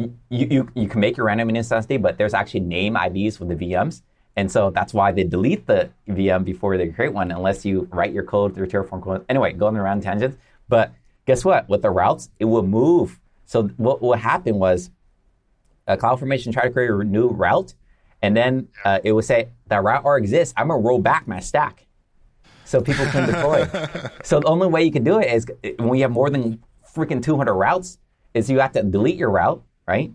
you, 0.00 0.46
you, 0.50 0.68
you 0.74 0.88
can 0.88 1.00
make 1.00 1.16
your 1.16 1.26
random 1.26 1.50
instance 1.54 1.86
ID, 1.86 1.98
but 1.98 2.18
there's 2.18 2.34
actually 2.34 2.60
name 2.60 2.96
IDs 2.96 3.36
for 3.36 3.44
the 3.44 3.54
VMs. 3.54 4.02
And 4.36 4.50
so 4.50 4.70
that's 4.70 4.94
why 4.94 5.12
they 5.12 5.24
delete 5.24 5.66
the 5.66 5.90
VM 6.08 6.44
before 6.44 6.76
they 6.76 6.88
create 6.88 7.12
one, 7.12 7.30
unless 7.30 7.64
you 7.64 7.88
write 7.90 8.12
your 8.12 8.24
code 8.24 8.54
through 8.54 8.68
Terraform 8.68 9.02
code. 9.02 9.24
Anyway, 9.28 9.52
going 9.52 9.76
around 9.76 10.02
tangents. 10.02 10.36
But 10.68 10.92
guess 11.26 11.44
what? 11.44 11.68
With 11.68 11.82
the 11.82 11.90
routes, 11.90 12.30
it 12.38 12.44
will 12.44 12.62
move. 12.62 13.20
So 13.44 13.64
what, 13.76 14.00
what 14.00 14.20
happened 14.20 14.58
was 14.58 14.90
a 15.86 15.96
CloudFormation 15.96 16.52
tried 16.52 16.64
to 16.64 16.70
create 16.70 16.90
a 16.90 17.04
new 17.04 17.28
route, 17.28 17.74
and 18.22 18.36
then 18.36 18.68
uh, 18.84 19.00
it 19.02 19.12
would 19.12 19.24
say 19.24 19.48
that 19.66 19.82
route 19.82 20.04
already 20.04 20.24
exists. 20.24 20.54
I'm 20.56 20.68
gonna 20.68 20.80
roll 20.80 21.00
back 21.00 21.26
my 21.26 21.40
stack, 21.40 21.86
so 22.64 22.80
people 22.80 23.06
can 23.06 23.26
deploy. 23.26 23.66
so 24.22 24.38
the 24.38 24.46
only 24.46 24.68
way 24.68 24.84
you 24.84 24.92
can 24.92 25.02
do 25.02 25.18
it 25.18 25.32
is 25.32 25.46
when 25.80 25.96
you 25.96 26.02
have 26.02 26.12
more 26.12 26.30
than 26.30 26.62
freaking 26.94 27.22
200 27.22 27.52
routes, 27.52 27.98
is 28.34 28.48
you 28.48 28.60
have 28.60 28.72
to 28.72 28.82
delete 28.84 29.16
your 29.16 29.30
route 29.30 29.62
right? 29.86 30.12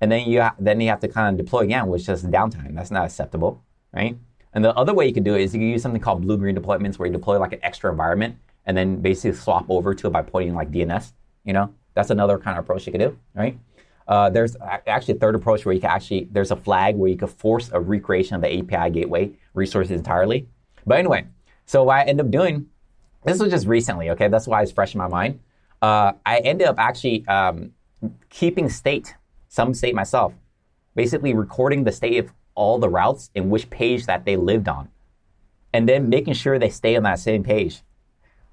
And 0.00 0.10
then 0.10 0.28
you 0.28 0.42
ha- 0.42 0.56
then 0.58 0.80
you 0.80 0.88
have 0.88 1.00
to 1.00 1.08
kind 1.08 1.28
of 1.38 1.44
deploy 1.44 1.60
again, 1.60 1.86
which 1.88 2.08
is 2.08 2.24
downtime. 2.24 2.74
That's 2.74 2.90
not 2.90 3.04
acceptable, 3.06 3.62
right? 3.92 4.16
And 4.52 4.64
the 4.64 4.74
other 4.76 4.94
way 4.94 5.06
you 5.06 5.12
can 5.12 5.24
do 5.24 5.34
it 5.34 5.42
is 5.42 5.54
you 5.54 5.60
can 5.60 5.68
use 5.68 5.82
something 5.82 6.00
called 6.00 6.22
blue 6.22 6.36
green 6.36 6.56
deployments, 6.56 6.98
where 6.98 7.06
you 7.06 7.12
deploy 7.12 7.38
like 7.38 7.52
an 7.52 7.60
extra 7.62 7.90
environment 7.90 8.36
and 8.66 8.76
then 8.76 9.00
basically 9.00 9.32
swap 9.32 9.66
over 9.68 9.94
to 9.94 10.06
it 10.06 10.10
by 10.10 10.22
pointing 10.22 10.54
like 10.54 10.70
DNS. 10.70 11.12
You 11.44 11.52
know, 11.52 11.74
that's 11.94 12.10
another 12.10 12.38
kind 12.38 12.58
of 12.58 12.64
approach 12.64 12.86
you 12.86 12.92
can 12.92 13.00
do, 13.00 13.18
right? 13.34 13.58
Uh, 14.06 14.28
there's 14.28 14.56
actually 14.86 15.14
a 15.14 15.18
third 15.18 15.34
approach 15.34 15.64
where 15.64 15.74
you 15.74 15.80
can 15.80 15.90
actually 15.90 16.28
there's 16.30 16.50
a 16.50 16.56
flag 16.56 16.96
where 16.96 17.10
you 17.10 17.16
can 17.16 17.28
force 17.28 17.70
a 17.72 17.80
recreation 17.80 18.36
of 18.36 18.42
the 18.42 18.58
API 18.58 18.90
gateway 18.90 19.30
resources 19.54 19.92
entirely. 19.92 20.46
But 20.86 20.98
anyway, 20.98 21.26
so 21.64 21.84
what 21.84 21.96
I 21.96 22.02
ended 22.02 22.26
up 22.26 22.30
doing, 22.30 22.66
this 23.24 23.38
was 23.40 23.50
just 23.50 23.66
recently, 23.66 24.10
okay? 24.10 24.28
That's 24.28 24.46
why 24.46 24.62
it's 24.62 24.72
fresh 24.72 24.94
in 24.94 24.98
my 24.98 25.08
mind. 25.08 25.40
Uh, 25.80 26.12
I 26.26 26.38
ended 26.38 26.66
up 26.66 26.78
actually 26.78 27.26
um, 27.26 27.72
keeping 28.30 28.68
state, 28.68 29.14
some 29.48 29.74
state 29.74 29.94
myself, 29.94 30.32
basically 30.94 31.34
recording 31.34 31.84
the 31.84 31.92
state 31.92 32.18
of 32.18 32.32
all 32.54 32.78
the 32.78 32.88
routes 32.88 33.30
in 33.34 33.50
which 33.50 33.70
page 33.70 34.06
that 34.06 34.24
they 34.24 34.36
lived 34.36 34.68
on, 34.68 34.88
and 35.72 35.88
then 35.88 36.08
making 36.08 36.34
sure 36.34 36.58
they 36.58 36.70
stay 36.70 36.96
on 36.96 37.02
that 37.02 37.18
same 37.18 37.42
page. 37.42 37.82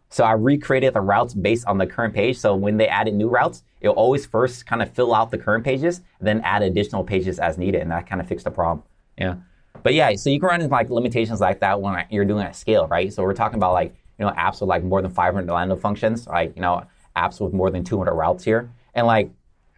So 0.10 0.26
I 0.26 0.34
recreated 0.34 0.94
the 0.94 1.02
routes 1.02 1.34
based 1.34 1.66
on 1.68 1.78
the 1.78 1.88
current 1.88 2.14
page. 2.14 2.38
So 2.38 2.54
when 2.54 2.76
they 2.76 2.88
added 2.88 3.14
new 3.14 3.30
routes, 3.30 3.64
it'll 3.80 3.96
always 3.96 4.26
first 4.26 4.66
kind 4.66 4.82
of 4.82 4.92
fill 4.92 5.16
out 5.16 5.32
the 5.32 5.38
current 5.38 5.64
pages, 5.64 6.02
then 6.20 6.42
add 6.42 6.64
additional 6.64 7.04
pages 7.04 7.40
as 7.40 7.58
needed, 7.58 7.82
and 7.82 7.92
that 7.92 8.08
kind 8.08 8.20
of 8.20 8.28
fixed 8.28 8.44
the 8.44 8.52
problem. 8.52 8.84
Yeah. 9.18 9.36
But 9.84 9.94
yeah, 9.94 10.14
so 10.16 10.30
you 10.30 10.40
can 10.40 10.50
run 10.50 10.62
into 10.62 10.74
like 10.74 10.90
limitations 10.90 11.40
like 11.40 11.62
that 11.62 11.82
when 11.82 12.06
you're 12.10 12.26
doing 12.26 12.44
at 12.44 12.58
scale, 12.58 12.88
right? 12.88 13.12
So 13.12 13.24
we're 13.24 13.34
talking 13.34 13.56
about 13.58 13.74
like 13.74 13.96
you 14.20 14.26
know 14.26 14.32
apps 14.34 14.60
with 14.60 14.70
like 14.70 14.84
more 14.84 15.02
than 15.02 15.12
500 15.12 15.52
Lambda 15.52 15.78
functions, 15.78 16.28
like 16.28 16.56
you 16.56 16.62
know 16.62 16.84
apps 17.16 17.40
with 17.40 17.54
more 17.54 17.72
than 17.72 17.84
200 17.84 18.14
routes 18.14 18.44
here, 18.44 18.70
and 18.94 19.08
like 19.08 19.32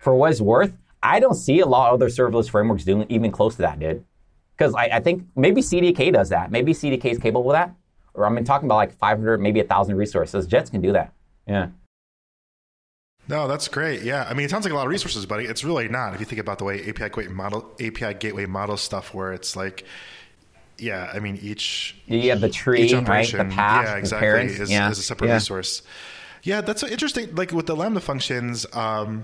for 0.04 0.14
what 0.14 0.32
it's 0.32 0.42
worth, 0.42 0.74
I 1.02 1.20
don't 1.20 1.36
see 1.36 1.62
a 1.62 1.66
lot 1.66 1.90
of 1.90 1.96
other 1.96 2.08
serverless 2.08 2.50
frameworks 2.50 2.84
doing 2.84 3.06
even 3.10 3.32
close 3.32 3.56
to 3.56 3.62
that, 3.64 3.80
dude. 3.80 4.04
Because 4.58 4.76
I, 4.76 4.84
I, 4.86 5.00
think 5.00 5.26
maybe 5.36 5.62
CDK 5.62 6.14
does 6.14 6.30
that. 6.30 6.52
Maybe 6.52 6.74
CDK 6.74 7.06
is 7.06 7.18
capable 7.18 7.52
of 7.52 7.56
that. 7.56 7.74
Or 8.14 8.26
I 8.26 8.30
mean, 8.30 8.44
talking 8.44 8.68
about 8.68 8.76
like 8.76 8.94
500, 8.94 9.42
maybe 9.42 9.60
1,000 9.60 9.96
resources. 9.96 10.46
Jets 10.46 10.70
can 10.70 10.82
do 10.82 10.92
that. 10.94 11.14
Yeah. 11.48 11.70
No, 13.28 13.48
that's 13.48 13.68
great. 13.68 14.04
Yeah, 14.04 14.28
I 14.30 14.34
mean, 14.34 14.46
it 14.46 14.50
sounds 14.50 14.66
like 14.66 14.74
a 14.74 14.76
lot 14.76 14.86
of 14.86 14.92
resources, 14.92 15.26
but 15.26 15.40
it's 15.40 15.64
really 15.64 15.88
not. 15.88 16.14
If 16.14 16.20
you 16.20 16.26
think 16.26 16.42
about 16.42 16.58
the 16.58 16.66
way 16.66 16.82
API 16.82 17.06
gateway 17.06 17.28
model, 17.28 17.72
API 17.80 18.14
gateway 18.16 18.46
model 18.46 18.76
stuff, 18.76 19.14
where 19.14 19.32
it's 19.32 19.56
like, 19.56 19.86
yeah, 20.78 21.10
I 21.14 21.20
mean, 21.20 21.40
each 21.42 21.96
yeah, 22.06 22.36
the 22.36 22.50
tree, 22.50 22.94
right? 22.94 23.32
The 23.32 23.46
path, 23.46 23.86
yeah, 23.86 23.96
exactly, 23.96 24.54
is, 24.54 24.70
yeah. 24.70 24.92
is, 24.92 25.00
a 25.00 25.04
separate 25.04 25.30
yeah. 25.30 25.36
resource. 25.36 25.84
Yeah, 26.44 26.60
that's 26.60 26.84
interesting. 26.84 27.34
Like 27.34 27.52
with 27.52 27.66
the 27.66 27.76
Lambda 27.76 28.02
functions, 28.02 28.66
um, 28.74 29.24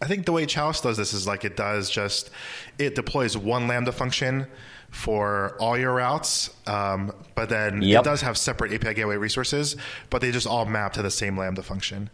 I 0.00 0.06
think 0.06 0.26
the 0.26 0.32
way 0.32 0.46
Chalice 0.46 0.80
does 0.80 0.96
this 0.96 1.12
is 1.12 1.26
like 1.26 1.44
it 1.44 1.56
does 1.56 1.90
just 1.90 2.30
it 2.78 2.94
deploys 2.94 3.36
one 3.36 3.68
Lambda 3.68 3.92
function 3.92 4.46
for 4.90 5.56
all 5.60 5.78
your 5.78 5.94
routes, 5.94 6.50
um, 6.66 7.12
but 7.34 7.48
then 7.48 7.80
yep. 7.82 8.00
it 8.00 8.04
does 8.04 8.20
have 8.22 8.36
separate 8.36 8.72
API 8.72 8.94
gateway 8.94 9.16
resources, 9.16 9.76
but 10.08 10.20
they 10.20 10.32
just 10.32 10.46
all 10.46 10.64
map 10.64 10.92
to 10.94 11.02
the 11.02 11.10
same 11.10 11.38
Lambda 11.38 11.62
function. 11.62 12.10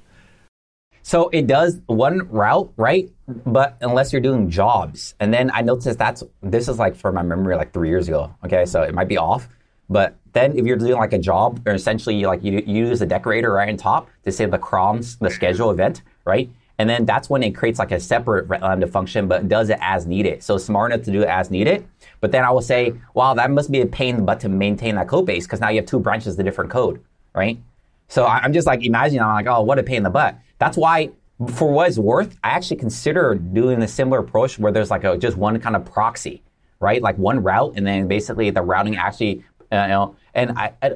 So 1.02 1.28
it 1.28 1.46
does 1.46 1.80
one 1.86 2.28
route, 2.30 2.72
right? 2.76 3.08
But 3.28 3.76
unless 3.80 4.12
you're 4.12 4.20
doing 4.20 4.50
jobs, 4.50 5.14
and 5.20 5.32
then 5.32 5.50
I 5.54 5.62
noticed 5.62 5.98
that's 5.98 6.24
this 6.42 6.68
is 6.68 6.78
like 6.78 6.96
for 6.96 7.12
my 7.12 7.22
memory 7.22 7.56
like 7.56 7.72
three 7.72 7.88
years 7.88 8.08
ago. 8.08 8.34
Okay, 8.44 8.66
so 8.66 8.82
it 8.82 8.92
might 8.92 9.08
be 9.08 9.16
off, 9.16 9.48
but 9.88 10.16
then 10.32 10.58
if 10.58 10.66
you're 10.66 10.76
doing 10.76 10.96
like 10.96 11.12
a 11.12 11.18
job, 11.18 11.62
or 11.66 11.74
essentially 11.74 12.24
like 12.24 12.42
you, 12.42 12.62
you 12.66 12.86
use 12.86 13.00
a 13.00 13.06
decorator 13.06 13.52
right 13.52 13.68
on 13.68 13.76
top 13.76 14.10
to 14.24 14.32
say 14.32 14.46
the 14.46 14.58
crons, 14.58 15.16
the 15.16 15.30
schedule 15.30 15.70
event, 15.70 16.02
right? 16.24 16.50
And 16.78 16.88
then 16.90 17.06
that's 17.06 17.30
when 17.30 17.42
it 17.42 17.52
creates 17.52 17.78
like 17.78 17.90
a 17.90 17.98
separate 17.98 18.48
Lambda 18.48 18.86
um, 18.86 18.92
function, 18.92 19.28
but 19.28 19.48
does 19.48 19.70
it 19.70 19.78
as 19.80 20.06
needed. 20.06 20.42
So 20.42 20.58
smart 20.58 20.92
enough 20.92 21.04
to 21.06 21.12
do 21.12 21.22
it 21.22 21.28
as 21.28 21.50
needed. 21.50 21.86
But 22.20 22.32
then 22.32 22.44
I 22.44 22.50
will 22.50 22.62
say, 22.62 22.94
wow, 23.14 23.34
that 23.34 23.50
must 23.50 23.70
be 23.70 23.80
a 23.80 23.86
pain 23.86 24.24
butt 24.24 24.40
to 24.40 24.48
maintain 24.48 24.96
that 24.96 25.08
code 25.08 25.26
base 25.26 25.46
because 25.46 25.60
now 25.60 25.70
you 25.70 25.76
have 25.76 25.86
two 25.86 25.98
branches 25.98 26.38
of 26.38 26.44
different 26.44 26.70
code, 26.70 27.02
right? 27.34 27.58
So 28.08 28.26
I'm 28.26 28.52
just 28.52 28.66
like 28.66 28.84
imagining, 28.84 29.22
I'm 29.22 29.34
like, 29.34 29.46
oh, 29.46 29.62
what 29.62 29.78
a 29.78 29.82
pain 29.82 29.98
in 29.98 30.02
the 30.02 30.10
butt. 30.10 30.36
That's 30.58 30.76
why, 30.76 31.10
for 31.54 31.70
what 31.70 31.88
it's 31.88 31.98
worth, 31.98 32.36
I 32.44 32.50
actually 32.50 32.76
consider 32.76 33.34
doing 33.34 33.82
a 33.82 33.88
similar 33.88 34.18
approach 34.18 34.58
where 34.58 34.70
there's 34.70 34.90
like 34.90 35.04
a, 35.04 35.16
just 35.16 35.36
one 35.36 35.58
kind 35.60 35.76
of 35.76 35.84
proxy, 35.84 36.42
right? 36.78 37.00
Like 37.02 37.16
one 37.16 37.42
route, 37.42 37.74
and 37.76 37.86
then 37.86 38.06
basically 38.06 38.50
the 38.50 38.62
routing 38.62 38.96
actually, 38.96 39.44
you 39.72 39.88
know, 39.88 40.14
and 40.34 40.52
I, 40.58 40.72
I, 40.82 40.92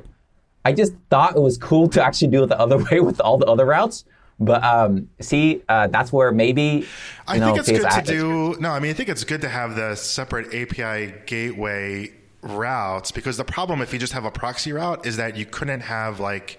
I 0.64 0.72
just 0.72 0.92
thought 1.08 1.36
it 1.36 1.40
was 1.40 1.56
cool 1.58 1.88
to 1.88 2.04
actually 2.04 2.28
do 2.28 2.44
it 2.44 2.46
the 2.46 2.58
other 2.58 2.78
way 2.90 3.00
with 3.00 3.20
all 3.20 3.38
the 3.38 3.46
other 3.46 3.64
routes 3.64 4.04
but 4.40 4.64
um, 4.64 5.08
see, 5.20 5.62
uh, 5.68 5.86
that's 5.88 6.12
where 6.12 6.32
maybe 6.32 6.86
I 7.28 7.38
know, 7.38 7.54
think 7.54 7.58
it's 7.58 7.68
good 7.68 7.90
to 7.90 8.02
do. 8.02 8.56
No, 8.58 8.70
I 8.70 8.80
mean, 8.80 8.90
I 8.90 8.94
think 8.94 9.10
it's 9.10 9.24
good 9.24 9.42
to 9.42 9.48
have 9.48 9.76
the 9.76 9.94
separate 9.94 10.54
API 10.54 11.14
gateway 11.26 12.12
routes 12.42 13.12
because 13.12 13.36
the 13.36 13.44
problem 13.44 13.82
if 13.82 13.92
you 13.92 13.98
just 13.98 14.14
have 14.14 14.24
a 14.24 14.30
proxy 14.30 14.72
route 14.72 15.06
is 15.06 15.18
that 15.18 15.36
you 15.36 15.44
couldn't 15.44 15.82
have 15.82 16.20
like 16.20 16.58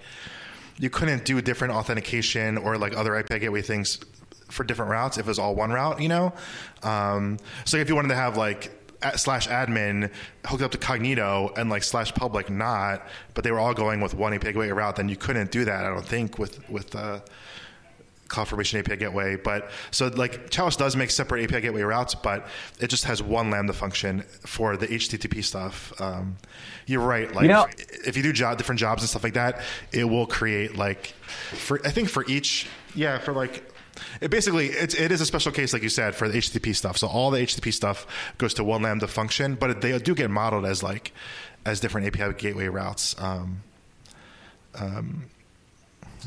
you 0.77 0.91
couldn't 0.91 1.25
do 1.25 1.41
different 1.41 1.73
authentication 1.73 2.57
or 2.57 2.77
like 2.77 2.95
other 2.95 3.15
API 3.15 3.39
gateway 3.39 3.61
things 3.63 3.99
for 4.49 4.63
different 4.63 4.91
routes 4.91 5.17
if 5.17 5.25
it 5.25 5.29
was 5.29 5.39
all 5.39 5.55
one 5.55 5.71
route, 5.71 6.01
you 6.01 6.09
know. 6.09 6.33
Um, 6.83 7.37
so 7.65 7.77
if 7.77 7.89
you 7.89 7.95
wanted 7.95 8.09
to 8.09 8.15
have 8.15 8.37
like 8.37 8.71
slash 9.15 9.47
admin 9.47 10.11
hooked 10.45 10.61
up 10.61 10.71
to 10.71 10.77
Cognito 10.77 11.57
and 11.57 11.69
like 11.69 11.83
slash 11.83 12.13
public 12.13 12.49
not, 12.49 13.07
but 13.33 13.43
they 13.43 13.51
were 13.51 13.59
all 13.59 13.73
going 13.73 14.01
with 14.01 14.13
one 14.13 14.33
API 14.33 14.47
gateway 14.47 14.69
route, 14.69 14.97
then 14.97 15.09
you 15.09 15.15
couldn't 15.15 15.51
do 15.51 15.65
that. 15.65 15.85
I 15.85 15.89
don't 15.89 16.05
think 16.05 16.37
with 16.37 16.67
with 16.69 16.95
uh, 16.95 17.21
CloudFormation 18.31 18.79
API 18.79 18.95
gateway. 18.97 19.35
But 19.35 19.69
so 19.91 20.07
like 20.07 20.49
Chalice 20.49 20.75
does 20.77 20.95
make 20.95 21.11
separate 21.11 21.43
API 21.43 21.61
gateway 21.61 21.81
routes, 21.81 22.15
but 22.15 22.47
it 22.79 22.87
just 22.87 23.03
has 23.03 23.21
one 23.21 23.51
Lambda 23.51 23.73
function 23.73 24.21
for 24.45 24.77
the 24.77 24.87
HTTP 24.87 25.43
stuff. 25.43 25.93
Um, 26.01 26.37
you're 26.87 27.05
right. 27.05 27.33
Like 27.33 27.43
You 27.43 27.49
know- 27.49 27.67
if 28.05 28.17
you 28.17 28.23
do 28.23 28.33
job 28.33 28.57
different 28.57 28.79
jobs 28.79 29.03
and 29.03 29.09
stuff 29.09 29.23
like 29.23 29.33
that, 29.33 29.61
it 29.91 30.05
will 30.05 30.25
create 30.25 30.75
like 30.77 31.07
for 31.27 31.79
I 31.85 31.91
think 31.91 32.09
for 32.09 32.25
each 32.27 32.67
yeah 32.95 33.19
for 33.19 33.33
like. 33.33 33.67
It 34.21 34.31
basically 34.31 34.67
it's, 34.67 34.95
it 34.95 35.11
is 35.11 35.19
a 35.19 35.25
special 35.25 35.51
case, 35.51 35.73
like 35.73 35.83
you 35.83 35.89
said, 35.89 36.15
for 36.15 36.27
the 36.29 36.37
HTTP 36.37 36.73
stuff. 36.73 36.97
So 36.97 37.07
all 37.07 37.29
the 37.29 37.39
HTTP 37.39 37.73
stuff 37.73 38.07
goes 38.37 38.53
to 38.55 38.63
one 38.63 38.81
Lambda 38.81 39.05
function, 39.07 39.55
but 39.55 39.81
they 39.81 39.95
do 39.99 40.15
get 40.15 40.31
modeled 40.31 40.65
as 40.65 40.81
like 40.81 41.11
as 41.65 41.81
different 41.81 42.07
API 42.07 42.33
gateway 42.37 42.67
routes. 42.67 43.15
Um, 43.21 43.61
um, 44.79 45.25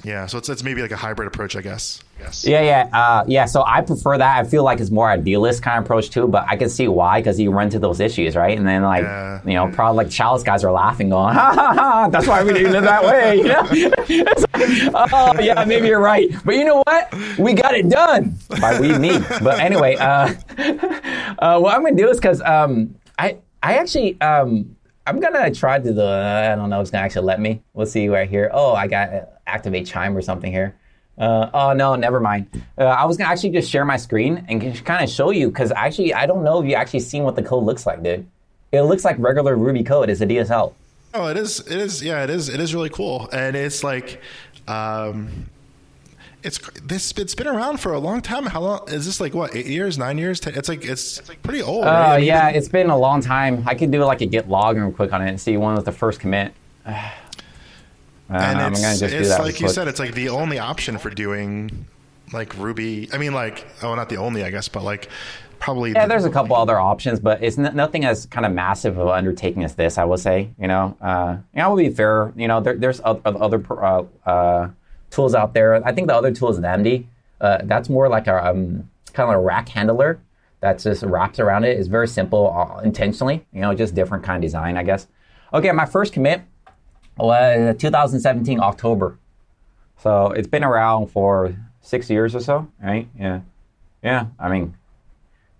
yeah, 0.03 0.27
so 0.27 0.39
it's 0.39 0.49
it's 0.49 0.63
maybe 0.63 0.83
like 0.83 0.91
a 0.91 0.97
hybrid 0.97 1.29
approach, 1.29 1.55
I 1.57 1.61
guess. 1.61 2.03
Yes. 2.19 2.47
Yeah, 2.47 2.61
yeah, 2.63 2.89
uh, 2.93 3.25
yeah. 3.27 3.45
So 3.45 3.65
I 3.67 3.81
prefer 3.81 4.17
that. 4.19 4.39
I 4.39 4.49
feel 4.49 4.63
like 4.63 4.81
it's 4.81 4.91
more 4.91 5.11
idealist 5.11 5.63
kind 5.63 5.79
of 5.79 5.85
approach 5.85 6.11
too, 6.11 6.29
but 6.29 6.45
I 6.49 6.57
can 6.57 6.69
see 6.69 6.87
why 6.89 7.21
because 7.21 7.39
you 7.41 7.51
run 7.51 7.65
into 7.67 7.79
those 7.79 8.01
issues, 8.01 8.37
right? 8.37 8.57
And 8.57 8.67
then 8.67 8.83
like 8.83 9.03
Yeah. 9.03 9.41
you 9.45 9.55
know, 9.55 9.69
probably 9.69 10.05
like 10.05 10.11
Chalice 10.13 10.43
guys 10.43 10.65
are 10.65 10.73
laughing, 10.73 11.09
going, 11.11 11.35
"Ha 11.35 11.53
ha 11.55 11.75
ha!" 11.75 12.09
That's 12.09 12.27
why 12.27 12.43
we 12.45 12.53
did 12.53 12.67
it 12.75 12.83
that 12.83 13.05
way. 13.05 13.37
You 13.37 13.45
know? 13.45 13.63
It's 14.09 14.93
like, 14.93 15.11
oh 15.13 15.41
yeah, 15.41 15.65
maybe 15.65 15.89
you're 15.89 16.01
right, 16.01 16.29
but 16.45 16.55
you 16.55 16.65
know 16.65 16.83
what? 16.87 17.13
We 17.39 17.53
got 17.55 17.75
it 17.75 17.89
done 17.89 18.37
by 18.61 18.81
we 18.81 18.97
me. 18.99 19.19
But 19.43 19.59
anyway, 19.61 19.97
uh, 19.97 20.35
uh, 21.39 21.59
what 21.59 21.75
I'm 21.75 21.83
gonna 21.85 21.97
do 21.97 22.09
is 22.09 22.17
because 22.19 22.41
um, 22.43 22.95
I 23.19 23.39
I 23.63 23.77
actually 23.79 24.21
um, 24.21 24.77
I'm 25.07 25.21
gonna 25.21 25.51
try 25.53 25.79
to 25.79 25.93
the 25.93 26.51
I 26.53 26.55
don't 26.57 26.71
know 26.71 26.79
if 26.81 26.83
it's 26.83 26.91
gonna 26.91 27.05
actually 27.05 27.27
let 27.27 27.41
me. 27.41 27.63
We'll 27.73 27.87
see 27.87 28.09
right 28.09 28.29
here. 28.29 28.51
Oh, 28.53 28.73
I 28.75 28.87
got 28.87 29.11
activate 29.47 29.87
chime 29.87 30.17
or 30.17 30.23
something 30.23 30.53
here. 30.53 30.75
Uh, 31.17 31.49
oh 31.55 31.73
no, 31.73 31.95
never 31.95 32.19
mind. 32.19 32.49
Uh, 32.77 32.85
I 32.85 33.05
was 33.05 33.17
gonna 33.17 33.31
actually 33.31 33.51
just 33.51 33.71
share 33.71 33.85
my 33.85 33.97
screen 33.97 34.45
and 34.49 34.85
kind 34.85 35.05
of 35.05 35.11
show 35.11 35.31
you 35.31 35.49
because 35.49 35.71
actually 35.73 36.13
I 36.13 36.27
don't 36.27 36.43
know 36.43 36.61
if 36.61 36.69
you 36.69 36.75
actually 36.75 37.01
seen 37.01 37.23
what 37.23 37.37
the 37.37 37.43
code 37.43 37.65
looks 37.65 37.87
like, 37.87 38.03
dude. 38.03 38.27
It 38.73 38.83
looks 38.83 39.05
like 39.05 39.17
regular 39.19 39.57
Ruby 39.57 39.85
code. 39.85 40.11
It's 40.11 40.21
a 40.21 40.27
DSL. 40.27 40.73
Oh, 41.15 41.29
it 41.29 41.37
is. 41.37 41.61
It 41.61 41.79
is. 41.79 42.03
Yeah, 42.03 42.25
it 42.25 42.31
is. 42.31 42.49
It 42.49 42.59
is 42.59 42.75
really 42.75 42.91
cool, 42.91 43.29
and 43.33 43.55
it's 43.55 43.85
like, 43.85 44.21
um, 44.67 45.49
it's 46.43 46.59
this. 46.83 47.13
It's 47.13 47.37
been 47.37 47.47
around 47.47 47.79
for 47.79 47.93
a 47.93 48.01
long 48.01 48.21
time. 48.21 48.47
How 48.47 48.61
long 48.61 48.89
is 48.89 49.07
this? 49.07 49.21
Like 49.21 49.33
what? 49.33 49.55
Eight 49.55 49.67
years? 49.67 49.97
Nine 49.97 50.19
years? 50.19 50.41
Ten, 50.41 50.57
it's 50.57 50.69
like 50.69 50.85
it's, 50.85 51.21
pretty 51.45 51.63
old. 51.63 51.85
Uh, 51.85 51.89
right? 51.89 52.15
I 52.15 52.17
mean, 52.17 52.27
yeah, 52.27 52.49
it's 52.49 52.69
been 52.69 52.91
a 52.91 52.99
long 52.99 53.21
time. 53.21 53.63
I 53.65 53.77
could 53.77 53.93
do 53.93 54.05
like 54.05 54.23
a 54.23 54.27
git 54.27 54.49
log 54.49 54.77
real 54.77 54.91
quick 54.91 55.13
on 55.13 55.23
it 55.23 55.29
and 55.29 55.41
see 55.41 55.57
when 55.57 55.77
was 55.77 55.85
the 55.85 55.93
first 55.93 56.19
commit. 56.19 56.53
Uh, 58.31 58.35
and 58.37 58.73
it's, 58.75 59.03
it's 59.03 59.39
like 59.39 59.61
you 59.61 59.69
said. 59.69 59.89
It's 59.89 59.99
like 60.01 60.15
the 60.15 60.29
only 60.31 60.59
option 60.59 60.99
for 60.99 61.11
doing 61.11 61.87
like 62.33 62.57
Ruby. 62.59 63.09
I 63.13 63.19
mean, 63.19 63.35
like 63.35 63.67
oh, 63.83 63.95
not 63.95 64.09
the 64.09 64.17
only, 64.17 64.45
I 64.45 64.51
guess, 64.51 64.69
but 64.69 64.83
like 64.83 65.09
probably. 65.59 65.93
Yeah, 65.93 66.03
the- 66.07 66.09
there's 66.09 66.25
a 66.25 66.31
couple 66.31 66.57
other 66.57 66.79
options, 66.79 67.21
but 67.21 67.43
it's 67.43 67.59
n- 67.59 67.77
nothing 67.77 68.05
as 68.05 68.27
kind 68.27 68.47
of 68.47 68.53
massive 68.53 68.97
of 68.99 69.09
an 69.09 69.13
undertaking 69.15 69.63
as 69.63 69.75
this. 69.75 69.99
I 69.99 70.05
will 70.05 70.17
say, 70.17 70.51
you 70.59 70.67
know, 70.69 70.97
uh, 71.03 71.37
you 71.55 71.59
know, 71.59 71.65
I 71.65 71.69
will 71.69 71.77
be 71.77 71.91
fair. 71.91 72.33
You 72.37 72.49
know, 72.49 72.61
there, 72.61 72.77
there's 72.77 73.01
oth- 73.03 73.21
oth- 73.27 73.37
other 73.37 73.63
uh, 73.71 74.05
uh, 74.27 74.69
tools 75.11 75.35
out 75.35 75.53
there. 75.55 75.87
I 75.87 75.93
think 75.93 76.09
the 76.09 76.15
other 76.17 76.33
tool 76.33 76.49
is 76.51 76.59
Lamby. 76.59 77.05
Uh, 77.41 77.59
that's 77.65 77.89
more 77.91 78.09
like 78.09 78.27
a 78.27 78.47
um, 78.49 78.89
kind 79.13 79.29
of 79.29 79.35
a 79.37 79.39
rack 79.39 79.69
handler 79.69 80.19
that 80.61 80.79
just 80.79 81.03
wraps 81.03 81.39
around 81.39 81.65
it. 81.65 81.79
It's 81.79 81.89
very 81.89 82.09
simple, 82.09 82.81
intentionally. 82.83 83.45
You 83.53 83.61
know, 83.61 83.75
just 83.75 83.95
different 83.95 84.25
kind 84.25 84.43
of 84.43 84.49
design, 84.49 84.79
I 84.79 84.83
guess. 84.83 85.07
Okay, 85.53 85.71
my 85.73 85.85
first 85.85 86.15
commit 86.15 86.41
2017 87.19 88.61
October. 88.61 89.19
So 89.99 90.29
it's 90.33 90.49
been 90.49 90.65
around 90.65 91.09
for 91.09 91.55
six 91.81 92.11
years 92.11 92.35
or 92.35 92.41
so, 92.41 92.69
right? 92.83 93.09
Yeah, 93.19 93.41
yeah. 94.03 94.27
I 94.39 94.49
mean, 94.49 94.75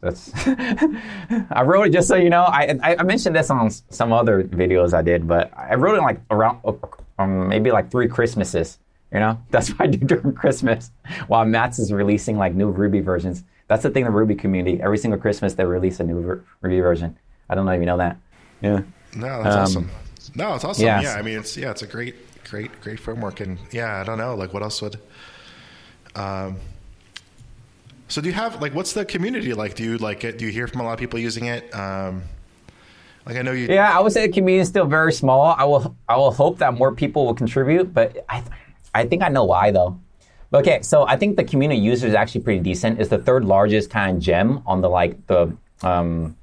that's. 0.01 0.33
I 0.47 1.63
wrote 1.65 1.87
it 1.89 1.93
just 1.93 2.09
so 2.09 2.17
you 2.17 2.31
know. 2.31 2.43
I, 2.43 2.77
I 2.83 2.97
I 2.97 3.03
mentioned 3.05 3.35
this 3.37 3.51
on 3.51 3.71
some 3.71 4.13
other 4.13 4.43
videos 4.45 4.93
I 4.93 5.03
did, 5.03 5.27
but 5.27 5.51
I 5.57 5.75
wrote 5.77 5.97
it 5.97 6.03
like 6.03 6.21
around 6.31 6.59
um, 7.19 7.49
maybe 7.49 7.71
like 7.71 7.91
three 7.91 8.09
Christmases. 8.09 8.79
You 9.13 9.21
know, 9.21 9.39
that's 9.51 9.71
what 9.71 9.81
I 9.83 9.87
do 9.87 9.99
during 9.99 10.35
Christmas 10.35 10.91
while 11.29 11.45
Matz 11.45 11.79
is 11.79 11.93
releasing 11.93 12.37
like 12.37 12.55
new 12.55 12.71
Ruby 12.71 13.01
versions. 13.01 13.45
That's 13.69 13.83
the 13.83 13.91
thing, 13.91 14.05
the 14.05 14.11
Ruby 14.11 14.35
community. 14.35 14.83
Every 14.83 14.99
single 14.99 15.19
Christmas 15.19 15.55
they 15.55 15.65
release 15.65 16.01
a 16.01 16.05
new 16.05 16.43
Ruby 16.61 16.81
version. 16.81 17.17
I 17.49 17.55
don't 17.55 17.65
know 17.65 17.73
if 17.73 17.81
you 17.81 17.87
know 17.87 17.99
that. 17.99 18.19
Yeah. 18.61 18.83
No, 19.17 19.43
that's 19.43 19.57
Um, 19.57 19.63
awesome. 19.63 19.91
No, 20.35 20.55
it's 20.55 20.65
awesome. 20.65 20.85
yes. 20.85 21.05
Yeah, 21.05 21.15
I 21.15 21.23
mean, 21.23 21.39
it's 21.39 21.57
yeah, 21.57 21.71
it's 21.71 21.83
a 21.83 21.87
great, 21.87 22.15
great, 22.49 22.81
great 22.81 23.01
framework, 23.01 23.41
and 23.41 23.59
yeah, 23.71 24.01
I 24.01 24.05
don't 24.05 24.19
know, 24.19 24.35
like 24.35 24.53
what 24.53 24.63
else 24.63 24.81
would. 24.83 24.99
Um, 26.15 26.57
so 28.09 28.21
do 28.21 28.29
you 28.29 28.35
have 28.35 28.61
like 28.63 28.75
what's 28.75 28.93
the 28.93 29.05
community 29.05 29.53
like? 29.55 29.75
Do 29.75 29.83
you 29.85 29.99
like 29.99 30.25
it? 30.25 30.39
Do 30.39 30.45
you 30.47 30.53
hear 30.53 30.67
from 30.67 30.81
a 30.81 30.85
lot 30.85 30.93
of 30.93 30.99
people 30.99 31.19
using 31.19 31.47
it? 31.47 31.75
Um, 31.75 32.23
like 33.27 33.37
I 33.37 33.43
know 33.43 33.53
you. 33.53 33.67
Yeah, 33.67 33.97
I 33.97 34.01
would 34.01 34.13
say 34.13 34.27
the 34.27 34.33
community 34.33 34.61
is 34.61 34.69
still 34.69 34.87
very 34.87 35.13
small. 35.13 35.55
I 35.59 35.65
will 35.65 35.97
I 36.09 36.17
will 36.17 36.33
hope 36.33 36.59
that 36.59 36.75
more 36.75 36.95
people 36.95 37.25
will 37.27 37.35
contribute, 37.35 37.93
but 37.95 38.25
I 38.29 38.45
I 38.95 39.07
think 39.07 39.23
I 39.23 39.29
know 39.29 39.45
why 39.45 39.71
though. 39.71 39.99
Okay, 40.53 40.83
so 40.83 41.07
I 41.09 41.17
think 41.17 41.37
the 41.37 41.43
community 41.45 41.81
user 41.81 42.07
is 42.07 42.15
actually 42.15 42.43
pretty 42.43 42.61
decent. 42.61 43.01
It's 43.01 43.11
the 43.11 43.19
third 43.19 43.45
largest 43.45 43.91
kind 43.91 44.17
of 44.19 44.23
gem 44.23 44.63
on 44.67 44.83
the 44.83 44.89
like 44.89 45.27
the 45.27 45.57
um, 45.83 46.37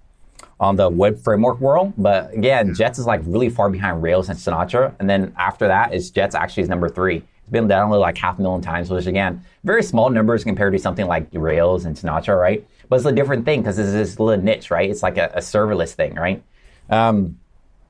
on 0.61 0.75
the 0.75 0.87
web 0.87 1.19
framework 1.19 1.59
world. 1.59 1.91
But 1.97 2.33
again, 2.33 2.73
Jets 2.75 2.99
is 2.99 3.05
like 3.07 3.21
really 3.25 3.49
far 3.49 3.69
behind 3.69 4.01
Rails 4.03 4.29
and 4.29 4.37
Sinatra, 4.37 4.93
and 4.99 5.09
then 5.09 5.33
after 5.37 5.67
that 5.67 5.93
is 5.93 6.11
Jets 6.11 6.35
actually 6.35 6.63
is 6.63 6.69
number 6.69 6.87
three. 6.87 7.17
It's 7.17 7.49
been 7.49 7.67
downloaded 7.67 7.99
like 7.99 8.17
half 8.17 8.37
a 8.37 8.41
million 8.41 8.61
times, 8.61 8.89
which 8.89 9.07
again, 9.07 9.43
very 9.63 9.81
small 9.81 10.09
numbers 10.11 10.43
compared 10.43 10.73
to 10.73 10.79
something 10.79 11.07
like 11.07 11.27
Rails 11.33 11.85
and 11.85 11.97
Sinatra, 11.97 12.39
right? 12.39 12.65
But 12.87 12.97
it's 12.97 13.05
a 13.05 13.11
different 13.11 13.43
thing 13.43 13.61
because 13.61 13.79
it's 13.79 13.91
this 13.91 14.19
little 14.19 14.41
niche, 14.41 14.69
right? 14.69 14.89
It's 14.89 15.01
like 15.01 15.17
a, 15.17 15.31
a 15.33 15.39
serverless 15.39 15.93
thing, 15.93 16.13
right? 16.13 16.43
Um, 16.89 17.39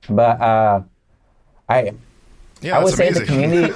but 0.10 0.41
uh, 0.41 0.81
I 1.67 1.91
yeah, 2.62 2.77
I 2.77 2.84
would 2.84 2.93
say 2.93 3.12
the 3.12 3.25
community. 3.25 3.73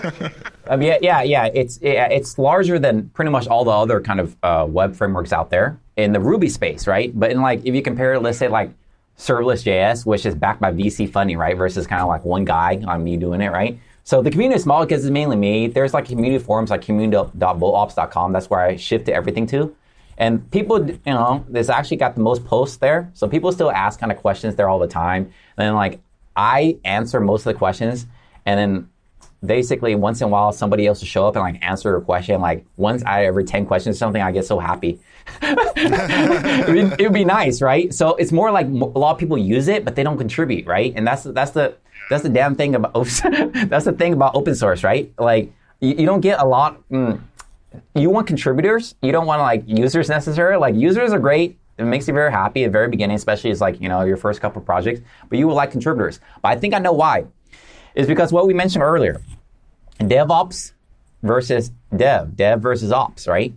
um, 0.68 0.82
yeah, 0.82 1.00
yeah, 1.02 1.22
yeah. 1.24 1.50
It's 1.54 1.80
yeah, 1.82 2.08
it's 2.08 2.38
larger 2.38 2.80
than 2.80 3.10
pretty 3.10 3.32
much 3.32 3.48
all 3.48 3.66
the 3.66 3.72
other 3.72 4.00
kind 4.00 4.20
of 4.22 4.38
uh, 4.42 4.66
web 4.70 4.96
frameworks 4.96 5.34
out 5.34 5.50
there 5.50 5.80
in 5.98 6.14
the 6.14 6.20
Ruby 6.20 6.48
space, 6.48 6.88
right? 6.88 7.12
But 7.18 7.32
in 7.32 7.42
like, 7.42 7.66
if 7.66 7.76
you 7.76 7.82
compare, 7.82 8.20
let's 8.20 8.38
say 8.38 8.48
like 8.48 8.72
Serverless 9.18 9.64
JS, 9.64 10.06
which 10.06 10.26
is 10.26 10.36
backed 10.36 10.62
by 10.62 10.72
VC 10.72 11.10
funding, 11.10 11.38
right, 11.38 11.58
versus 11.58 11.88
kind 11.88 12.02
of 12.02 12.08
like 12.08 12.26
one 12.26 12.46
guy 12.46 12.82
on 12.88 13.04
me 13.04 13.18
doing 13.18 13.42
it, 13.42 13.52
right? 13.52 13.80
So 14.04 14.22
the 14.22 14.30
community 14.30 14.58
is 14.58 14.64
small 14.64 14.86
because 14.86 15.04
it's 15.04 15.12
mainly 15.12 15.36
me. 15.36 15.68
There's 15.68 15.94
like 15.94 16.06
community 16.06 16.44
forums 16.44 16.70
like 16.70 16.82
community.boltops.com. 16.82 18.34
That's 18.34 18.50
where 18.50 18.60
I 18.60 18.76
shifted 18.76 19.14
everything 19.14 19.48
to. 19.48 19.76
And 20.18 20.50
people, 20.52 20.90
you 20.90 21.00
know, 21.06 21.44
this 21.50 21.70
actually 21.70 21.98
got 21.98 22.16
the 22.16 22.22
most 22.22 22.46
posts 22.46 22.78
there. 22.78 23.10
So 23.14 23.28
people 23.28 23.52
still 23.52 23.72
ask 23.72 24.00
kind 24.00 24.12
of 24.12 24.18
questions 24.20 24.56
there 24.56 24.70
all 24.70 24.80
the 24.80 24.88
time. 24.88 25.24
And 25.58 25.68
then 25.68 25.74
like 25.74 26.00
I 26.36 26.78
answer 26.84 27.20
most 27.20 27.42
of 27.42 27.54
the 27.54 27.58
questions, 27.58 28.06
and 28.46 28.60
then 28.60 28.90
basically 29.46 29.96
once 29.96 30.22
in 30.22 30.26
a 30.26 30.28
while 30.28 30.52
somebody 30.52 30.88
else 30.88 31.02
will 31.02 31.08
show 31.08 31.28
up 31.28 31.36
and 31.36 31.44
like 31.44 31.64
answer 31.64 31.96
a 31.96 32.02
question. 32.02 32.42
Like 32.42 32.66
once 32.78 33.04
out 33.04 33.22
of 33.22 33.26
every 33.26 33.44
ten 33.44 33.66
questions 33.66 33.98
something, 33.98 34.22
I 34.22 34.32
get 34.32 34.46
so 34.46 34.60
happy. 34.60 35.00
it'd, 35.42 37.14
be, 37.14 37.26
nice, 37.26 37.62
right? 37.62 37.94
So 37.94 38.16
it's 38.16 38.32
more 38.32 38.52
like 38.52 38.68
a 38.68 38.70
lot 38.70 39.12
of 39.12 39.18
people 39.18 39.38
use 39.38 39.68
it, 39.68 39.84
but 39.84 39.96
they 39.96 40.04
don't 40.04 40.18
contribute, 40.18 40.68
right? 40.68 40.94
And 40.96 41.06
that's 41.06 41.24
that's 41.24 41.52
the 41.52 41.76
that's 42.10 42.24
the 42.24 42.30
damn 42.30 42.56
thing 42.56 42.76
about 42.76 42.94
that's 42.94 43.86
the 43.86 43.96
thing 43.98 44.14
about 44.14 44.36
open 44.36 44.56
source, 44.56 44.84
right? 44.84 45.12
Like 45.18 45.52
you, 45.80 45.96
you 45.96 46.06
don't 46.06 46.22
get 46.22 46.40
a 46.40 46.46
lot. 46.46 46.78
Mm, 46.90 47.22
you 47.96 48.10
want 48.10 48.28
contributors. 48.28 48.96
You 49.02 49.12
don't 49.12 49.26
want 49.26 49.42
like 49.42 49.64
users 49.66 50.10
necessarily. 50.10 50.60
Like 50.60 50.76
users 50.76 51.12
are 51.14 51.20
great. 51.20 51.58
It 51.78 51.84
makes 51.84 52.08
you 52.08 52.14
very 52.14 52.32
happy 52.32 52.64
at 52.64 52.68
the 52.68 52.72
very 52.72 52.88
beginning, 52.88 53.16
especially 53.16 53.52
as 53.52 53.60
like 53.60 53.82
you 53.82 53.90
know 53.90 54.02
your 54.04 54.18
first 54.18 54.42
couple 54.42 54.62
projects. 54.62 55.02
But 55.30 55.40
you 55.40 55.48
would 55.48 55.54
like 55.54 55.72
contributors. 55.72 56.20
But 56.42 56.50
I 56.50 56.56
think 56.58 56.74
I 56.74 56.80
know 56.80 56.94
why. 56.94 57.26
Is 57.96 58.08
because 58.08 58.34
what 58.34 58.46
we 58.46 58.54
mentioned 58.54 58.84
earlier, 58.84 59.22
DevOps 60.00 60.74
versus 61.24 61.72
Dev, 61.96 62.36
Dev 62.36 62.62
versus 62.62 62.92
Ops, 62.92 63.28
right? 63.28 63.54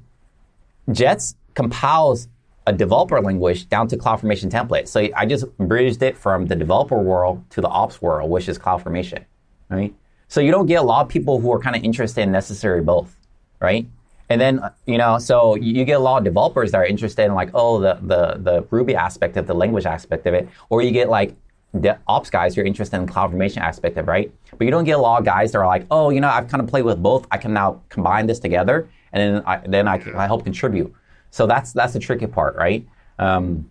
Jets 0.90 1.34
compiles 1.54 2.28
a 2.66 2.72
developer 2.72 3.20
language 3.20 3.68
down 3.68 3.88
to 3.88 3.96
CloudFormation 3.96 4.50
template. 4.50 4.88
So 4.88 5.08
I 5.16 5.24
just 5.24 5.44
bridged 5.56 6.02
it 6.02 6.16
from 6.16 6.46
the 6.46 6.54
developer 6.54 6.98
world 6.98 7.42
to 7.50 7.62
the 7.62 7.68
ops 7.68 8.02
world, 8.02 8.30
which 8.30 8.48
is 8.48 8.58
CloudFormation, 8.58 9.24
right? 9.70 9.94
So 10.28 10.42
you 10.42 10.50
don't 10.50 10.66
get 10.66 10.74
a 10.74 10.82
lot 10.82 11.00
of 11.02 11.08
people 11.08 11.40
who 11.40 11.50
are 11.52 11.58
kind 11.58 11.74
of 11.74 11.82
interested 11.82 12.20
in 12.20 12.30
necessary 12.30 12.82
both, 12.82 13.16
right? 13.60 13.86
And 14.28 14.38
then 14.38 14.60
you 14.84 14.98
know, 14.98 15.18
so 15.18 15.54
you 15.54 15.86
get 15.86 15.94
a 15.94 15.98
lot 15.98 16.18
of 16.18 16.24
developers 16.24 16.72
that 16.72 16.78
are 16.78 16.84
interested 16.84 17.24
in 17.24 17.34
like, 17.34 17.50
oh, 17.54 17.80
the 17.80 17.98
the 18.02 18.34
the 18.38 18.66
Ruby 18.70 18.94
aspect 18.94 19.38
of 19.38 19.46
the 19.46 19.54
language 19.54 19.86
aspect 19.86 20.26
of 20.26 20.34
it, 20.34 20.48
or 20.68 20.82
you 20.82 20.90
get 20.90 21.08
like 21.08 21.34
the 21.74 21.98
ops 22.06 22.30
guys 22.30 22.54
who 22.54 22.62
are 22.62 22.64
interested 22.64 22.96
in 22.96 23.06
cloud 23.06 23.30
formation 23.30 23.62
aspect 23.62 23.96
of 23.98 24.08
right? 24.08 24.32
But 24.56 24.64
you 24.64 24.70
don't 24.70 24.84
get 24.84 24.92
a 24.92 25.02
lot 25.02 25.18
of 25.18 25.24
guys 25.24 25.52
that 25.52 25.58
are 25.58 25.66
like, 25.66 25.86
oh, 25.90 26.10
you 26.10 26.20
know, 26.20 26.28
I've 26.28 26.48
kind 26.48 26.62
of 26.62 26.68
played 26.68 26.84
with 26.84 27.02
both. 27.02 27.26
I 27.30 27.38
can 27.38 27.52
now 27.52 27.82
combine 27.88 28.26
this 28.26 28.38
together, 28.38 28.88
and 29.12 29.20
then 29.20 29.42
I, 29.46 29.56
then 29.66 29.88
I, 29.88 30.02
I 30.16 30.26
help 30.26 30.44
contribute. 30.44 30.92
So 31.30 31.46
that's 31.46 31.72
that's 31.72 31.92
the 31.92 31.98
tricky 31.98 32.26
part, 32.26 32.56
right? 32.56 32.86
Um, 33.18 33.70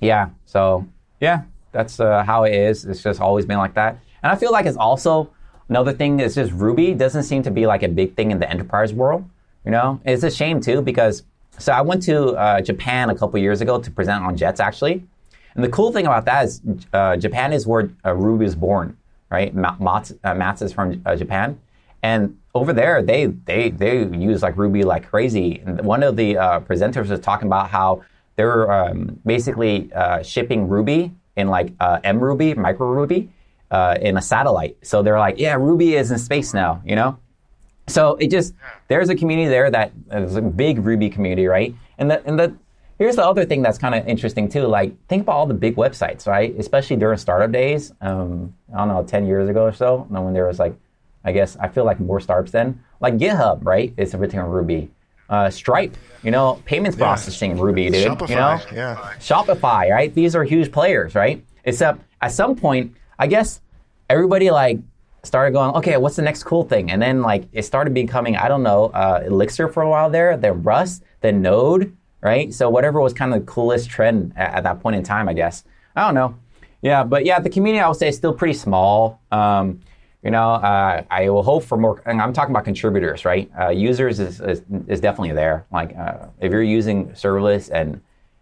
yeah. 0.00 0.30
So 0.46 0.86
yeah, 1.20 1.42
that's 1.72 2.00
uh, 2.00 2.22
how 2.24 2.44
it 2.44 2.54
is. 2.54 2.84
It's 2.84 3.02
just 3.02 3.20
always 3.20 3.46
been 3.46 3.58
like 3.58 3.74
that, 3.74 3.98
and 4.22 4.30
I 4.30 4.36
feel 4.36 4.52
like 4.52 4.66
it's 4.66 4.76
also 4.76 5.30
another 5.68 5.92
thing. 5.92 6.20
Is 6.20 6.34
just 6.34 6.52
Ruby 6.52 6.94
doesn't 6.94 7.22
seem 7.22 7.42
to 7.44 7.50
be 7.50 7.66
like 7.66 7.82
a 7.82 7.88
big 7.88 8.16
thing 8.16 8.30
in 8.30 8.38
the 8.38 8.50
enterprise 8.50 8.92
world. 8.92 9.24
You 9.64 9.70
know, 9.70 10.00
it's 10.04 10.22
a 10.22 10.30
shame 10.30 10.60
too 10.60 10.82
because 10.82 11.22
so 11.58 11.72
I 11.72 11.82
went 11.82 12.02
to 12.04 12.28
uh, 12.32 12.60
Japan 12.60 13.10
a 13.10 13.14
couple 13.14 13.38
years 13.38 13.60
ago 13.60 13.80
to 13.80 13.90
present 13.90 14.24
on 14.24 14.36
Jets 14.36 14.60
actually, 14.60 15.04
and 15.54 15.64
the 15.64 15.68
cool 15.68 15.92
thing 15.92 16.06
about 16.06 16.24
that 16.26 16.44
is 16.44 16.60
uh, 16.92 17.16
Japan 17.16 17.52
is 17.52 17.66
where 17.66 17.90
uh, 18.04 18.14
Ruby 18.14 18.44
is 18.44 18.54
born, 18.54 18.96
right? 19.30 19.54
Matz, 19.54 20.12
uh, 20.24 20.54
is 20.60 20.72
from 20.72 21.02
uh, 21.04 21.16
Japan, 21.16 21.58
and 22.02 22.38
over 22.54 22.72
there 22.72 23.02
they 23.02 23.26
they 23.26 23.70
they 23.70 24.04
use 24.06 24.42
like 24.42 24.56
Ruby 24.56 24.82
like 24.82 25.08
crazy. 25.08 25.62
And 25.64 25.80
one 25.82 26.02
of 26.02 26.16
the 26.16 26.38
uh, 26.38 26.60
presenters 26.60 27.08
was 27.08 27.20
talking 27.20 27.46
about 27.46 27.70
how 27.70 28.02
they're 28.36 28.70
um, 28.70 29.20
basically 29.26 29.90
shipping 30.22 30.68
Ruby 30.68 31.12
in 31.36 31.48
like 31.48 31.76
mRuby, 31.76 32.56
micro 32.56 32.88
Ruby, 32.88 33.30
in 34.00 34.16
a 34.16 34.22
satellite. 34.22 34.76
So 34.82 35.02
they're 35.02 35.18
like, 35.18 35.38
yeah, 35.38 35.54
Ruby 35.54 35.94
is 35.94 36.10
in 36.10 36.18
space 36.18 36.54
now, 36.54 36.80
you 36.84 36.96
know. 36.96 37.18
So 37.86 38.14
it 38.16 38.30
just 38.30 38.54
there's 38.88 39.08
a 39.08 39.16
community 39.16 39.48
there 39.48 39.70
that 39.70 39.92
is 40.12 40.36
a 40.36 40.42
big 40.42 40.78
Ruby 40.78 41.10
community, 41.10 41.46
right? 41.46 41.74
And 41.98 42.10
the 42.10 42.24
and 42.24 42.38
the 42.38 42.54
here's 43.00 43.16
the 43.16 43.24
other 43.24 43.46
thing 43.46 43.62
that's 43.62 43.78
kind 43.78 43.94
of 43.94 44.06
interesting 44.06 44.46
too. 44.46 44.66
Like 44.66 44.94
think 45.08 45.22
about 45.22 45.32
all 45.32 45.46
the 45.46 45.54
big 45.54 45.76
websites, 45.76 46.26
right? 46.26 46.54
Especially 46.58 46.96
during 46.96 47.16
startup 47.16 47.50
days. 47.50 47.92
Um, 48.02 48.54
I 48.72 48.76
don't 48.76 48.88
know, 48.88 49.02
ten 49.02 49.26
years 49.26 49.48
ago 49.48 49.64
or 49.64 49.72
so, 49.72 50.06
when 50.10 50.34
there 50.34 50.46
was 50.46 50.58
like, 50.58 50.74
I 51.24 51.32
guess 51.32 51.56
I 51.56 51.68
feel 51.68 51.84
like 51.84 51.98
more 51.98 52.20
startups 52.20 52.52
then. 52.52 52.84
Like 53.00 53.14
GitHub, 53.14 53.64
right? 53.64 53.94
It's 53.96 54.14
written 54.14 54.38
in 54.38 54.44
Ruby. 54.44 54.90
Uh, 55.30 55.48
Stripe, 55.48 55.96
you 56.22 56.30
know, 56.30 56.60
payments 56.66 56.98
yeah. 56.98 57.04
processing 57.06 57.56
Ruby, 57.56 57.88
dude. 57.88 58.06
Shopify, 58.06 58.28
you 58.28 58.34
know, 58.34 58.60
yeah. 58.74 58.96
Shopify, 59.18 59.88
right? 59.88 60.12
These 60.14 60.34
are 60.34 60.44
huge 60.44 60.70
players, 60.70 61.14
right? 61.14 61.42
Except 61.64 62.02
at 62.20 62.32
some 62.32 62.54
point, 62.54 62.96
I 63.18 63.28
guess 63.28 63.60
everybody 64.10 64.50
like 64.50 64.78
started 65.22 65.52
going, 65.52 65.74
okay, 65.76 65.96
what's 65.96 66.16
the 66.16 66.22
next 66.22 66.42
cool 66.42 66.64
thing? 66.64 66.90
And 66.90 67.00
then 67.00 67.22
like 67.22 67.44
it 67.52 67.62
started 67.62 67.94
becoming, 67.94 68.36
I 68.36 68.48
don't 68.48 68.64
know, 68.64 68.86
uh, 68.86 69.22
Elixir 69.24 69.68
for 69.68 69.82
a 69.82 69.88
while 69.88 70.10
there, 70.10 70.36
then 70.36 70.62
Rust, 70.64 71.04
then 71.20 71.40
Node, 71.42 71.96
right? 72.22 72.52
So 72.52 72.68
whatever 72.70 73.00
was 73.00 73.12
kind 73.12 73.32
of 73.32 73.40
the 73.40 73.46
coolest 73.46 73.90
trend 73.90 74.32
at, 74.36 74.54
at, 74.54 74.62
that 74.64 74.80
point 74.80 74.96
in 74.96 75.02
time, 75.02 75.28
I 75.28 75.32
guess. 75.32 75.64
I 75.96 76.04
don't 76.06 76.14
know. 76.14 76.36
Yeah, 76.82 77.04
but 77.04 77.24
yeah, 77.24 77.40
the 77.40 77.50
community 77.50 77.80
I 77.80 77.88
would 77.88 77.96
say 77.96 78.08
is 78.08 78.16
still 78.16 78.32
pretty 78.32 78.54
small. 78.54 79.20
Um, 79.30 79.80
you 80.22 80.30
know, 80.30 80.52
uh, 80.52 81.02
I 81.10 81.30
will 81.30 81.42
hope 81.42 81.64
for 81.64 81.78
more. 81.78 82.02
I'm 82.06 82.32
talking 82.32 82.52
about 82.54 82.64
contributors, 82.64 83.24
right? 83.24 83.50
Uh, 83.58 83.68
users 83.70 84.20
is, 84.20 84.40
is, 84.40 84.62
is 84.86 85.00
definitely 85.00 85.32
there. 85.32 85.66
Like 85.72 85.96
uh, 85.96 86.26
if 86.40 86.52
you're 86.52 86.62
using 86.62 87.10
serverless 87.10 87.70
and 87.70 88.00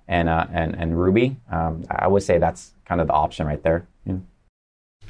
and 0.09 0.29
uh, 0.29 0.47
and 0.53 0.75
and 0.75 0.99
Ruby, 0.99 1.37
um, 1.51 1.85
I 1.91 2.09
would 2.09 2.23
say 2.23 2.39
that's 2.39 2.73
kind 2.85 3.01
of 3.01 3.07
the 3.07 3.13
option 3.13 3.47
right 3.47 3.63
there. 3.63 3.87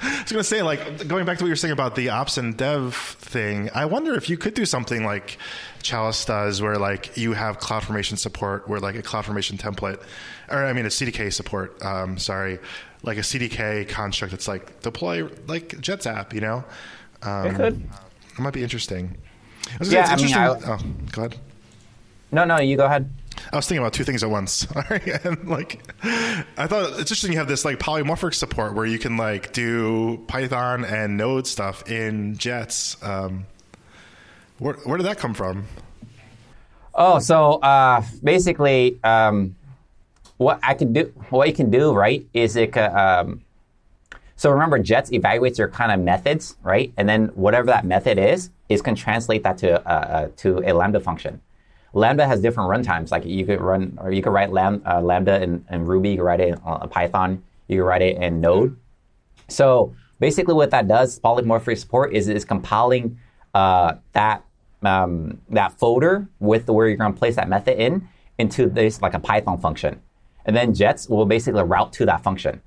I 0.01 0.23
was 0.23 0.33
going 0.33 0.41
to 0.41 0.45
say, 0.45 0.63
like, 0.63 1.09
going 1.09 1.25
back 1.25 1.39
to 1.39 1.45
what 1.45 1.49
you 1.49 1.53
were 1.53 1.57
saying 1.57 1.73
about 1.73 1.97
the 1.97 2.11
ops 2.11 2.39
and 2.39 2.57
dev 2.57 2.95
thing, 2.95 3.69
I 3.75 3.85
wonder 3.87 4.15
if 4.15 4.31
you 4.31 4.37
could 4.37 4.55
do 4.55 4.65
something 4.65 5.05
like 5.05 5.39
Chalice 5.83 6.25
does, 6.25 6.61
where 6.61 6.77
like 6.77 7.17
you 7.17 7.33
have 7.33 7.59
CloudFormation 7.59 8.19
support, 8.19 8.69
where 8.69 8.81
like 8.81 8.97
a 8.97 9.03
CloudFormation 9.03 9.59
template, 9.59 10.03
or 10.49 10.65
I 10.65 10.73
mean 10.73 10.87
a 10.87 10.91
CDK 10.91 11.33
support. 11.33 11.83
Um, 11.85 12.19
sorry, 12.19 12.59
like 13.03 13.19
a 13.19 13.23
CDK 13.23 13.89
construct 13.89 14.33
that's 14.33 14.49
like 14.49 14.81
deploy 14.81 15.29
like 15.47 15.81
Jets 15.81 16.07
app. 16.07 16.35
You 16.35 16.41
know, 16.41 16.65
um, 17.23 17.47
it 17.47 17.55
could. 17.55 17.83
It 18.33 18.39
might 18.41 18.53
be 18.53 18.63
interesting. 18.63 19.17
yeah, 19.83 20.07
I 20.09 20.17
mean, 20.17 20.35
I, 20.35 20.49
oh, 20.49 20.79
go 21.11 21.23
ahead. 21.23 21.37
No, 22.31 22.45
no, 22.45 22.59
you 22.59 22.77
go 22.77 22.87
ahead. 22.87 23.11
I 23.53 23.57
was 23.57 23.67
thinking 23.67 23.83
about 23.83 23.93
two 23.93 24.05
things 24.05 24.23
at 24.23 24.31
once. 24.31 24.53
Sorry, 24.73 25.13
and 25.25 25.49
like, 25.49 25.83
I 26.03 26.67
thought 26.67 26.91
it's 26.91 27.01
interesting 27.01 27.33
you 27.33 27.39
have 27.39 27.49
this 27.49 27.65
like 27.65 27.79
polymorphic 27.79 28.35
support 28.35 28.75
where 28.75 28.87
you 28.87 28.99
can 28.99 29.17
like 29.17 29.53
do 29.53 30.23
Python 30.29 30.85
and 30.85 31.17
Node 31.17 31.47
stuff 31.47 31.89
in 31.91 32.37
Jets. 32.37 32.97
Um, 33.03 33.47
where 34.59 34.75
where 34.85 34.97
did 34.97 35.07
that 35.07 35.19
come 35.19 35.35
from? 35.35 35.65
Oh, 36.95 37.19
so 37.21 37.55
uh, 37.55 38.03
basically, 38.25 38.99
um, 39.05 39.55
what 40.37 40.59
I 40.63 40.75
can 40.75 40.93
do, 40.93 41.13
what 41.31 41.47
you 41.49 41.55
can 41.55 41.71
do, 41.71 41.93
right, 41.93 42.27
is 42.35 42.57
it. 42.57 42.77
Um, 42.77 43.43
so 44.37 44.51
remember, 44.51 44.79
Jets 44.79 45.11
evaluates 45.11 45.59
your 45.59 45.69
kind 45.69 45.93
of 45.93 46.01
methods, 46.01 46.57
right, 46.63 46.93
and 46.97 47.09
then 47.09 47.27
whatever 47.35 47.67
that 47.67 47.85
method 47.85 48.19
is, 48.19 48.51
is 48.69 48.83
can 48.83 48.95
translate 48.95 49.43
that 49.45 49.59
to 49.59 49.81
uh, 49.89 49.93
uh, 49.93 50.29
to 50.39 50.59
a 50.69 50.73
lambda 50.73 51.01
function. 51.01 51.41
Lambda 51.93 52.27
has 52.27 52.41
different 52.41 52.69
runtimes. 52.69 53.11
Like 53.11 53.25
you 53.25 53.47
could 53.47 53.61
run, 53.61 53.99
or 54.01 54.13
you 54.13 54.23
could 54.23 54.33
write 54.33 54.53
lam, 54.53 54.83
uh, 54.87 55.01
Lambda 55.01 55.43
in, 55.43 55.65
in, 55.71 55.85
Ruby. 55.85 56.11
You 56.11 56.17
could 56.19 56.25
write 56.25 56.41
it 56.41 56.49
in 56.49 56.61
uh, 56.65 56.87
Python. 56.87 57.43
You 57.67 57.79
could 57.79 57.87
write 57.87 58.03
it 58.03 58.17
in 58.17 58.41
Node. 58.41 58.77
So 59.49 59.95
basically, 60.21 60.55
what 60.55 60.71
that 60.71 60.87
does, 60.87 61.19
polymorphic 61.21 61.79
support, 61.79 62.13
is 62.13 62.29
is 62.29 62.45
compiling 62.45 63.19
uh, 63.55 63.95
that 64.13 64.45
um, 64.83 65.41
that 65.51 65.73
folder 65.73 66.29
with 66.41 66.67
the, 66.67 66.73
where 66.73 66.87
you're 66.89 66.97
going 66.97 67.13
to 67.13 67.19
place 67.19 67.37
that 67.37 67.49
method 67.49 67.81
in 67.81 68.09
into 68.39 68.69
this 68.69 69.03
like 69.03 69.15
a 69.15 69.19
Python 69.19 69.59
function, 69.59 70.01
and 70.45 70.55
then 70.57 70.75
Jets 70.75 71.09
will 71.09 71.27
basically 71.27 71.63
route 71.63 71.93
to 71.95 72.07
that 72.07 72.23
function. 72.23 72.63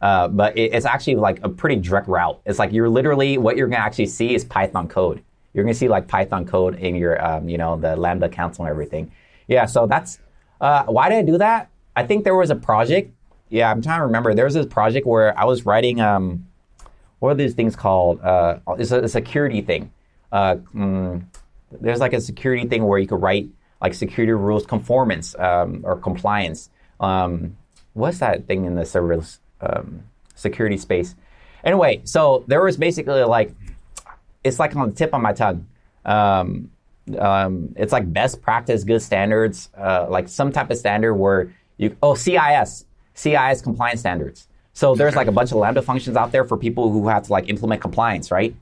Uh, 0.00 0.28
but 0.28 0.56
it, 0.56 0.72
it's 0.72 0.86
actually 0.86 1.16
like 1.16 1.40
a 1.42 1.48
pretty 1.48 1.76
direct 1.76 2.06
route. 2.06 2.40
It's 2.46 2.58
like 2.58 2.72
you're 2.72 2.88
literally 2.88 3.36
what 3.38 3.56
you're 3.56 3.66
going 3.66 3.80
to 3.80 3.84
actually 3.84 4.06
see 4.06 4.34
is 4.34 4.44
Python 4.44 4.86
code 4.86 5.22
you're 5.52 5.64
going 5.64 5.74
to 5.74 5.78
see 5.78 5.88
like 5.88 6.06
Python 6.06 6.46
code 6.46 6.78
in 6.78 6.94
your, 6.94 7.24
um, 7.24 7.48
you 7.48 7.58
know, 7.58 7.76
the 7.76 7.96
Lambda 7.96 8.28
console 8.28 8.66
and 8.66 8.70
everything. 8.70 9.10
Yeah, 9.46 9.66
so 9.66 9.86
that's 9.86 10.20
uh, 10.60 10.84
why 10.84 11.08
did 11.08 11.18
I 11.18 11.22
do 11.22 11.38
that? 11.38 11.70
I 11.96 12.06
think 12.06 12.24
there 12.24 12.36
was 12.36 12.50
a 12.50 12.54
project. 12.54 13.12
Yeah, 13.48 13.70
I'm 13.70 13.82
trying 13.82 13.98
to 13.98 14.06
remember. 14.06 14.34
There 14.34 14.44
was 14.44 14.54
this 14.54 14.66
project 14.66 15.06
where 15.06 15.36
I 15.38 15.44
was 15.44 15.64
writing. 15.66 16.00
Um, 16.00 16.46
what 17.18 17.30
are 17.30 17.34
these 17.34 17.54
things 17.54 17.74
called? 17.74 18.20
Uh, 18.20 18.58
it's 18.78 18.92
a, 18.92 19.00
a, 19.00 19.08
security 19.08 19.60
thing. 19.60 19.90
Uh, 20.30 20.56
mm, 20.72 21.24
there's 21.72 22.00
like 22.00 22.12
a 22.12 22.20
security 22.20 22.66
thing 22.66 22.84
where 22.84 22.98
you 22.98 23.06
could 23.06 23.20
write 23.20 23.48
like 23.80 23.94
security 23.94 24.32
rules 24.32 24.66
conformance 24.66 25.34
um, 25.38 25.82
or 25.84 25.96
compliance. 25.96 26.70
Um, 27.00 27.56
what's 27.92 28.18
that 28.18 28.46
thing 28.46 28.64
in 28.64 28.74
the 28.74 28.82
serverless 28.82 29.38
um, 29.60 30.04
security 30.34 30.76
space? 30.76 31.14
Anyway, 31.64 32.00
so 32.04 32.44
there 32.46 32.62
was 32.62 32.76
basically 32.76 33.22
like 33.24 33.52
it's 34.44 34.58
like 34.58 34.74
on 34.76 34.90
the 34.90 34.94
tip 34.94 35.14
of 35.14 35.20
my 35.20 35.32
tongue. 35.32 35.66
Um, 36.04 36.70
um, 37.18 37.74
it's 37.76 37.92
like 37.92 38.10
best 38.12 38.42
practice, 38.42 38.84
good 38.84 39.00
standards, 39.00 39.70
uh, 39.76 40.06
like 40.08 40.28
some 40.28 40.52
type 40.52 40.70
of 40.70 40.76
standard 40.76 41.14
where 41.14 41.54
you 41.76 41.96
oh 42.02 42.14
CIS, 42.14 42.84
CIS 43.14 43.62
compliance 43.62 44.00
standards. 44.00 44.48
So 44.72 44.94
there's 44.94 45.16
like 45.16 45.26
a 45.26 45.32
bunch 45.32 45.50
of 45.50 45.58
Lambda 45.58 45.82
functions 45.82 46.16
out 46.16 46.30
there 46.30 46.44
for 46.44 46.56
people 46.56 46.90
who 46.92 47.08
have 47.08 47.24
to 47.24 47.32
like 47.32 47.48
implement 47.48 47.80
compliance, 47.80 48.30
right? 48.30 48.54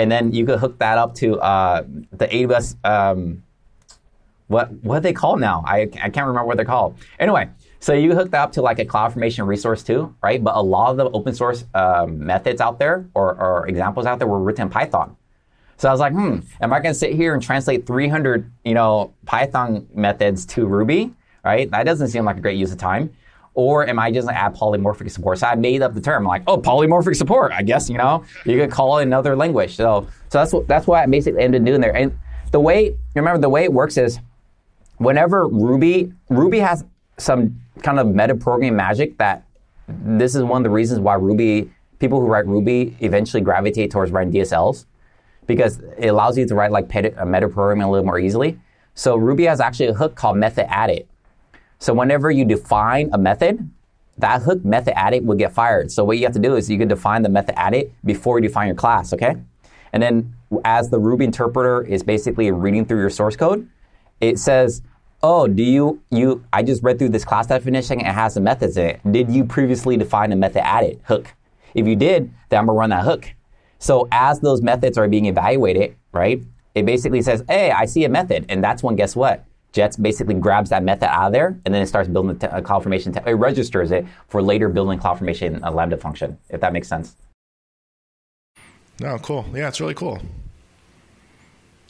And 0.00 0.10
then 0.10 0.32
you 0.32 0.46
could 0.46 0.58
hook 0.58 0.78
that 0.78 0.96
up 0.96 1.14
to 1.16 1.38
uh, 1.40 1.82
the 2.12 2.26
AWS. 2.26 2.76
Um, 2.84 3.42
what 4.46 4.72
what 4.82 4.96
are 4.96 5.00
they 5.00 5.12
called 5.12 5.40
now? 5.40 5.62
I, 5.66 5.80
I 5.82 6.08
can't 6.08 6.26
remember 6.26 6.46
what 6.46 6.56
they're 6.56 6.64
called. 6.64 6.96
Anyway, 7.18 7.50
so 7.80 7.92
you 7.92 8.14
hook 8.14 8.30
that 8.30 8.40
up 8.40 8.52
to 8.52 8.62
like 8.62 8.78
a 8.78 8.86
CloudFormation 8.86 9.46
resource 9.46 9.82
too, 9.82 10.16
right? 10.22 10.42
But 10.42 10.56
a 10.56 10.62
lot 10.62 10.90
of 10.90 10.96
the 10.96 11.10
open 11.10 11.34
source 11.34 11.64
um, 11.74 12.24
methods 12.24 12.62
out 12.62 12.78
there 12.78 13.06
or, 13.12 13.38
or 13.38 13.68
examples 13.68 14.06
out 14.06 14.18
there 14.18 14.26
were 14.26 14.38
written 14.38 14.62
in 14.62 14.70
Python. 14.70 15.16
So 15.76 15.88
I 15.88 15.92
was 15.92 16.00
like, 16.00 16.14
hmm, 16.14 16.38
am 16.62 16.72
I 16.72 16.80
going 16.80 16.94
to 16.94 16.98
sit 16.98 17.14
here 17.14 17.34
and 17.34 17.42
translate 17.42 17.86
300, 17.86 18.50
you 18.64 18.74
know, 18.74 19.12
Python 19.26 19.86
methods 19.94 20.46
to 20.46 20.66
Ruby? 20.66 21.12
Right? 21.44 21.70
That 21.70 21.84
doesn't 21.84 22.08
seem 22.08 22.24
like 22.24 22.38
a 22.38 22.40
great 22.40 22.58
use 22.58 22.72
of 22.72 22.78
time. 22.78 23.14
Or 23.54 23.86
am 23.86 23.98
I 23.98 24.10
just 24.10 24.26
going 24.26 24.36
to 24.36 24.40
add 24.40 24.54
polymorphic 24.54 25.10
support? 25.10 25.38
So 25.38 25.46
I 25.46 25.54
made 25.56 25.82
up 25.82 25.92
the 25.92 26.00
term, 26.00 26.24
like, 26.24 26.42
oh, 26.46 26.58
polymorphic 26.58 27.16
support. 27.16 27.52
I 27.52 27.62
guess 27.62 27.90
you 27.90 27.98
know 27.98 28.24
you 28.44 28.56
could 28.56 28.70
call 28.70 28.98
it 28.98 29.02
another 29.02 29.34
language. 29.36 29.76
So, 29.76 30.06
so 30.28 30.38
that's 30.38 30.52
what 30.52 30.68
that's 30.68 30.86
what 30.86 31.02
I 31.02 31.06
basically 31.06 31.42
ended 31.42 31.62
up 31.62 31.66
doing 31.66 31.80
there. 31.80 31.94
And 31.94 32.16
the 32.52 32.60
way 32.60 32.96
remember 33.14 33.40
the 33.40 33.48
way 33.48 33.64
it 33.64 33.72
works 33.72 33.96
is, 33.96 34.20
whenever 34.98 35.48
Ruby 35.48 36.12
Ruby 36.28 36.60
has 36.60 36.84
some 37.18 37.60
kind 37.82 37.98
of 37.98 38.06
meta 38.06 38.34
programming 38.34 38.76
magic 38.76 39.18
that 39.18 39.44
this 39.88 40.34
is 40.34 40.42
one 40.42 40.60
of 40.60 40.64
the 40.64 40.70
reasons 40.70 41.00
why 41.00 41.14
Ruby 41.14 41.70
people 41.98 42.20
who 42.20 42.26
write 42.26 42.46
Ruby 42.46 42.96
eventually 43.00 43.42
gravitate 43.42 43.90
towards 43.90 44.10
writing 44.10 44.32
DSLs 44.32 44.86
because 45.46 45.80
it 45.98 46.08
allows 46.08 46.38
you 46.38 46.46
to 46.46 46.54
write 46.54 46.70
like 46.70 46.84
uh, 46.94 47.24
meta 47.24 47.48
programming 47.48 47.82
a 47.82 47.90
little 47.90 48.06
more 48.06 48.18
easily. 48.18 48.58
So 48.94 49.16
Ruby 49.16 49.44
has 49.44 49.60
actually 49.60 49.86
a 49.86 49.94
hook 49.94 50.14
called 50.14 50.36
method 50.36 50.70
added. 50.72 51.06
So 51.80 51.92
whenever 51.94 52.30
you 52.30 52.44
define 52.44 53.10
a 53.12 53.18
method, 53.18 53.68
that 54.18 54.42
hook 54.42 54.64
method 54.64 54.96
added 54.98 55.26
will 55.26 55.34
get 55.34 55.52
fired. 55.52 55.90
So 55.90 56.04
what 56.04 56.18
you 56.18 56.24
have 56.24 56.34
to 56.34 56.38
do 56.38 56.54
is 56.54 56.70
you 56.70 56.78
can 56.78 56.88
define 56.88 57.22
the 57.22 57.28
method 57.28 57.58
added 57.58 57.92
before 58.04 58.38
you 58.38 58.46
define 58.46 58.68
your 58.68 58.76
class, 58.76 59.12
okay? 59.14 59.36
And 59.92 60.02
then 60.02 60.34
as 60.64 60.90
the 60.90 60.98
Ruby 60.98 61.24
interpreter 61.24 61.82
is 61.82 62.02
basically 62.02 62.52
reading 62.52 62.84
through 62.84 63.00
your 63.00 63.10
source 63.10 63.34
code, 63.34 63.68
it 64.20 64.38
says, 64.38 64.82
"Oh, 65.22 65.48
do 65.48 65.62
you 65.62 66.02
you 66.10 66.44
I 66.52 66.62
just 66.62 66.82
read 66.82 66.98
through 66.98 67.08
this 67.08 67.24
class 67.24 67.46
definition 67.46 67.98
and 67.98 68.08
it 68.08 68.14
has 68.14 68.34
some 68.34 68.44
methods 68.44 68.76
in 68.76 68.86
it. 68.86 69.00
Did 69.10 69.30
you 69.30 69.44
previously 69.44 69.96
define 69.96 70.32
a 70.32 70.36
method 70.36 70.64
added 70.66 71.00
hook? 71.04 71.34
If 71.74 71.86
you 71.86 71.96
did, 71.96 72.30
then 72.50 72.60
I'm 72.60 72.66
gonna 72.66 72.78
run 72.78 72.90
that 72.90 73.04
hook. 73.04 73.32
So 73.78 74.06
as 74.12 74.40
those 74.40 74.60
methods 74.60 74.98
are 74.98 75.08
being 75.08 75.26
evaluated, 75.26 75.96
right, 76.12 76.42
it 76.74 76.84
basically 76.84 77.22
says, 77.22 77.42
hey, 77.48 77.70
I 77.70 77.86
see 77.86 78.04
a 78.04 78.08
method. 78.08 78.44
And 78.48 78.62
that's 78.62 78.82
when, 78.82 78.94
guess 78.94 79.16
what? 79.16 79.44
Jets 79.72 79.96
basically 79.96 80.34
grabs 80.34 80.70
that 80.70 80.82
method 80.82 81.12
out 81.12 81.26
of 81.26 81.32
there 81.32 81.58
and 81.64 81.72
then 81.74 81.82
it 81.82 81.86
starts 81.86 82.08
building 82.08 82.36
a 82.42 82.46
uh, 82.46 82.60
CloudFormation. 82.60 83.14
Te- 83.14 83.30
it 83.30 83.34
registers 83.34 83.90
it 83.92 84.04
for 84.28 84.42
later 84.42 84.68
building 84.68 84.98
CloudFormation 84.98 85.60
a 85.62 85.70
Lambda 85.70 85.96
function, 85.96 86.38
if 86.48 86.60
that 86.60 86.72
makes 86.72 86.88
sense. 86.88 87.16
Oh, 89.02 89.18
cool. 89.18 89.46
Yeah, 89.54 89.68
it's 89.68 89.80
really 89.80 89.94
cool. 89.94 90.20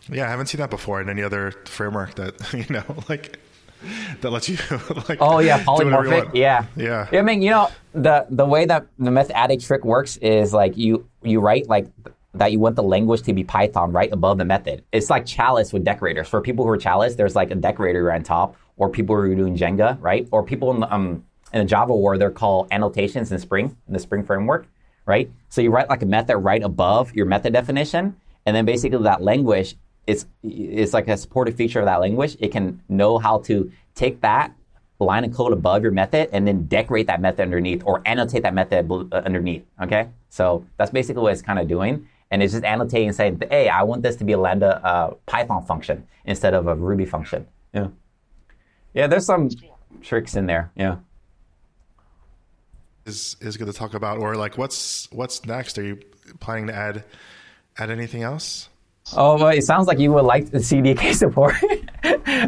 Yeah, 0.09 0.27
I 0.27 0.31
haven't 0.31 0.47
seen 0.47 0.61
that 0.61 0.71
before 0.71 1.01
in 1.01 1.09
any 1.09 1.23
other 1.23 1.53
framework 1.67 2.15
that 2.17 2.53
you 2.53 2.67
know, 2.69 2.85
like 3.09 3.39
that 4.21 4.31
lets 4.31 4.49
you 4.49 4.59
like. 5.09 5.19
Oh 5.21 5.39
yeah, 5.39 5.63
polymorphic. 5.63 6.35
Yeah, 6.35 6.67
yeah. 6.77 7.09
I 7.13 7.23
mean, 7.23 7.43
you 7.43 7.51
know, 7.51 7.71
the 7.93 8.27
the 8.29 8.45
way 8.45 8.67
that 8.67 8.87
the 8.99 9.11
method 9.11 9.61
trick 9.61 9.85
works 9.85 10.17
is 10.19 10.53
like 10.53 10.77
you 10.77 11.09
you 11.23 11.41
write 11.41 11.69
like 11.69 11.87
that 12.35 12.53
you 12.53 12.61
want 12.61 12.77
the 12.77 12.83
language 12.83 13.23
to 13.23 13.33
be 13.33 13.43
Python 13.43 13.93
right 13.93 14.13
above 14.13 14.39
the 14.39 14.45
method. 14.45 14.85
It's 14.93 15.11
like 15.11 15.27
Chalice 15.27 15.73
with 15.73 15.85
decorators. 15.85 16.29
For 16.29 16.41
people 16.41 16.65
who 16.65 16.71
are 16.71 16.77
Chalice, 16.77 17.17
there's 17.17 17.35
like 17.35 17.51
a 17.51 17.57
decorator 17.57 18.13
on 18.13 18.23
top, 18.23 18.57
or 18.77 18.89
people 18.89 19.17
who 19.17 19.23
are 19.23 19.35
doing 19.35 19.57
Django, 19.57 19.99
right? 20.01 20.29
Or 20.31 20.43
people 20.43 20.71
in 20.71 20.81
the, 20.81 20.95
um, 20.95 21.25
in 21.53 21.61
the 21.61 21.65
Java 21.65 21.95
world, 21.95 22.21
they're 22.21 22.31
called 22.31 22.69
annotations 22.71 23.33
in 23.33 23.39
Spring, 23.39 23.77
in 23.89 23.93
the 23.93 23.99
Spring 23.99 24.25
framework, 24.25 24.69
right? 25.07 25.31
So 25.49 25.61
you 25.61 25.71
write 25.71 25.89
like 25.89 26.03
a 26.03 26.07
method 26.07 26.39
right 26.39 26.63
above 26.63 27.15
your 27.15 27.27
method 27.27 27.53
definition, 27.53 28.17
and 28.47 28.55
then 28.55 28.65
basically 28.65 29.03
that 29.03 29.23
language 29.23 29.77
is 30.07 30.27
it's 30.43 30.95
like 30.95 31.09
a 31.09 31.17
supported 31.17 31.57
feature 31.57 31.81
of 31.81 31.87
that 31.87 32.01
language. 32.01 32.37
It 32.41 32.53
can 32.53 32.81
know 32.89 33.19
how 33.19 33.39
to 33.41 33.71
take 33.95 34.21
that 34.23 34.53
line 34.99 35.25
of 35.25 35.35
code 35.35 35.53
above 35.53 35.83
your 35.83 35.93
method 35.93 36.29
and 36.33 36.47
then 36.47 36.67
decorate 36.67 37.07
that 37.07 37.21
method 37.21 37.43
underneath 37.43 37.83
or 37.85 38.03
annotate 38.07 38.43
that 38.43 38.55
method 38.55 38.91
uh, 38.91 39.17
underneath. 39.17 39.65
Okay, 39.83 40.09
so 40.29 40.65
that's 40.77 40.91
basically 40.91 41.23
what 41.23 41.33
it's 41.33 41.43
kind 41.43 41.59
of 41.59 41.67
doing 41.67 42.07
and 42.31 42.43
it's 42.43 42.53
just 42.53 42.65
annotating 42.65 43.09
and 43.09 43.17
saying, 43.17 43.43
hey, 43.51 43.69
I 43.69 43.83
want 43.83 44.03
this 44.03 44.17
to 44.17 44.25
be 44.25 44.33
a 44.33 44.39
Lambda 44.39 44.85
uh, 44.85 45.15
Python 45.27 45.65
function 45.65 46.07
instead 46.25 46.55
of 46.55 46.67
a 46.67 46.75
Ruby 46.75 47.05
function. 47.05 47.47
Yeah. 47.75 47.89
Yeah, 48.95 49.07
there's 49.07 49.27
some 49.27 49.51
tricks 50.03 50.37
in 50.37 50.47
there. 50.47 50.71
Yeah. 50.77 50.97
Is 53.07 53.37
is 53.41 53.57
good 53.57 53.67
to 53.67 53.73
talk 53.73 53.95
about, 53.95 54.19
or 54.19 54.37
like 54.37 54.59
what's 54.59 55.11
what's 55.11 55.45
next? 55.47 55.79
Are 55.79 55.83
you 55.83 55.99
planning 56.39 56.67
to 56.67 56.75
add 56.75 57.05
add 57.79 57.91
anything 57.91 58.23
else? 58.23 58.69
Oh, 59.17 59.37
well, 59.37 59.49
it 59.49 59.65
sounds 59.65 59.89
like 59.89 59.99
you 59.99 60.13
would 60.13 60.25
like 60.25 60.51
the 60.51 60.59
CDK 60.59 61.15
support. 61.15 61.55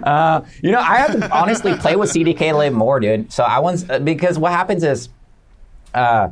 uh, 0.05 0.43
you 0.63 0.71
know, 0.71 0.79
I 0.79 0.99
have 0.99 1.13
to 1.13 1.31
honestly 1.37 1.75
play 1.77 1.97
with 1.97 2.13
CDK 2.13 2.53
a 2.53 2.57
little 2.57 2.79
more, 2.79 3.01
dude. 3.01 3.33
So 3.33 3.43
I 3.43 3.59
want 3.59 4.05
because 4.05 4.39
what 4.39 4.53
happens 4.53 4.85
is, 4.85 5.09
uh, 5.95 6.29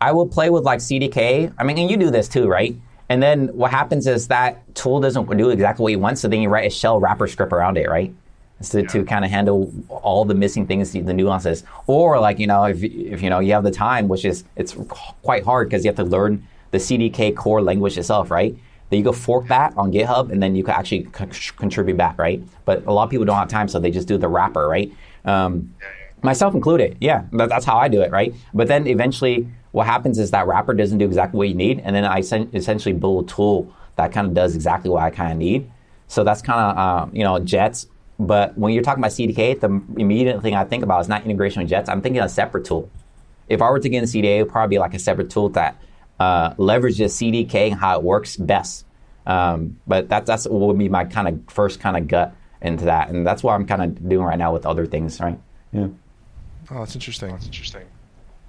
I 0.00 0.12
will 0.12 0.26
play 0.26 0.50
with 0.50 0.64
like 0.64 0.80
CDK. 0.80 1.52
I 1.58 1.64
mean, 1.64 1.78
and 1.78 1.90
you 1.90 1.96
do 1.96 2.10
this 2.10 2.28
too, 2.28 2.48
right? 2.48 2.76
And 3.08 3.22
then 3.22 3.48
what 3.48 3.70
happens 3.70 4.06
is 4.06 4.28
that 4.28 4.74
tool 4.74 5.00
doesn't 5.00 5.36
do 5.36 5.50
exactly 5.50 5.82
what 5.82 5.92
you 5.92 5.98
want, 5.98 6.18
so 6.18 6.28
then 6.28 6.42
you 6.42 6.48
write 6.48 6.66
a 6.66 6.70
shell 6.70 7.00
wrapper 7.00 7.26
script 7.26 7.52
around 7.52 7.78
it, 7.78 7.88
right? 7.88 8.14
So 8.60 8.78
yeah. 8.78 8.88
to 8.88 9.04
kind 9.04 9.24
of 9.24 9.30
handle 9.30 9.72
all 9.88 10.24
the 10.24 10.34
missing 10.34 10.66
things, 10.66 10.92
the 10.92 11.00
nuances, 11.00 11.62
or 11.86 12.18
like 12.18 12.38
you 12.38 12.46
know, 12.46 12.64
if 12.64 12.82
if 12.82 13.22
you 13.22 13.30
know 13.30 13.38
you 13.38 13.52
have 13.52 13.64
the 13.64 13.70
time, 13.70 14.08
which 14.08 14.24
is 14.24 14.44
it's 14.56 14.76
quite 15.22 15.44
hard 15.44 15.68
because 15.68 15.84
you 15.84 15.88
have 15.88 15.96
to 15.96 16.04
learn 16.04 16.46
the 16.70 16.78
CDK 16.78 17.34
core 17.34 17.62
language 17.62 17.96
itself, 17.96 18.30
right? 18.30 18.56
Then 18.90 18.98
you 18.98 19.04
go 19.04 19.12
fork 19.12 19.48
that 19.48 19.76
on 19.76 19.92
GitHub, 19.92 20.30
and 20.30 20.42
then 20.42 20.56
you 20.56 20.64
can 20.64 20.74
actually 20.74 21.06
contribute 21.12 21.96
back, 21.96 22.18
right? 22.18 22.42
But 22.64 22.84
a 22.86 22.92
lot 22.92 23.04
of 23.04 23.10
people 23.10 23.26
don't 23.26 23.36
have 23.36 23.48
time, 23.48 23.68
so 23.68 23.78
they 23.78 23.90
just 23.90 24.08
do 24.08 24.18
the 24.18 24.28
wrapper, 24.28 24.66
right? 24.66 24.90
Um, 25.24 25.74
myself 26.22 26.54
included, 26.54 26.96
yeah, 27.00 27.24
that's 27.32 27.64
how 27.64 27.76
I 27.76 27.88
do 27.88 28.00
it, 28.02 28.10
right? 28.10 28.34
But 28.54 28.68
then 28.68 28.86
eventually 28.86 29.48
what 29.72 29.86
happens 29.86 30.18
is 30.18 30.30
that 30.30 30.46
wrapper 30.46 30.74
doesn't 30.74 30.98
do 30.98 31.04
exactly 31.04 31.38
what 31.38 31.48
you 31.48 31.54
need, 31.54 31.80
and 31.80 31.94
then 31.94 32.04
I 32.04 32.18
essentially 32.18 32.94
build 32.94 33.24
a 33.24 33.28
tool 33.32 33.72
that 33.96 34.12
kind 34.12 34.26
of 34.26 34.34
does 34.34 34.54
exactly 34.54 34.90
what 34.90 35.02
I 35.02 35.10
kind 35.10 35.32
of 35.32 35.38
need. 35.38 35.70
So 36.06 36.24
that's 36.24 36.42
kind 36.42 36.60
of 36.60 36.78
uh, 36.78 37.10
you 37.12 37.24
know 37.24 37.38
Jets. 37.38 37.86
But 38.18 38.58
when 38.58 38.72
you're 38.72 38.82
talking 38.82 39.02
about 39.02 39.12
CDK, 39.12 39.60
the 39.60 40.00
immediate 40.00 40.42
thing 40.42 40.54
I 40.54 40.64
think 40.64 40.82
about 40.82 41.00
is 41.00 41.08
not 41.08 41.24
integration 41.24 41.62
with 41.62 41.70
Jets. 41.70 41.88
I'm 41.88 42.00
thinking 42.00 42.20
a 42.20 42.28
separate 42.28 42.64
tool. 42.64 42.90
If 43.48 43.62
I 43.62 43.70
were 43.70 43.78
to 43.78 43.88
get 43.88 43.98
in 43.98 44.04
CDK, 44.04 44.38
it 44.38 44.42
would 44.42 44.52
probably 44.52 44.74
be 44.74 44.78
like 44.78 44.94
a 44.94 44.98
separate 44.98 45.30
tool 45.30 45.50
that 45.50 45.80
uh, 46.18 46.54
leverages 46.54 47.12
CDK 47.14 47.70
and 47.70 47.80
how 47.80 47.96
it 47.98 48.02
works 48.02 48.36
best. 48.36 48.84
Um, 49.26 49.78
but 49.86 50.08
that, 50.08 50.26
that's 50.26 50.48
what 50.48 50.60
would 50.68 50.78
be 50.78 50.88
my 50.88 51.04
kind 51.04 51.28
of 51.28 51.52
first 51.52 51.80
kind 51.80 51.96
of 51.96 52.08
gut 52.08 52.34
into 52.60 52.86
that, 52.86 53.10
and 53.10 53.26
that's 53.26 53.42
what 53.42 53.52
I'm 53.52 53.66
kind 53.66 53.82
of 53.82 54.08
doing 54.08 54.24
right 54.24 54.38
now 54.38 54.52
with 54.52 54.66
other 54.66 54.86
things, 54.86 55.20
right? 55.20 55.38
Yeah. 55.72 55.88
Oh, 56.70 56.80
that's 56.80 56.94
interesting. 56.94 57.30
That's 57.30 57.46
interesting. 57.46 57.82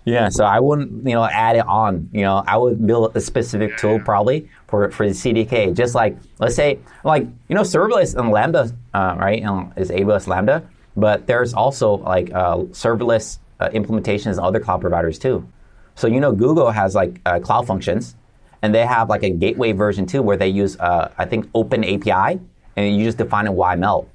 Yeah, 0.05 0.29
so 0.29 0.43
I 0.43 0.59
wouldn't, 0.59 1.05
you 1.05 1.13
know, 1.13 1.23
add 1.23 1.55
it 1.55 1.67
on. 1.67 2.09
You 2.11 2.21
know, 2.21 2.43
I 2.47 2.57
would 2.57 2.85
build 2.85 3.15
a 3.15 3.21
specific 3.21 3.77
tool 3.77 3.99
probably 3.99 4.49
for 4.67 4.89
for 4.91 5.07
the 5.07 5.13
CDK. 5.13 5.75
Just 5.75 5.93
like 5.93 6.17
let's 6.39 6.55
say, 6.55 6.79
like 7.03 7.23
you 7.47 7.55
know, 7.55 7.61
serverless 7.61 8.15
and 8.15 8.31
Lambda, 8.31 8.71
uh, 8.93 9.15
right? 9.19 9.39
is 9.77 9.91
AWS 9.91 10.27
Lambda, 10.27 10.67
but 10.95 11.27
there's 11.27 11.53
also 11.53 11.97
like 11.97 12.31
uh, 12.33 12.57
serverless 12.71 13.39
uh, 13.59 13.69
implementations 13.69 14.31
and 14.31 14.39
other 14.39 14.59
cloud 14.59 14.81
providers 14.81 15.19
too. 15.19 15.47
So 15.95 16.07
you 16.07 16.19
know, 16.19 16.31
Google 16.31 16.71
has 16.71 16.95
like 16.95 17.19
uh, 17.25 17.39
cloud 17.39 17.67
functions, 17.67 18.15
and 18.61 18.73
they 18.73 18.85
have 18.85 19.09
like 19.09 19.23
a 19.23 19.29
gateway 19.29 19.73
version 19.73 20.05
too, 20.05 20.21
where 20.21 20.37
they 20.37 20.47
use 20.49 20.77
uh, 20.79 21.11
I 21.17 21.25
think 21.25 21.49
Open 21.53 21.83
API, 21.83 22.39
and 22.75 22.97
you 22.97 23.05
just 23.05 23.17
define 23.17 23.47
a 23.47 23.53
YML. 23.53 24.07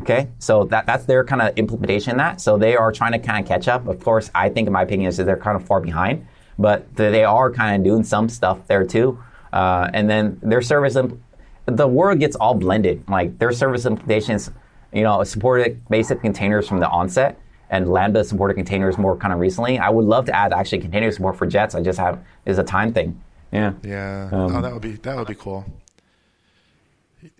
Okay, 0.00 0.28
so 0.38 0.64
that, 0.64 0.86
that's 0.86 1.04
their 1.04 1.22
kind 1.22 1.42
of 1.42 1.56
implementation 1.56 2.12
of 2.12 2.18
that. 2.18 2.40
So 2.40 2.56
they 2.56 2.76
are 2.76 2.90
trying 2.92 3.12
to 3.12 3.18
kind 3.18 3.44
of 3.44 3.48
catch 3.48 3.68
up. 3.68 3.86
Of 3.86 4.00
course, 4.00 4.30
I 4.34 4.48
think, 4.48 4.66
in 4.66 4.72
my 4.72 4.82
opinion, 4.82 5.08
is 5.08 5.18
that 5.18 5.24
they're 5.24 5.36
kind 5.36 5.54
of 5.54 5.66
far 5.66 5.80
behind, 5.80 6.26
but 6.58 6.94
they 6.96 7.24
are 7.24 7.52
kind 7.52 7.76
of 7.76 7.84
doing 7.84 8.02
some 8.02 8.28
stuff 8.28 8.66
there 8.66 8.84
too. 8.84 9.22
Uh, 9.52 9.90
and 9.92 10.08
then 10.08 10.40
their 10.42 10.62
service, 10.62 10.96
imp- 10.96 11.20
the 11.66 11.86
world 11.86 12.18
gets 12.20 12.36
all 12.36 12.54
blended. 12.54 13.04
Like 13.08 13.38
their 13.38 13.52
service 13.52 13.84
implementations, 13.84 14.52
you 14.92 15.02
know, 15.02 15.22
supported 15.24 15.86
basic 15.88 16.20
containers 16.22 16.66
from 16.66 16.80
the 16.80 16.88
onset, 16.88 17.38
and 17.68 17.90
Lambda 17.90 18.24
supported 18.24 18.54
containers 18.54 18.98
more 18.98 19.16
kind 19.16 19.32
of 19.32 19.40
recently. 19.40 19.78
I 19.78 19.90
would 19.90 20.06
love 20.06 20.24
to 20.26 20.34
add 20.34 20.52
actually 20.52 20.80
container 20.80 21.12
support 21.12 21.36
for 21.36 21.46
Jets. 21.46 21.74
I 21.74 21.82
just 21.82 21.98
have 21.98 22.18
is 22.46 22.58
a 22.58 22.64
time 22.64 22.92
thing. 22.92 23.20
Yeah. 23.52 23.74
Yeah. 23.82 24.30
Um, 24.32 24.56
oh, 24.56 24.62
that 24.62 24.72
would 24.72 24.82
be 24.82 24.92
that 24.92 25.16
would 25.16 25.28
be 25.28 25.34
cool. 25.34 25.64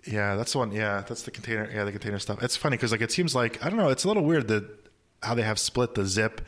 Yeah, 0.05 0.35
that's 0.35 0.53
the 0.53 0.59
one. 0.59 0.71
Yeah, 0.71 1.03
that's 1.07 1.23
the 1.23 1.31
container. 1.31 1.69
Yeah, 1.73 1.83
the 1.83 1.91
container 1.91 2.19
stuff. 2.19 2.41
It's 2.41 2.55
funny 2.55 2.77
because 2.77 2.91
like 2.91 3.01
it 3.01 3.11
seems 3.11 3.35
like 3.35 3.63
I 3.63 3.69
don't 3.69 3.77
know. 3.77 3.89
It's 3.89 4.03
a 4.03 4.07
little 4.07 4.23
weird 4.23 4.47
that 4.47 4.65
how 5.21 5.35
they 5.35 5.41
have 5.41 5.59
split 5.59 5.95
the 5.95 6.05
zip 6.05 6.41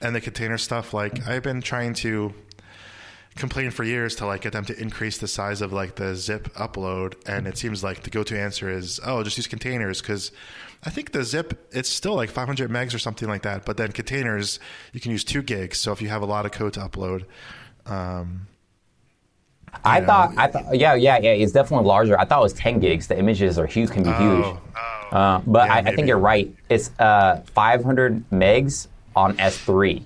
and 0.00 0.14
the 0.14 0.20
container 0.20 0.58
stuff. 0.58 0.92
Like 0.92 1.26
I've 1.26 1.42
been 1.42 1.62
trying 1.62 1.94
to 1.94 2.34
complain 3.36 3.70
for 3.70 3.84
years 3.84 4.16
to 4.16 4.26
like 4.26 4.40
get 4.40 4.52
them 4.52 4.64
to 4.64 4.78
increase 4.80 5.18
the 5.18 5.28
size 5.28 5.60
of 5.60 5.72
like 5.72 5.96
the 5.96 6.14
zip 6.16 6.52
upload, 6.54 7.14
and 7.26 7.46
it 7.46 7.56
seems 7.58 7.82
like 7.82 8.02
the 8.02 8.10
go-to 8.10 8.38
answer 8.38 8.70
is 8.70 9.00
oh, 9.04 9.22
just 9.22 9.36
use 9.36 9.46
containers 9.46 10.00
because 10.00 10.32
I 10.84 10.90
think 10.90 11.12
the 11.12 11.24
zip 11.24 11.68
it's 11.72 11.88
still 11.88 12.14
like 12.14 12.30
500 12.30 12.70
megs 12.70 12.94
or 12.94 12.98
something 12.98 13.28
like 13.28 13.42
that. 13.42 13.64
But 13.64 13.76
then 13.76 13.92
containers 13.92 14.58
you 14.92 15.00
can 15.00 15.12
use 15.12 15.24
two 15.24 15.42
gigs. 15.42 15.78
So 15.78 15.92
if 15.92 16.02
you 16.02 16.08
have 16.08 16.22
a 16.22 16.26
lot 16.26 16.44
of 16.44 16.52
code 16.52 16.74
to 16.74 16.80
upload. 16.80 17.24
Um, 17.86 18.48
I 19.84 20.00
thought, 20.00 20.34
I 20.36 20.46
thought, 20.48 20.76
yeah, 20.76 20.94
yeah, 20.94 21.18
yeah. 21.18 21.30
It's 21.30 21.52
definitely 21.52 21.86
larger. 21.86 22.18
I 22.18 22.24
thought 22.24 22.40
it 22.40 22.42
was 22.42 22.52
10 22.54 22.80
gigs. 22.80 23.06
The 23.06 23.18
images 23.18 23.58
are 23.58 23.66
huge, 23.66 23.90
can 23.90 24.02
be 24.02 24.10
oh, 24.10 24.12
huge. 24.12 24.44
Oh, 25.12 25.16
uh, 25.16 25.40
but 25.46 25.66
yeah, 25.66 25.74
I, 25.74 25.78
I, 25.78 25.94
think 25.94 26.08
you're 26.08 26.18
right. 26.18 26.54
It's 26.68 26.90
uh, 26.98 27.42
500 27.54 28.28
megs 28.30 28.88
on 29.14 29.36
S3, 29.36 30.02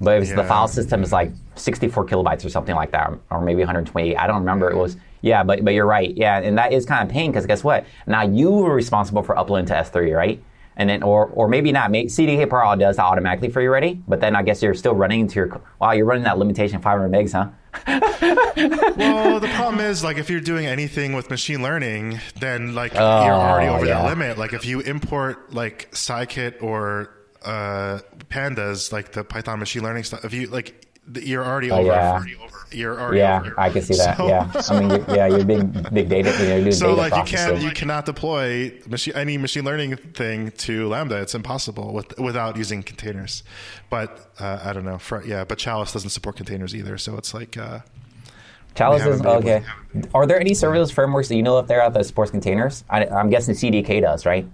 but 0.00 0.26
yeah. 0.26 0.34
the 0.34 0.44
file 0.44 0.68
system 0.68 1.02
is 1.02 1.12
like 1.12 1.32
64 1.56 2.06
kilobytes 2.06 2.44
or 2.44 2.50
something 2.50 2.74
like 2.74 2.90
that, 2.92 3.12
or 3.30 3.40
maybe 3.40 3.60
128. 3.60 4.16
I 4.16 4.26
don't 4.26 4.40
remember. 4.40 4.70
It 4.70 4.76
was 4.76 4.96
yeah, 5.22 5.42
but 5.42 5.64
but 5.64 5.72
you're 5.72 5.86
right. 5.86 6.14
Yeah, 6.14 6.38
and 6.38 6.58
that 6.58 6.74
is 6.74 6.84
kind 6.84 7.02
of 7.02 7.12
pain 7.12 7.30
because 7.30 7.46
guess 7.46 7.64
what? 7.64 7.86
Now 8.06 8.22
you 8.22 8.50
were 8.50 8.74
responsible 8.74 9.22
for 9.22 9.38
uploading 9.38 9.66
to 9.66 9.74
S3, 9.74 10.14
right? 10.14 10.42
And 10.76 10.88
then 10.88 11.02
or 11.02 11.26
or 11.26 11.48
maybe 11.48 11.72
not. 11.72 11.90
Maybe 11.90 12.08
CDK 12.08 12.48
Pro 12.48 12.74
does 12.76 12.96
that 12.96 13.04
automatically 13.04 13.50
for 13.50 13.60
you 13.60 13.68
already, 13.68 14.02
but 14.06 14.20
then 14.20 14.36
I 14.36 14.42
guess 14.42 14.62
you're 14.62 14.74
still 14.74 14.94
running 14.94 15.20
into 15.20 15.36
your 15.36 15.60
wow, 15.80 15.92
you're 15.92 16.06
running 16.06 16.24
that 16.24 16.38
limitation 16.38 16.80
500 16.80 17.10
megs, 17.10 17.32
huh? 17.32 17.50
well, 18.96 19.40
the 19.40 19.48
problem 19.48 19.80
is 19.80 20.04
like 20.04 20.16
if 20.16 20.30
you're 20.30 20.40
doing 20.40 20.66
anything 20.66 21.12
with 21.12 21.30
machine 21.30 21.62
learning, 21.62 22.20
then 22.38 22.74
like 22.74 22.92
oh, 22.94 23.24
you're 23.24 23.34
already 23.34 23.68
over 23.68 23.86
yeah. 23.86 24.02
that 24.02 24.08
limit. 24.08 24.38
Like 24.38 24.52
if 24.52 24.64
you 24.64 24.80
import 24.80 25.52
like 25.52 25.90
scikit 25.92 26.62
or 26.62 27.10
uh, 27.44 28.00
pandas, 28.28 28.92
like 28.92 29.12
the 29.12 29.24
Python 29.24 29.58
machine 29.58 29.82
learning 29.82 30.04
stuff, 30.04 30.24
if 30.24 30.32
you 30.32 30.46
like 30.46 30.86
you're 31.12 31.44
already 31.44 31.70
oh, 31.70 31.78
over. 31.78 31.86
Yeah. 31.86 32.24
You're 32.72 33.00
already 33.00 33.18
yeah, 33.18 33.40
over. 33.40 33.60
I 33.60 33.70
can 33.70 33.82
see 33.82 33.94
that. 33.96 34.16
So, 34.16 34.26
yeah, 34.26 34.50
I 34.68 34.80
mean, 34.80 34.90
you're, 34.90 35.04
yeah, 35.16 35.26
you're 35.28 35.44
big 35.44 35.94
big 35.94 36.08
data. 36.08 36.34
You're 36.40 36.60
doing 36.60 36.72
so 36.72 36.96
data 36.96 37.00
like 37.00 37.16
you 37.16 37.36
can't 37.36 37.62
you 37.62 37.70
cannot 37.70 38.04
deploy 38.04 38.72
machine, 38.88 39.14
any 39.14 39.38
machine 39.38 39.64
learning 39.64 39.96
thing 39.96 40.50
to 40.52 40.88
Lambda. 40.88 41.20
It's 41.20 41.34
impossible 41.34 41.92
with, 41.92 42.18
without 42.18 42.56
using 42.56 42.82
containers. 42.82 43.44
But 43.90 44.32
uh, 44.40 44.60
I 44.64 44.72
don't 44.72 44.84
know. 44.84 44.98
For, 44.98 45.24
yeah, 45.24 45.44
but 45.44 45.58
Chalice 45.58 45.92
doesn't 45.92 46.10
support 46.10 46.36
containers 46.36 46.74
either. 46.74 46.98
So 46.98 47.16
it's 47.16 47.32
like. 47.32 47.56
Uh, 47.56 47.80
Chalice 48.74 49.06
is 49.06 49.22
okay. 49.22 49.62
Are 50.12 50.26
there 50.26 50.40
any 50.40 50.50
serverless 50.50 50.92
frameworks 50.92 51.28
that 51.28 51.36
you 51.36 51.44
know 51.44 51.56
of 51.58 51.68
there 51.68 51.80
out 51.80 51.94
that 51.94 52.04
supports 52.06 52.32
containers? 52.32 52.82
I, 52.90 53.06
I'm 53.06 53.30
guessing 53.30 53.54
CDK 53.54 54.00
does, 54.00 54.26
right? 54.26 54.48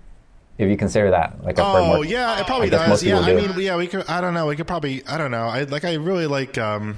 If 0.59 0.69
you 0.69 0.77
consider 0.77 1.11
that 1.11 1.43
like 1.45 1.59
a 1.59 1.65
oh, 1.65 1.73
framework. 1.73 1.99
Oh 1.99 2.03
yeah, 2.03 2.41
it 2.41 2.47
probably 2.47 2.71
does. 2.71 3.03
Yeah, 3.03 3.21
I 3.21 3.35
mean, 3.35 3.53
yeah, 3.59 3.77
we 3.77 3.87
could. 3.87 4.09
I 4.09 4.21
don't 4.21 4.35
know. 4.35 4.47
We 4.47 4.57
could 4.57 4.67
probably. 4.67 5.07
I 5.07 5.19
don't 5.19 5.31
know. 5.31 5.45
I 5.45 5.63
like. 5.63 5.85
I 5.85 5.95
really 5.95 6.27
like. 6.27 6.59
um 6.59 6.97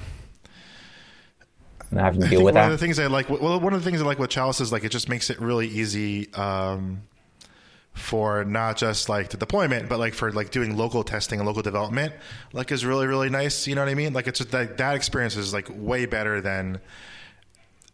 having 1.91 2.21
to 2.21 2.27
deal 2.27 2.43
with 2.43 2.55
one 2.55 2.61
that. 2.61 2.65
of 2.65 2.71
the 2.71 2.77
things 2.77 2.99
I 2.99 3.07
like. 3.07 3.29
Well, 3.29 3.59
one 3.59 3.73
of 3.73 3.83
the 3.83 3.89
things 3.89 4.01
I 4.01 4.05
like 4.05 4.19
with 4.19 4.29
Chalice 4.29 4.61
is 4.61 4.71
like 4.71 4.83
it 4.83 4.89
just 4.89 5.09
makes 5.09 5.29
it 5.29 5.39
really 5.39 5.67
easy. 5.67 6.33
Um, 6.33 7.03
for 7.93 8.43
not 8.43 8.75
just 8.75 9.07
like 9.07 9.29
the 9.29 9.37
deployment, 9.37 9.87
but 9.87 9.99
like 9.99 10.13
for 10.13 10.31
like 10.31 10.49
doing 10.49 10.75
local 10.75 11.03
testing 11.03 11.39
and 11.39 11.47
local 11.47 11.61
development, 11.61 12.13
like 12.51 12.71
is 12.71 12.85
really 12.85 13.07
really 13.07 13.29
nice. 13.29 13.67
You 13.67 13.75
know 13.75 13.81
what 13.81 13.89
I 13.89 13.93
mean? 13.93 14.13
Like 14.13 14.27
it's 14.27 14.39
just 14.39 14.51
that 14.51 14.77
that 14.77 14.95
experience 14.95 15.35
is 15.35 15.53
like 15.53 15.67
way 15.69 16.05
better 16.05 16.41
than 16.41 16.81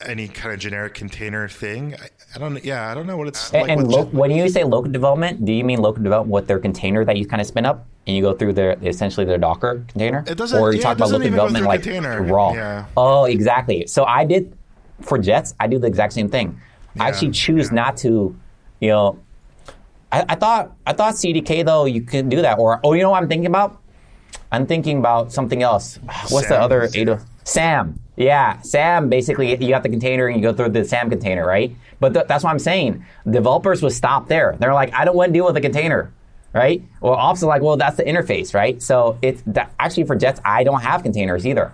any 0.06 0.28
kind 0.28 0.54
of 0.54 0.60
generic 0.60 0.94
container 0.94 1.48
thing. 1.50 1.96
I, 1.96 2.08
I 2.36 2.40
don't. 2.40 2.64
Yeah, 2.64 2.90
I 2.92 2.94
don't 2.94 3.08
know 3.08 3.18
what 3.18 3.28
it's. 3.28 3.52
And, 3.52 3.62
like 3.64 3.72
and 3.72 3.88
lo- 3.88 4.06
when 4.06 4.32
you 4.32 4.48
say 4.50 4.64
local 4.64 4.92
development, 4.92 5.44
do 5.46 5.52
you 5.52 5.64
mean 5.64 5.80
local 5.82 6.02
development 6.04 6.32
with 6.34 6.48
their 6.48 6.60
container 6.60 7.04
that 7.06 7.18
you 7.18 7.26
kind 7.26 7.42
of 7.42 7.48
spin 7.48 7.66
up 7.66 7.86
and 8.08 8.16
you 8.16 8.22
go 8.22 8.34
through 8.34 8.54
their 8.54 8.78
essentially 8.84 9.26
their 9.26 9.38
Docker 9.38 9.84
container? 9.90 10.24
It 10.28 10.38
doesn't- 10.38 10.60
Or 10.60 10.72
you 10.72 10.78
yeah, 10.78 10.84
talk 10.84 10.98
about 10.98 11.10
local 11.12 11.28
development 11.30 11.66
like 11.66 11.84
container. 11.84 12.22
raw? 12.24 12.54
Yeah. 12.54 12.86
Oh, 12.96 13.26
exactly. 13.26 13.88
So 13.88 14.06
I 14.06 14.26
did 14.26 14.56
for 15.02 15.18
Jets. 15.18 15.54
I 15.60 15.68
do 15.68 15.80
the 15.80 15.88
exact 15.88 16.14
same 16.14 16.30
thing. 16.30 16.60
I 17.00 17.08
actually 17.08 17.32
choose 17.32 17.72
not 17.72 17.98
to, 17.98 18.36
you 18.80 18.90
know. 18.90 19.20
I, 20.12 20.26
I 20.30 20.36
thought 20.36 20.76
I 20.88 20.94
thought 20.94 21.14
CDK 21.14 21.64
though 21.64 21.86
you 21.86 22.02
could 22.02 22.30
do 22.30 22.42
that 22.42 22.58
or 22.58 22.80
oh 22.84 22.94
you 22.94 23.04
know 23.04 23.12
what 23.12 23.22
I'm 23.22 23.30
thinking 23.30 23.46
about? 23.46 23.80
I'm 24.52 24.66
thinking 24.66 24.98
about 24.98 25.32
something 25.32 25.62
else. 25.62 26.00
What's 26.30 26.48
the 26.50 26.60
other 26.60 26.82
AWS? 26.88 27.24
Sam. 27.50 28.00
Yeah, 28.16 28.62
Sam. 28.62 29.10
Basically, 29.10 29.52
you 29.64 29.70
got 29.70 29.84
the 29.84 29.90
container 29.90 30.28
and 30.28 30.36
you 30.38 30.44
go 30.44 30.54
through 30.54 30.70
the 30.70 30.84
Sam 30.86 31.10
container, 31.10 31.46
right? 31.46 31.76
But 32.00 32.14
th- 32.14 32.28
that's 32.28 32.44
what 32.44 32.52
I'm 32.52 32.60
saying. 32.60 33.04
Developers 33.30 33.82
would 33.82 33.94
stop 33.94 34.28
there. 34.28 34.56
They're 34.60 34.74
like, 34.74 34.94
I 34.94 35.06
don't 35.06 35.16
want 35.16 35.30
to 35.30 35.34
deal 35.34 35.46
with 35.46 35.56
the 35.56 35.62
container, 35.62 36.12
right? 36.54 36.84
Well, 37.02 37.14
ops 37.14 37.42
are 37.44 37.48
like, 37.48 37.62
well, 37.62 37.78
that's 37.78 37.98
the 37.98 38.04
interface, 38.04 38.54
right? 38.54 38.82
So 38.82 39.18
it's 39.22 39.42
that, 39.48 39.74
actually 39.80 40.04
for 40.04 40.16
Jets, 40.16 40.40
I 40.46 40.64
don't 40.64 40.82
have 40.82 41.02
containers 41.04 41.48
either, 41.48 41.72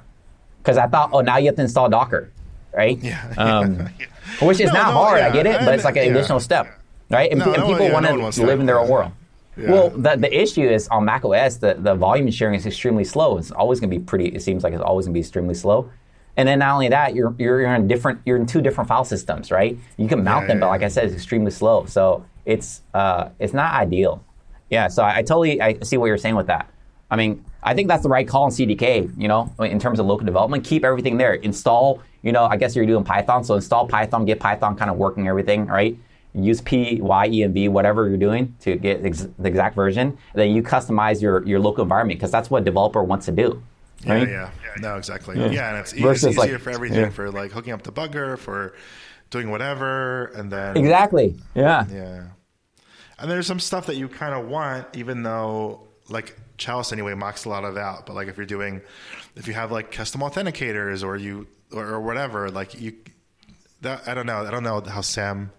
because 0.61 0.78
I 0.78 0.88
thought, 0.88 1.09
oh, 1.13 1.21
now 1.21 1.38
you 1.38 1.47
have 1.47 1.55
to 1.55 1.61
install 1.63 1.89
Docker, 1.89 2.32
right? 2.73 2.97
Yeah. 3.01 3.34
Um, 3.38 3.89
which 4.41 4.59
is 4.59 4.67
No, 4.71 4.73
not 4.82 4.88
no, 4.93 4.99
hard. 4.99 5.21
I 5.21 5.32
get 5.32 5.45
it, 5.47 5.59
but 5.61 5.73
it's 5.73 5.84
like 5.84 5.95
an 5.97 6.03
and- 6.07 6.15
additional 6.15 6.39
yeah. 6.39 6.43
step, 6.43 6.80
right? 7.09 7.30
And, 7.32 7.39
No, 7.39 7.53
and 7.53 7.63
no, 7.63 7.67
people 7.69 7.88
yeah, 7.88 7.93
want 7.93 8.05
to 8.05 8.11
one 8.13 8.21
live 8.21 8.36
that. 8.36 8.59
in 8.59 8.65
their 8.65 8.80
own 8.80 8.86
Yeah. 8.88 8.93
world. 8.93 9.11
Yeah. 9.58 9.72
Well, 9.72 9.89
the, 9.91 10.16
the 10.18 10.41
issue 10.41 10.68
is 10.68 10.88
on 10.89 11.06
Mac 11.06 11.24
OS, 11.24 11.58
the, 11.58 11.76
the 11.76 11.95
volume 11.95 12.30
sharing 12.32 12.56
is 12.56 12.66
extremely 12.66 13.03
slow. 13.06 13.38
It's 13.38 13.51
always 13.51 13.80
going 13.80 13.89
to 13.89 13.97
be 13.97 14.03
pretty. 14.03 14.28
It 14.28 14.41
seems 14.41 14.64
like 14.64 14.74
it's 14.74 14.82
always 14.84 15.06
going 15.06 15.14
to 15.14 15.18
be 15.18 15.22
extremely 15.22 15.53
slow. 15.53 15.89
And 16.38 16.47
then 16.47 16.60
not 16.60 16.74
only 16.74 16.89
that, 16.89 17.16
you're 17.16 17.34
you're 17.38 17.62
you're 17.62 17.74
in 17.76 17.88
different. 17.88 18.20
You're 18.26 18.36
in 18.36 18.45
two 18.45 18.62
different 18.62 18.89
file 18.89 19.06
systems, 19.06 19.51
right? 19.51 19.78
You 19.95 20.08
can 20.10 20.24
mount 20.24 20.43
Yeah, 20.43 20.47
them, 20.47 20.58
yeah, 20.58 20.62
but 20.66 20.68
like. 20.68 20.84
I 20.84 20.89
said, 20.89 21.06
it's 21.06 21.14
extremely 21.16 21.51
slow. 21.51 21.86
So 21.86 22.26
it's 22.45 22.82
uh 22.93 23.30
it's 23.39 23.53
not 23.53 23.74
ideal. 23.74 24.22
Yeah. 24.70 24.89
So 24.89 25.01
I, 25.03 25.18
I 25.18 25.22
totally 25.22 25.62
I 25.62 25.80
see 25.80 25.95
what 25.95 26.08
you're 26.08 26.18
saying 26.18 26.36
with 26.36 26.47
that. 26.47 26.70
I 27.10 27.16
mean, 27.16 27.45
I 27.64 27.74
think 27.74 27.88
that's 27.88 28.03
the 28.03 28.10
right 28.10 28.28
call 28.28 28.45
in 28.47 28.51
CDK. 28.51 29.14
You 29.18 29.30
know, 29.30 29.53
in 29.60 29.80
terms 29.80 29.99
of 29.99 30.08
local 30.08 30.26
development, 30.26 30.66
keep 30.66 30.84
everything 30.84 31.16
there. 31.18 31.36
Install. 31.36 32.01
You 32.22 32.34
know, 32.34 32.43
I 32.45 32.58
guess 32.58 32.76
you're 32.76 32.86
doing 32.86 33.06
Python, 33.06 33.43
so 33.45 33.53
install 33.56 33.88
Python, 33.88 34.26
get 34.26 34.39
Python 34.39 34.76
kind 34.76 34.91
of 34.91 34.97
working 34.97 35.28
everything, 35.30 35.68
right? 35.68 35.97
Use 36.36 36.61
P, 36.61 36.99
Y, 37.01 37.27
E, 37.27 37.41
and 37.43 37.53
V, 37.53 37.67
whatever 37.69 38.07
you're 38.09 38.17
doing 38.17 38.55
to 38.61 38.75
get 38.75 39.05
ex- 39.05 39.27
the 39.39 39.47
exact 39.47 39.75
version. 39.75 40.07
And 40.09 40.17
then 40.33 40.51
you 40.51 40.61
customize 40.61 41.21
your, 41.21 41.43
your 41.47 41.59
local 41.59 41.83
environment 41.83 42.19
because 42.19 42.31
that's 42.31 42.49
what 42.49 42.61
a 42.61 42.65
developer 42.65 43.03
wants 43.03 43.25
to 43.27 43.31
do. 43.31 43.63
Yeah, 44.03 44.13
Right? 44.13 44.27
yeah, 44.29 44.49
no, 44.79 44.97
exactly. 44.97 45.38
Yeah, 45.38 45.69
and 45.69 45.77
it's, 45.79 45.93
Versus, 45.93 46.36
it's 46.36 46.38
easier 46.38 46.53
like- 46.53 46.61
for 46.61 46.69
everything 46.71 46.99
yeah. 46.99 47.09
for 47.09 47.31
like 47.31 47.51
hooking 47.51 47.73
up 47.73 47.83
the 47.83 47.91
bugger, 47.91 48.38
for 48.38 48.73
doing 49.31 49.49
whatever, 49.49 50.25
and 50.36 50.51
then 50.51 50.77
Exactly. 50.77 51.36
Yeah. 51.55 51.86
yeah. 51.91 52.23
And 53.17 53.31
there's 53.31 53.47
some 53.47 53.59
stuff 53.61 53.86
that 53.88 53.95
you 53.95 54.07
kind 54.09 54.33
of 54.33 54.47
want, 54.49 54.88
even 54.93 55.23
though 55.23 55.88
like 56.09 56.36
Chalice 56.57 56.91
anyway 56.91 57.13
mocks 57.15 57.45
a 57.45 57.49
lot 57.49 57.63
of 57.63 57.75
that. 57.75 58.05
But 58.05 58.13
like 58.15 58.27
if 58.27 58.38
you're 58.38 58.45
doing, 58.45 58.81
if 59.36 59.47
you 59.47 59.53
have 59.53 59.71
like 59.71 59.91
custom 59.91 60.21
authenticators 60.21 61.03
or 61.03 61.15
you 61.15 61.47
or, 61.71 61.86
or 61.86 62.01
whatever, 62.01 62.49
like 62.51 62.79
you, 62.79 62.93
that 63.81 64.07
I 64.07 64.13
don't 64.13 64.25
know, 64.25 64.45
I 64.45 64.51
don't 64.51 64.63
know 64.63 64.81
how 64.81 65.01
Sam 65.01 65.51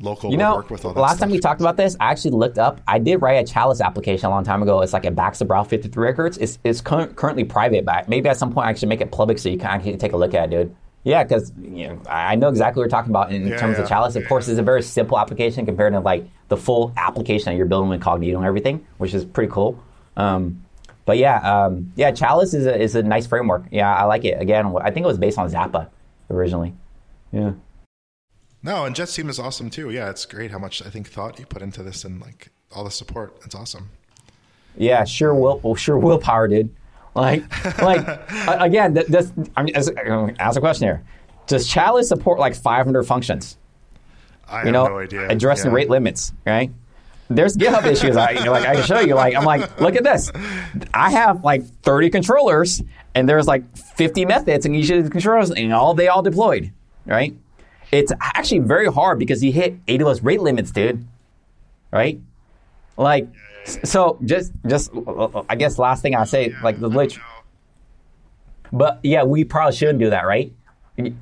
local 0.00 0.30
You 0.30 0.36
know, 0.36 0.56
work 0.56 0.70
with 0.70 0.84
all 0.84 0.92
that. 0.94 1.00
last 1.00 1.18
time 1.20 1.30
we 1.30 1.38
talked 1.38 1.60
about 1.60 1.76
this, 1.76 1.96
I 2.00 2.10
actually 2.10 2.32
looked 2.32 2.58
up. 2.58 2.80
I 2.86 2.98
did 2.98 3.22
write 3.22 3.34
a 3.34 3.44
Chalice 3.50 3.80
application 3.80 4.26
a 4.26 4.30
long 4.30 4.44
time 4.44 4.62
ago. 4.62 4.82
It's 4.82 4.92
like 4.92 5.06
a 5.06 5.10
backs 5.10 5.38
the 5.38 5.46
Route 5.46 5.68
53 5.68 6.02
records. 6.02 6.38
It's, 6.38 6.58
it's 6.64 6.80
cur- 6.80 7.06
currently 7.08 7.44
private, 7.44 7.84
but 7.84 8.08
maybe 8.08 8.28
at 8.28 8.36
some 8.36 8.52
point 8.52 8.66
I 8.68 8.74
should 8.74 8.88
make 8.88 9.00
it 9.00 9.10
public 9.10 9.38
so 9.38 9.48
you 9.48 9.58
can 9.58 9.68
actually 9.68 9.96
take 9.96 10.12
a 10.12 10.16
look 10.16 10.34
at 10.34 10.52
it, 10.52 10.56
dude. 10.56 10.76
Yeah, 11.04 11.22
because 11.22 11.52
you 11.62 11.86
know, 11.88 12.00
I 12.08 12.34
know 12.34 12.48
exactly 12.48 12.80
what 12.80 12.84
you're 12.84 12.90
talking 12.90 13.10
about 13.12 13.30
in 13.32 13.46
Yeah, 13.46 13.56
terms 13.58 13.76
yeah. 13.78 13.84
of 13.84 13.88
Chalice. 13.88 14.16
Of 14.16 14.26
course, 14.26 14.48
it's 14.48 14.58
a 14.58 14.62
very 14.62 14.82
simple 14.82 15.18
application 15.18 15.64
compared 15.64 15.92
to 15.92 16.00
like 16.00 16.26
the 16.48 16.56
full 16.56 16.92
application 16.96 17.44
that 17.52 17.56
you're 17.56 17.66
building 17.66 17.88
with 17.90 18.00
Cognito 18.02 18.36
and 18.36 18.44
everything, 18.44 18.84
which 18.98 19.14
is 19.14 19.24
pretty 19.24 19.50
cool. 19.52 19.80
Um, 20.16 20.64
but 21.04 21.16
yeah, 21.18 21.36
um, 21.66 21.92
yeah, 21.94 22.10
Chalice 22.10 22.54
is 22.54 22.66
a, 22.66 22.76
is 22.76 22.96
a 22.96 23.04
nice 23.04 23.24
framework. 23.28 23.66
Yeah, 23.70 23.94
I 23.94 24.02
like 24.04 24.24
it. 24.24 24.40
Again, 24.42 24.74
I 24.82 24.90
think 24.90 25.04
it 25.04 25.06
was 25.06 25.18
based 25.18 25.38
on 25.38 25.48
Zappa 25.48 25.88
originally. 26.28 26.74
Yeah. 27.30 27.52
No, 28.66 28.84
and 28.84 28.96
Jet's 28.96 29.14
team 29.14 29.28
is 29.28 29.38
awesome 29.38 29.70
too. 29.70 29.90
Yeah, 29.90 30.10
it's 30.10 30.26
great 30.26 30.50
how 30.50 30.58
much 30.58 30.84
I 30.84 30.90
think 30.90 31.08
thought 31.08 31.38
you 31.38 31.46
put 31.46 31.62
into 31.62 31.84
this 31.84 32.04
and 32.04 32.20
like 32.20 32.48
all 32.74 32.82
the 32.82 32.90
support. 32.90 33.36
It's 33.44 33.54
awesome. 33.54 33.90
Yeah, 34.76 35.04
sure 35.04 35.32
will 35.34 35.60
well, 35.62 35.76
sure 35.76 35.96
willpower, 35.96 36.48
dude. 36.48 36.74
Like, 37.14 37.44
like 37.80 38.04
again, 38.44 38.94
this, 38.94 39.32
I'm 39.56 39.68
as, 39.68 39.88
uh, 39.88 40.30
ask 40.40 40.58
a 40.58 40.60
question 40.60 40.88
here. 40.88 41.04
Does 41.46 41.68
Chalice 41.68 42.08
support 42.08 42.40
like 42.40 42.56
500 42.56 43.04
functions? 43.04 43.56
I 44.48 44.58
You 44.60 44.64
have 44.66 44.72
know, 44.72 44.86
no 44.88 44.98
idea. 44.98 45.28
addressing 45.28 45.70
Yeah. 45.70 45.76
rate 45.76 45.88
limits, 45.90 46.32
right? 46.44 46.72
There's 47.30 47.56
GitHub 47.56 47.86
issues. 47.86 48.16
I, 48.16 48.32
you 48.32 48.44
know, 48.44 48.50
like 48.52 48.66
I 48.66 48.74
can 48.74 48.84
show 48.84 48.98
you. 49.00 49.14
Like 49.14 49.36
I'm 49.36 49.44
like, 49.44 49.80
look 49.80 49.94
at 49.94 50.02
this. 50.02 50.30
I 50.92 51.10
have 51.12 51.44
like 51.44 51.64
30 51.82 52.10
controllers, 52.10 52.82
and 53.14 53.28
there's 53.28 53.46
like 53.46 53.76
50 53.76 54.24
methods, 54.24 54.66
and 54.66 54.74
each 54.74 54.90
of 54.90 55.04
the 55.04 55.10
controllers, 55.10 55.50
and 55.52 55.72
all 55.72 55.94
they 55.94 56.08
all 56.08 56.22
deployed, 56.22 56.72
right? 57.06 57.32
It's 57.92 58.12
actually 58.20 58.60
very 58.60 58.86
hard 58.86 59.18
because 59.18 59.42
you 59.42 59.52
hit 59.52 59.84
AWS 59.86 60.24
rate 60.24 60.40
limits, 60.40 60.70
dude. 60.70 61.06
Right? 61.92 62.20
Like, 62.96 63.28
so 63.64 64.18
just 64.24 64.52
just 64.66 64.90
I 65.48 65.56
guess 65.56 65.78
last 65.78 66.02
thing 66.02 66.14
I 66.14 66.24
say, 66.24 66.54
like 66.62 66.80
the 66.80 66.88
lit- 66.88 67.18
but 68.72 69.00
yeah, 69.02 69.22
we 69.24 69.44
probably 69.44 69.76
shouldn't 69.76 69.98
do 69.98 70.10
that, 70.10 70.26
right? 70.26 70.52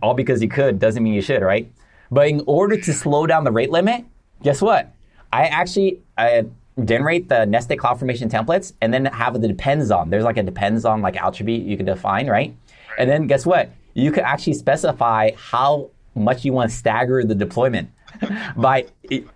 All 0.03 0.15
because 0.15 0.43
you 0.43 0.49
could 0.49 0.79
doesn't 0.79 1.03
mean 1.03 1.15
you 1.15 1.23
should, 1.23 1.43
right? 1.43 1.71
But 2.11 2.29
in 2.29 2.43
order 2.47 2.77
to 2.81 2.93
slow 2.93 3.27
down 3.27 3.45
the 3.45 3.53
rate 3.53 3.71
limit, 3.71 4.05
guess 4.43 4.63
what? 4.63 4.93
I 5.33 5.47
actually 5.47 6.01
I 6.17 6.47
generate 6.85 7.29
the 7.29 7.45
nested 7.45 7.79
CloudFormation 7.79 8.31
templates 8.31 8.73
and 8.81 8.93
then 8.93 9.05
have 9.07 9.41
the 9.41 9.49
depends 9.49 9.91
on. 9.91 10.11
There's 10.11 10.25
like 10.25 10.37
a 10.37 10.43
depends 10.43 10.85
on 10.85 11.03
like 11.03 11.17
attribute 11.17 11.63
you 11.63 11.77
can 11.77 11.87
define, 11.87 12.29
right? 12.29 12.55
And 12.99 13.11
then 13.11 13.27
guess 13.27 13.45
what? 13.45 13.71
You 13.95 14.11
could 14.13 14.25
actually 14.25 14.55
specify 14.55 15.31
how 15.37 15.91
much 16.15 16.45
you 16.45 16.53
want 16.53 16.71
to 16.71 16.77
stagger 16.77 17.25
the 17.25 17.35
deployment 17.35 17.91
by 18.57 18.87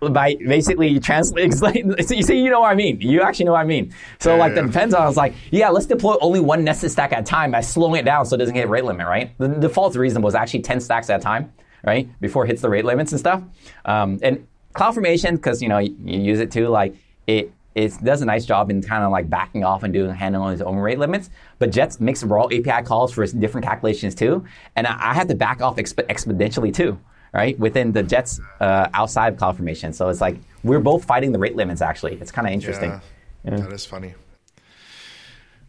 by 0.01 0.35
basically 0.35 0.99
so 1.01 1.67
you 2.15 2.23
see, 2.23 2.41
you 2.41 2.49
know 2.49 2.61
what 2.61 2.71
I 2.71 2.75
mean. 2.75 3.01
You 3.01 3.21
actually 3.21 3.45
know 3.45 3.53
what 3.53 3.61
I 3.61 3.65
mean. 3.65 3.93
So 4.19 4.35
like 4.35 4.55
the 4.55 4.61
yeah. 4.61 4.67
depends 4.67 4.93
on. 4.93 5.01
I 5.01 5.07
was 5.07 5.17
like, 5.17 5.33
yeah, 5.51 5.69
let's 5.69 5.85
deploy 5.85 6.15
only 6.21 6.39
one 6.39 6.63
nested 6.63 6.91
stack 6.91 7.11
at 7.11 7.19
a 7.19 7.23
time 7.23 7.51
by 7.51 7.61
slowing 7.61 7.99
it 7.99 8.05
down 8.05 8.25
so 8.25 8.35
it 8.35 8.39
doesn't 8.39 8.55
hit 8.55 8.69
rate 8.69 8.85
limit. 8.85 9.05
Right. 9.05 9.37
The 9.37 9.47
default 9.47 9.95
reason 9.95 10.21
was 10.21 10.35
actually 10.35 10.61
ten 10.61 10.79
stacks 10.79 11.09
at 11.09 11.19
a 11.19 11.23
time. 11.23 11.53
Right 11.83 12.09
before 12.19 12.43
it 12.43 12.47
hits 12.47 12.61
the 12.61 12.69
rate 12.69 12.85
limits 12.85 13.11
and 13.11 13.19
stuff. 13.19 13.41
Um, 13.85 14.19
and 14.21 14.45
CloudFormation, 14.73 15.33
because 15.33 15.61
you 15.61 15.69
know 15.69 15.77
you, 15.77 15.95
you 16.03 16.19
use 16.19 16.39
it 16.39 16.51
too, 16.51 16.67
like 16.67 16.95
it. 17.27 17.53
It 17.79 18.03
does 18.03 18.21
a 18.21 18.25
nice 18.25 18.45
job 18.45 18.69
in 18.69 18.81
kind 18.81 19.03
of 19.03 19.11
like 19.11 19.29
backing 19.29 19.63
off 19.63 19.83
and 19.83 19.93
doing 19.93 20.13
handling 20.13 20.53
its 20.53 20.61
own 20.61 20.77
rate 20.77 20.99
limits. 20.99 21.29
But 21.59 21.71
Jets 21.71 21.99
makes 21.99 22.23
raw 22.23 22.45
API 22.45 22.83
calls 22.83 23.13
for 23.13 23.25
different 23.25 23.65
calculations 23.65 24.15
too, 24.15 24.45
and 24.75 24.85
I, 24.85 25.11
I 25.11 25.13
have 25.13 25.27
to 25.27 25.35
back 25.35 25.61
off 25.61 25.77
exp- 25.77 26.07
exponentially 26.07 26.73
too 26.73 26.99
right? 27.33 27.59
Within 27.59 27.91
the 27.91 28.03
Jets 28.03 28.39
uh, 28.59 28.87
outside 28.93 29.33
of 29.33 29.39
CloudFormation. 29.39 29.93
So 29.93 30.09
it's 30.09 30.21
like 30.21 30.37
we're 30.63 30.79
both 30.79 31.05
fighting 31.05 31.31
the 31.31 31.39
rate 31.39 31.55
limits. 31.55 31.81
Actually, 31.81 32.15
it's 32.15 32.31
kind 32.31 32.47
of 32.47 32.53
interesting. 32.53 32.99
Yeah, 33.43 33.57
that 33.57 33.73
is 33.73 33.85
funny. 33.85 34.15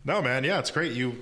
No, 0.04 0.22
man, 0.22 0.44
yeah, 0.44 0.58
it's 0.58 0.70
great. 0.70 0.92
You 0.92 1.14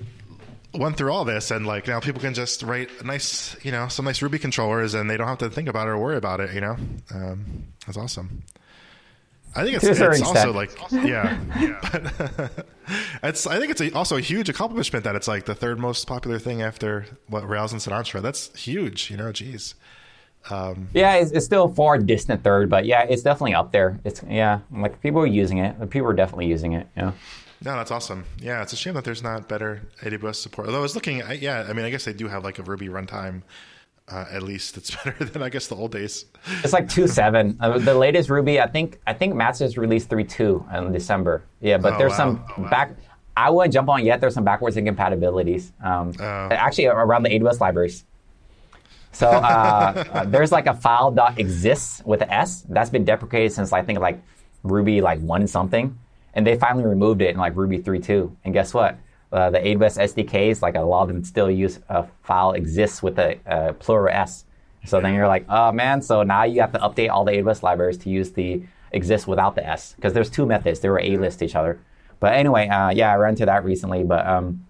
went 0.73 0.97
through 0.97 1.11
all 1.11 1.25
this, 1.25 1.51
and 1.51 1.65
like 1.65 1.87
now 1.87 1.99
people 1.99 2.21
can 2.21 2.33
just 2.33 2.63
write 2.63 2.89
a 3.01 3.03
nice, 3.03 3.55
you 3.63 3.71
know, 3.71 3.87
some 3.87 4.05
nice 4.05 4.21
Ruby 4.21 4.39
controllers, 4.39 4.93
and 4.93 5.09
they 5.09 5.17
don't 5.17 5.27
have 5.27 5.39
to 5.39 5.49
think 5.49 5.67
about 5.67 5.87
it 5.87 5.91
or 5.91 5.97
worry 5.97 6.17
about 6.17 6.39
it. 6.39 6.53
You 6.53 6.61
know, 6.61 6.77
um, 7.13 7.65
that's 7.85 7.97
awesome. 7.97 8.43
I 9.55 9.63
think 9.63 9.75
it's, 9.77 9.85
To 9.85 9.91
a 9.91 9.95
certain 9.95 10.19
it's 10.19 10.27
also 10.27 10.59
extent. 10.59 10.91
like 10.91 11.05
yeah, 11.05 11.39
yeah. 11.59 12.47
it's 13.23 13.47
I 13.47 13.57
think 13.59 13.71
it's 13.71 13.81
a, 13.81 13.91
also 13.93 14.17
a 14.17 14.21
huge 14.21 14.47
accomplishment 14.49 15.03
that 15.05 15.15
it's 15.15 15.27
like 15.27 15.45
the 15.45 15.55
third 15.55 15.79
most 15.79 16.05
popular 16.07 16.37
thing 16.39 16.61
after 16.61 17.05
what 17.27 17.47
Rails 17.47 17.71
and 17.71 17.81
Sinatra. 17.81 18.21
That's 18.21 18.55
huge, 18.55 19.09
you 19.09 19.17
know. 19.17 19.31
Geez, 19.31 19.75
um, 20.49 20.89
Yeah, 20.93 21.15
it's, 21.15 21.31
it's 21.31 21.45
still 21.45 21.65
a 21.65 21.73
far 21.73 21.97
distant 21.97 22.43
third, 22.43 22.69
but 22.69 22.85
yeah, 22.85 23.03
it's 23.03 23.23
definitely 23.23 23.55
up 23.55 23.71
there. 23.71 23.99
It's 24.03 24.21
yeah, 24.29 24.59
like 24.71 25.01
people 25.01 25.19
are 25.21 25.25
using 25.27 25.57
it. 25.59 25.89
People 25.89 26.07
are 26.09 26.13
definitely 26.13 26.47
using 26.47 26.73
it. 26.73 26.87
Yeah. 26.95 27.11
No, 27.61 27.75
that's 27.75 27.91
awesome. 27.91 28.23
Yeah, 28.39 28.61
it's 28.61 28.71
a 28.71 28.77
shame 28.77 28.93
that 28.93 29.03
there's 29.03 29.21
not 29.21 29.49
better 29.49 29.81
AWS 30.01 30.35
support. 30.35 30.67
Although 30.67 30.79
I 30.79 30.81
was 30.83 30.95
looking, 30.95 31.21
I, 31.23 31.33
yeah, 31.33 31.65
I 31.67 31.73
mean, 31.73 31.83
I 31.85 31.89
guess 31.89 32.05
they 32.05 32.13
do 32.13 32.27
have 32.29 32.43
like 32.43 32.57
a 32.57 32.63
Ruby 32.63 32.87
runtime. 32.87 33.41
Uh, 34.11 34.25
at 34.31 34.41
least 34.43 34.75
it's 34.77 34.89
better 35.03 35.23
than 35.25 35.43
I 35.43 35.49
guess 35.49 35.67
the 35.67 35.75
old 35.75 35.91
days. 35.91 36.25
It's 36.63 36.73
like 36.73 36.89
two 36.89 37.07
seven. 37.07 37.57
Uh, 37.61 37.77
the 37.77 37.93
latest 37.93 38.29
Ruby, 38.29 38.59
I 38.59 38.67
think. 38.67 38.99
I 39.05 39.13
think 39.13 39.35
Masters 39.35 39.77
released 39.77 40.09
three 40.09 40.23
two 40.23 40.65
in 40.75 40.91
December. 40.91 41.43
Yeah, 41.61 41.77
but 41.77 41.93
Oh, 41.93 41.97
there's 41.97 42.11
wow. 42.11 42.17
some 42.17 42.45
Oh, 42.57 42.61
wow. 42.63 42.69
back. 42.69 42.95
I 43.37 43.49
wouldn't 43.49 43.73
jump 43.73 43.87
on 43.89 44.03
yet. 44.03 44.19
There's 44.19 44.33
some 44.33 44.43
backwards 44.43 44.75
incompatibilities. 44.77 45.71
Um, 45.83 46.13
Oh. 46.19 46.23
Actually, 46.51 46.87
around 46.87 47.23
the 47.23 47.29
AWS 47.29 47.59
libraries. 47.61 48.03
So 49.11 49.27
uh, 49.29 50.03
uh, 50.13 50.25
there's 50.25 50.51
like 50.51 50.67
a 50.67 50.73
file 50.73 51.11
dot 51.11 51.39
exists 51.39 52.01
with 52.05 52.21
an 52.21 52.29
S 52.29 52.65
that's 52.69 52.89
been 52.89 53.05
deprecated 53.05 53.51
since 53.53 53.71
I 53.73 53.81
think 53.81 53.99
like 53.99 54.21
Ruby 54.63 55.01
like 55.01 55.19
one 55.21 55.47
something, 55.47 55.97
and 56.33 56.45
they 56.45 56.57
finally 56.57 56.85
removed 56.85 57.21
it 57.21 57.29
in 57.29 57.37
like 57.37 57.55
Ruby 57.55 57.77
three 57.79 57.99
two. 57.99 58.35
And 58.43 58.53
guess 58.53 58.73
what? 58.73 58.97
Uh, 59.31 59.49
the 59.49 59.59
AWS 59.59 60.13
SDKs, 60.13 60.61
like 60.61 60.75
a 60.75 60.81
lot 60.81 61.03
of 61.03 61.07
them 61.09 61.23
still 61.23 61.51
use 61.51 61.79
a 61.89 62.05
file 62.23 62.53
exists 62.53 63.03
with 63.03 63.19
a, 63.19 63.39
a 63.45 63.73
plural 63.73 64.13
S. 64.13 64.45
So 64.85 65.01
then 65.01 65.13
you're 65.13 65.27
like, 65.27 65.45
oh 65.49 65.71
man, 65.71 66.01
so 66.01 66.23
now 66.23 66.43
you 66.43 66.61
have 66.61 66.71
to 66.71 66.79
update 66.79 67.09
all 67.09 67.25
the 67.25 67.33
AWS 67.33 67.63
libraries 67.63 67.97
to 67.99 68.09
use 68.09 68.31
the 68.31 68.63
exist 68.91 69.27
without 69.27 69.55
the 69.55 69.65
S 69.67 69.93
because 69.93 70.13
there's 70.13 70.29
two 70.29 70.45
methods. 70.45 70.79
They 70.79 70.89
were 70.89 70.99
A 70.99 71.17
list 71.17 71.41
each 71.43 71.55
other. 71.55 71.79
But 72.19 72.33
anyway, 72.33 72.67
uh, 72.67 72.89
yeah, 72.89 73.11
I 73.11 73.15
ran 73.15 73.31
into 73.31 73.45
that 73.45 73.63
recently. 73.63 74.03
But 74.03 74.25
um, 74.25 74.65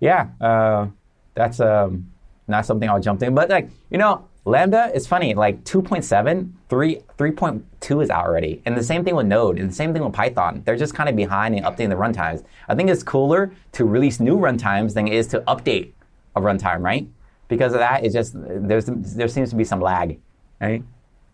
yeah, 0.00 0.28
uh, 0.40 0.88
that's 1.34 1.60
um, 1.60 2.10
not 2.46 2.66
something 2.66 2.88
I'll 2.88 3.00
jump 3.00 3.22
in. 3.22 3.34
But 3.34 3.50
like, 3.50 3.70
you 3.90 3.98
know, 3.98 4.27
Lambda 4.48 4.90
is 4.94 5.06
funny. 5.06 5.34
Like 5.34 5.62
2.7, 5.64 6.50
3, 6.70 7.00
3.2 7.18 8.02
is 8.02 8.10
out 8.10 8.24
already. 8.24 8.62
And 8.64 8.76
the 8.76 8.82
same 8.82 9.04
thing 9.04 9.14
with 9.14 9.26
Node, 9.26 9.58
and 9.58 9.70
the 9.70 9.74
same 9.74 9.92
thing 9.92 10.02
with 10.02 10.14
Python. 10.14 10.62
They're 10.64 10.76
just 10.76 10.94
kind 10.94 11.08
of 11.08 11.14
behind 11.16 11.54
in 11.54 11.64
updating 11.64 11.90
the 11.90 11.96
runtimes. 11.96 12.42
I 12.66 12.74
think 12.74 12.88
it's 12.88 13.02
cooler 13.02 13.52
to 13.72 13.84
release 13.84 14.20
new 14.20 14.38
runtimes 14.38 14.94
than 14.94 15.06
it 15.06 15.12
is 15.12 15.26
to 15.28 15.40
update 15.42 15.92
a 16.34 16.40
runtime, 16.40 16.80
right? 16.80 17.06
Because 17.48 17.74
of 17.74 17.80
that, 17.80 18.04
it's 18.04 18.14
just, 18.14 18.32
there's, 18.34 18.86
there 18.86 19.28
seems 19.28 19.50
to 19.50 19.56
be 19.56 19.64
some 19.64 19.80
lag, 19.80 20.18
right? 20.60 20.82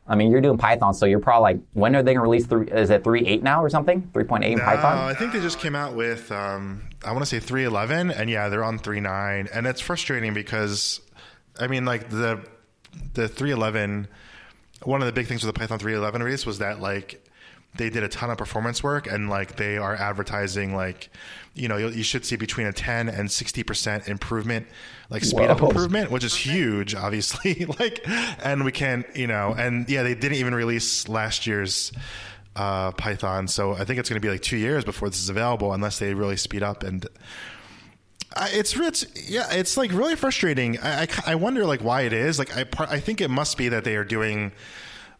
I 0.07 0.17
mean, 0.17 0.31
you're 0.31 0.41
doing 0.41 0.59
Python, 0.59 0.93
so 0.93 1.07
you're 1.07 1.21
probably 1.21 1.55
like, 1.55 1.61
when 1.73 1.95
are 1.97 2.03
they 2.03 2.15
going 2.15 2.25
to 2.25 2.31
release? 2.31 2.47
Three, 2.47 2.67
is 2.67 2.91
it 2.91 3.05
3.8 3.05 3.43
now 3.43 3.62
or 3.62 3.71
something? 3.71 4.03
3.8 4.12 4.45
in 4.45 4.59
Python? 4.59 4.99
I 4.99 5.15
think 5.15 5.33
they 5.33 5.41
just 5.41 5.61
came 5.61 5.75
out 5.75 5.95
with, 5.95 6.31
um, 6.33 6.83
I 7.05 7.12
want 7.12 7.25
to 7.25 7.27
say 7.27 7.39
3.11, 7.39 8.12
and 8.17 8.29
yeah, 8.29 8.49
they're 8.49 8.65
on 8.65 8.79
3.9, 8.79 9.49
and 9.53 9.67
it's 9.67 9.81
frustrating 9.81 10.35
because, 10.35 11.01
I 11.59 11.69
mean, 11.69 11.85
like 11.85 12.11
the 12.11 12.45
the 13.14 13.28
3.11. 13.28 14.07
One 14.82 15.01
of 15.01 15.07
the 15.07 15.12
big 15.12 15.26
things 15.26 15.45
with 15.45 15.55
the 15.55 15.59
Python 15.59 15.78
3.11 15.78 16.22
release 16.22 16.45
was 16.45 16.59
that 16.59 16.80
like 16.80 17.24
they 17.76 17.90
did 17.90 18.05
a 18.05 18.09
ton 18.09 18.30
of 18.30 18.38
performance 18.38 18.82
work, 18.82 19.07
and 19.07 19.28
like 19.28 19.57
they 19.57 19.78
are 19.78 19.95
advertising 19.95 20.74
like, 20.74 21.11
you 21.55 21.68
know, 21.68 21.76
you 21.76 22.03
should 22.03 22.24
see 22.24 22.36
between 22.36 22.66
a 22.66 22.72
10 22.72 23.09
and 23.09 23.30
60 23.30 23.62
percent 23.62 24.09
improvement 24.09 24.66
like 25.11 25.24
speed 25.24 25.51
up 25.51 25.61
improvement, 25.61 26.11
which 26.11 26.24
is 26.24 26.34
huge, 26.34 26.95
obviously. 26.95 27.64
like, 27.78 28.01
and 28.45 28.64
we 28.64 28.72
can't, 28.72 29.07
you 29.14 29.26
know, 29.26 29.55
and 29.57 29.88
yeah, 29.88 30.03
they 30.03 30.14
didn't 30.14 30.38
even 30.38 30.55
release 30.55 31.09
last 31.09 31.47
year's 31.47 31.92
uh, 32.57 32.92
Python, 32.92 33.49
so 33.49 33.74
I 33.74 33.84
think 33.84 33.99
it's 33.99 34.09
going 34.09 34.20
to 34.20 34.26
be 34.26 34.30
like 34.30 34.42
two 34.42 34.57
years 34.57 34.84
before 34.84 35.09
this 35.09 35.20
is 35.20 35.28
available, 35.28 35.72
unless 35.72 35.99
they 35.99 36.14
really 36.14 36.36
speed 36.36 36.62
up. 36.62 36.82
And 36.82 37.07
it's 38.37 38.78
it's 38.78 39.30
yeah, 39.30 39.53
it's 39.53 39.76
like 39.76 39.93
really 39.93 40.16
frustrating. 40.16 40.78
I, 40.80 41.03
I, 41.03 41.09
I 41.26 41.35
wonder 41.37 41.64
like 41.64 41.82
why 41.82 42.03
it 42.03 42.12
is. 42.12 42.39
Like 42.39 42.57
I 42.57 42.64
I 42.78 43.01
think 43.01 43.20
it 43.20 43.28
must 43.28 43.57
be 43.57 43.68
that 43.68 43.85
they 43.85 43.97
are 43.97 44.05
doing 44.05 44.53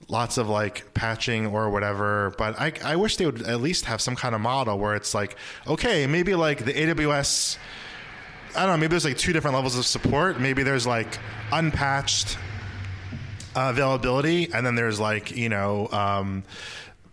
lots 0.09 0.37
of 0.37 0.49
like 0.49 0.93
patching 0.95 1.47
or 1.47 1.71
whatever. 1.71 2.35
But 2.37 2.61
I, 2.61 2.73
I 2.85 2.97
wish 2.97 3.17
they 3.17 3.27
would 3.27 3.43
at 3.43 3.61
least 3.61 3.87
have 3.87 4.01
some 4.01 4.17
kind 4.17 4.35
of 4.35 4.41
model 4.41 4.79
where 4.79 4.95
it's 4.95 5.15
like, 5.15 5.37
okay, 5.67 6.07
maybe 6.07 6.35
like 6.35 6.65
the 6.65 6.73
AWS 6.73 7.57
I 8.57 8.61
don't 8.61 8.69
know, 8.69 8.77
maybe 8.77 8.91
there's 8.91 9.05
like 9.05 9.19
two 9.19 9.33
different 9.33 9.57
levels 9.57 9.77
of 9.77 9.85
support. 9.85 10.41
Maybe 10.41 10.63
there's 10.63 10.87
like 10.87 11.19
unpatched 11.53 12.39
uh, 13.57 13.71
availability, 13.71 14.53
and 14.53 14.65
then 14.65 14.77
there's 14.77 15.01
like, 15.01 15.37
you 15.37 15.49
know, 15.49 15.89
um, 15.91 16.45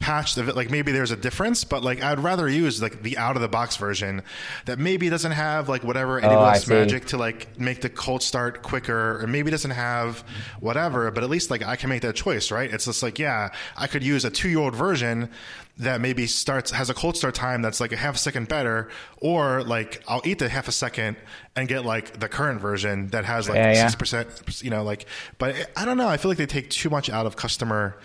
patched 0.01 0.35
the. 0.35 0.43
Like 0.51 0.69
maybe 0.69 0.91
there's 0.91 1.11
a 1.11 1.15
difference, 1.15 1.63
but 1.63 1.83
like 1.83 2.03
I'd 2.03 2.19
rather 2.19 2.49
use 2.49 2.81
like 2.81 3.03
the 3.03 3.17
out 3.17 3.35
of 3.35 3.41
the 3.41 3.47
box 3.47 3.77
version 3.77 4.23
that 4.65 4.79
maybe 4.79 5.09
doesn't 5.09 5.31
have 5.31 5.69
like 5.69 5.83
whatever 5.83 6.19
AWS 6.21 6.69
oh, 6.69 6.73
magic 6.73 7.05
to 7.05 7.17
like 7.17 7.57
make 7.59 7.81
the 7.81 7.89
cold 7.89 8.23
start 8.23 8.63
quicker, 8.63 9.23
or 9.23 9.27
maybe 9.27 9.51
doesn't 9.51 9.71
have 9.71 10.19
whatever. 10.59 11.09
But 11.11 11.23
at 11.23 11.29
least 11.29 11.49
like 11.49 11.63
I 11.63 11.77
can 11.77 11.89
make 11.89 12.01
that 12.01 12.15
choice, 12.15 12.51
right? 12.51 12.71
It's 12.71 12.85
just 12.85 13.01
like 13.01 13.19
yeah, 13.19 13.49
I 13.77 13.87
could 13.87 14.03
use 14.03 14.25
a 14.25 14.29
two 14.29 14.49
year 14.49 14.59
old 14.59 14.75
version 14.75 15.29
that 15.77 16.01
maybe 16.01 16.27
starts 16.27 16.71
has 16.71 16.89
a 16.89 16.93
cold 16.93 17.17
start 17.17 17.33
time 17.33 17.61
that's 17.61 17.79
like 17.79 17.91
a 17.91 17.97
half 17.97 18.15
a 18.15 18.19
second 18.19 18.47
better, 18.47 18.89
or 19.17 19.63
like 19.63 20.03
I'll 20.07 20.21
eat 20.25 20.39
the 20.39 20.49
half 20.49 20.67
a 20.67 20.71
second 20.71 21.17
and 21.55 21.67
get 21.67 21.85
like 21.85 22.19
the 22.19 22.27
current 22.27 22.59
version 22.59 23.07
that 23.07 23.25
has 23.25 23.47
like 23.47 23.57
six 23.57 23.77
yeah, 23.77 23.85
yeah. 23.85 23.95
percent, 23.95 24.63
you 24.63 24.69
know, 24.69 24.83
like. 24.83 25.05
But 25.37 25.69
I 25.75 25.85
don't 25.85 25.97
know. 25.97 26.07
I 26.07 26.17
feel 26.17 26.29
like 26.29 26.37
they 26.37 26.45
take 26.45 26.69
too 26.69 26.89
much 26.89 27.09
out 27.09 27.25
of 27.25 27.35
customer 27.35 27.97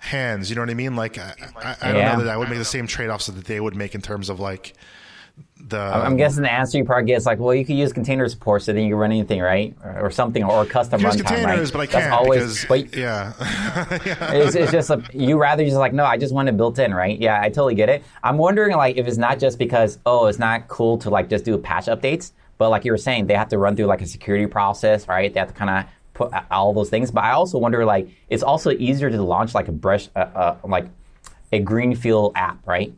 hands. 0.00 0.50
You 0.50 0.56
know 0.56 0.62
what 0.62 0.70
I 0.70 0.74
mean? 0.74 0.96
Like 0.96 1.18
I, 1.18 1.34
I, 1.56 1.76
I 1.80 1.92
don't 1.92 2.18
know 2.18 2.24
that 2.24 2.32
I 2.32 2.36
would 2.36 2.48
make 2.48 2.58
the 2.58 2.64
same 2.64 2.86
trade 2.86 3.08
offs 3.08 3.26
that 3.26 3.44
they 3.44 3.60
would 3.60 3.74
make 3.74 3.94
in 3.94 4.02
terms 4.02 4.28
of 4.28 4.40
like 4.40 4.74
the, 5.68 5.78
I'm 5.78 6.16
guessing 6.16 6.42
the 6.42 6.52
answer 6.52 6.78
you 6.78 6.84
probably 6.84 7.06
get 7.06 7.16
is 7.16 7.26
like, 7.26 7.38
well, 7.38 7.54
you 7.54 7.64
could 7.64 7.76
use 7.76 7.92
container 7.92 8.28
support, 8.28 8.62
so 8.62 8.72
then 8.72 8.84
you 8.84 8.90
can 8.90 8.98
run 8.98 9.10
anything, 9.10 9.40
right, 9.40 9.74
or, 9.82 10.06
or 10.06 10.10
something, 10.10 10.44
or 10.44 10.64
custom 10.64 11.00
runtime, 11.00 11.26
containers, 11.26 11.58
right? 11.58 11.72
but 11.72 11.80
I 11.80 11.86
can't 11.86 12.04
That's 12.04 12.12
always, 12.12 12.62
because, 12.62 12.64
but, 12.66 12.96
yeah, 12.96 13.32
yeah. 14.06 14.32
It's, 14.32 14.54
it's, 14.54 14.70
just 14.72 14.90
a, 14.90 15.02
you 15.12 15.38
rather 15.38 15.64
just 15.64 15.76
like, 15.76 15.92
no, 15.92 16.04
I 16.04 16.18
just 16.18 16.32
want 16.32 16.48
it 16.48 16.56
built 16.56 16.78
in, 16.78 16.94
right? 16.94 17.18
Yeah, 17.18 17.40
I 17.40 17.48
totally 17.48 17.74
get 17.74 17.88
it. 17.88 18.04
I'm 18.22 18.38
wondering 18.38 18.76
like 18.76 18.96
if 18.96 19.06
it's 19.06 19.16
not 19.16 19.38
just 19.38 19.58
because 19.58 19.98
oh, 20.06 20.26
it's 20.26 20.38
not 20.38 20.68
cool 20.68 20.98
to 20.98 21.10
like 21.10 21.28
just 21.28 21.44
do 21.44 21.56
patch 21.58 21.86
updates, 21.86 22.32
but 22.58 22.70
like 22.70 22.84
you 22.84 22.92
were 22.92 22.98
saying, 22.98 23.26
they 23.26 23.34
have 23.34 23.48
to 23.48 23.58
run 23.58 23.76
through 23.76 23.86
like 23.86 24.02
a 24.02 24.06
security 24.06 24.46
process, 24.46 25.08
right? 25.08 25.32
They 25.32 25.40
have 25.40 25.48
to 25.48 25.54
kind 25.54 25.70
of 25.70 25.90
put 26.16 26.32
all 26.50 26.72
those 26.72 26.90
things. 26.90 27.10
But 27.10 27.24
I 27.24 27.32
also 27.32 27.58
wonder 27.58 27.84
like 27.84 28.08
it's 28.28 28.42
also 28.42 28.70
easier 28.70 29.10
to 29.10 29.22
launch 29.22 29.54
like 29.54 29.68
a 29.68 29.72
brush, 29.72 30.08
uh, 30.16 30.18
uh, 30.18 30.56
like 30.64 30.86
a 31.52 31.60
greenfield 31.60 32.32
app, 32.34 32.66
right? 32.66 32.92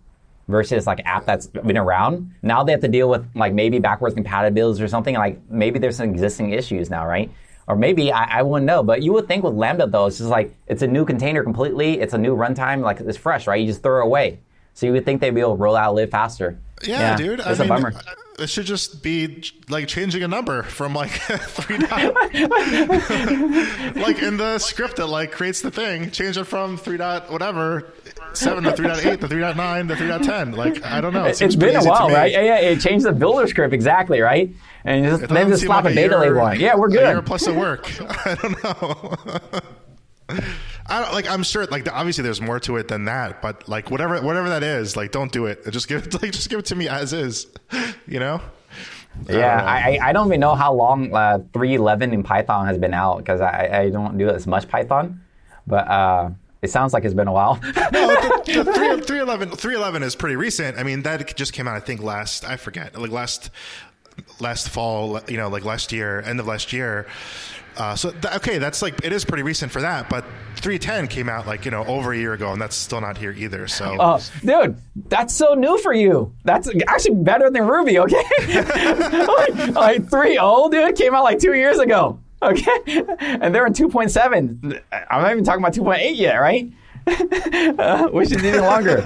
versus 0.49 0.87
like 0.87 0.99
an 1.01 1.07
app 1.07 1.27
that's 1.27 1.47
been 1.47 1.77
around. 1.77 2.35
Now 2.43 2.65
they 2.65 2.73
have 2.73 2.81
to 2.81 2.89
deal 2.89 3.09
with 3.09 3.25
like 3.35 3.53
maybe 3.53 3.79
backwards 3.79 4.15
compatibilities 4.15 4.81
or 4.81 4.89
something. 4.89 5.15
Like 5.15 5.39
maybe 5.51 5.79
there's 5.79 5.97
some 5.97 6.09
existing 6.09 6.51
issues 6.51 6.91
now, 6.91 7.07
right? 7.07 7.31
Or 7.67 7.77
maybe 7.77 8.11
I, 8.11 8.39
I 8.39 8.43
wouldn't 8.43 8.67
know. 8.67 8.83
But 8.83 9.03
you 9.03 9.13
would 9.13 9.29
think 9.29 9.45
with 9.45 9.55
Lambda 9.55 9.87
though, 9.87 10.07
it's 10.07 10.19
just 10.19 10.31
like 10.31 10.55
it's 10.67 10.83
a 10.83 10.87
new 10.87 11.05
container 11.05 11.45
completely. 11.45 12.01
It's 12.01 12.15
a 12.15 12.19
new 12.19 12.35
runtime, 12.35 12.81
like 12.81 13.01
it's 13.01 13.19
fresh, 13.19 13.47
right? 13.47 13.61
You 13.61 13.67
just 13.67 13.83
throw 13.83 14.01
it 14.01 14.07
away. 14.07 14.41
So 14.73 14.87
you 14.87 14.93
would 14.93 15.05
think 15.05 15.21
they'd 15.21 15.35
be 15.35 15.41
able 15.41 15.57
to 15.57 15.63
roll 15.63 15.77
out 15.77 15.95
little 15.95 16.11
faster. 16.11 16.59
Yeah, 16.83 17.01
yeah 17.01 17.17
dude. 17.17 17.41
It's 17.41 17.49
I 17.49 17.53
a 17.53 17.59
mean, 17.59 17.69
bummer. 17.69 17.93
Uh, 17.95 18.43
it 18.43 18.49
should 18.49 18.67
just 18.67 19.03
be 19.03 19.43
like 19.69 19.89
changing 19.89 20.23
a 20.23 20.29
number 20.29 20.63
from 20.63 20.95
like 20.95 21.11
three 21.11 21.79
dot, 21.79 22.15
like 23.97 24.23
in 24.23 24.37
the 24.37 24.59
script 24.59 24.97
that 24.97 25.07
like 25.07 25.33
creates 25.33 25.61
the 25.61 25.71
thing. 25.71 26.11
Change 26.11 26.39
it 26.39 26.45
from 26.45 26.77
three 26.77 26.97
dot 26.97 27.33
whatever 27.33 27.93
seven 28.33 28.65
to 28.65 28.73
three 28.73 28.87
dot 28.87 29.05
eight 29.05 29.21
to 29.21 29.29
three 29.29 29.41
dot 29.41 29.57
nine 29.57 29.89
to 29.89 29.97
three 29.97 30.09
dot 30.09 30.23
ten. 30.23 30.53
Like 30.53 30.85
I 30.85 31.01
don't 31.01 31.13
know. 31.13 31.25
It 31.25 31.43
it's 31.43 31.57
been 31.57 31.77
a 31.77 31.85
while, 31.85 32.09
right? 32.11 32.31
Yeah, 32.31 32.43
yeah. 32.43 32.61
It 32.61 32.81
changed 32.81 33.05
the 33.05 33.13
builder 33.13 33.47
script 33.49 33.75
exactly, 33.75 34.21
right? 34.21 34.51
And 34.85 35.05
just, 35.05 35.29
then 35.29 35.49
just 35.49 35.65
slap 35.65 35.85
like 35.85 35.93
a, 35.93 35.97
beta 35.97 36.15
year, 36.15 36.21
label 36.21 36.41
on. 36.41 36.61
Yeah, 36.61 36.77
we're 36.77 36.89
good. 36.89 37.03
A 37.03 37.09
year 37.09 37.23
plus 37.23 37.47
of 37.47 37.57
work. 37.57 37.91
I 38.27 38.35
don't 38.37 38.65
know. 38.65 39.61
I 40.29 41.03
don't, 41.03 41.13
like. 41.13 41.29
I'm 41.29 41.43
sure. 41.43 41.67
Like, 41.67 41.91
obviously, 41.93 42.23
there's 42.23 42.41
more 42.41 42.61
to 42.61 42.77
it 42.77 42.89
than 42.89 43.05
that. 43.07 43.41
But 43.41 43.69
like, 43.69 43.91
whatever, 43.91 44.21
whatever 44.23 44.49
that 44.51 44.63
is, 44.63 44.97
like, 44.97 45.11
don't 45.11 45.33
do 45.33 45.47
it. 45.47 45.69
Just 45.71 45.89
give 45.89 46.07
it. 46.07 46.15
Like, 46.23 46.33
just 46.33 46.51
give 46.51 46.59
it 46.59 46.67
to 46.67 46.77
me 46.77 46.89
as 46.89 47.13
is. 47.13 47.47
You 48.07 48.21
know. 48.21 48.41
Yeah, 49.29 49.63
I, 49.63 49.99
I, 50.03 50.13
don't 50.13 50.29
even 50.29 50.41
know 50.41 50.55
how 50.55 50.73
long 50.73 51.15
uh, 51.15 51.41
3.11 51.53 52.13
in 52.13 52.23
Python 52.23 52.67
has 52.67 52.79
been 52.79 52.95
out 52.95 53.19
because 53.19 53.41
I, 53.41 53.69
I 53.73 53.91
don't 53.91 54.17
do 54.17 54.31
as 54.31 54.47
much 54.47 54.69
Python. 54.69 55.21
But 55.67 55.89
uh, 55.89 56.31
it 56.63 56.71
sounds 56.71 56.93
like 56.93 57.05
it's 57.05 57.15
been 57.15 57.29
a 57.29 57.33
while. 57.33 57.59
no, 57.63 57.73
the, 57.73 58.63
the 58.65 58.65
3, 58.65 59.01
311, 59.03 59.51
311 59.51 60.03
is 60.03 60.17
pretty 60.17 60.37
recent. 60.37 60.79
I 60.79 60.83
mean, 60.83 61.03
that 61.03 61.37
just 61.37 61.53
came 61.53 61.69
out, 61.69 61.77
I 61.77 61.81
think, 61.81 62.03
last, 62.03 62.45
I 62.45 62.57
forget, 62.57 62.99
like 62.99 63.11
last 63.11 63.51
last 64.41 64.69
fall, 64.69 65.21
you 65.29 65.37
know, 65.37 65.49
like 65.49 65.65
last 65.65 65.93
year, 65.93 66.21
end 66.23 66.41
of 66.41 66.47
last 66.47 66.73
year. 66.73 67.07
Uh, 67.79 67.95
so 67.95 68.11
th- 68.11 68.35
okay, 68.35 68.59
that's 68.59 68.83
like 68.83 69.05
it 69.05 69.13
is 69.13 69.25
pretty 69.25 69.45
recent 69.45 69.71
for 69.71 69.81
that, 69.81 70.11
but 70.11 70.25
310 70.57 71.07
came 71.07 71.29
out 71.29 71.47
like 71.47 71.65
you 71.65 71.71
know 71.71 71.85
over 71.87 72.13
a 72.13 72.17
year 72.19 72.33
ago, 72.33 72.53
and 72.53 72.61
that's 72.61 72.75
still 72.75 73.01
not 73.01 73.17
here 73.17 73.31
either. 73.31 73.69
So, 73.69 73.95
uh, 74.01 74.21
dude, 74.45 74.77
that's 75.09 75.33
so 75.33 75.55
new 75.55 75.79
for 75.79 75.93
you. 75.93 76.35
That's 76.45 76.69
actually 76.89 77.15
better 77.23 77.51
than 77.51 77.67
Ruby. 77.67 78.01
Okay, 78.01 78.17
like, 78.41 79.57
like 79.75 80.03
3.0, 80.07 80.71
dude, 80.73 80.97
came 80.97 81.15
out 81.15 81.23
like 81.23 81.39
two 81.39 81.55
years 81.55 81.79
ago. 81.79 82.19
Okay, 82.43 82.79
and 83.19 83.55
they're 83.55 83.67
in 83.67 83.73
2.7. 83.73 84.83
I'm 85.11 85.23
not 85.23 85.31
even 85.31 85.45
talking 85.45 85.63
about 85.63 85.75
2.8 85.75 86.17
yet, 86.17 86.35
right? 86.37 86.73
uh, 87.07 88.09
which 88.13 88.33
is 88.33 88.45
even 88.45 88.61
longer. 88.63 89.03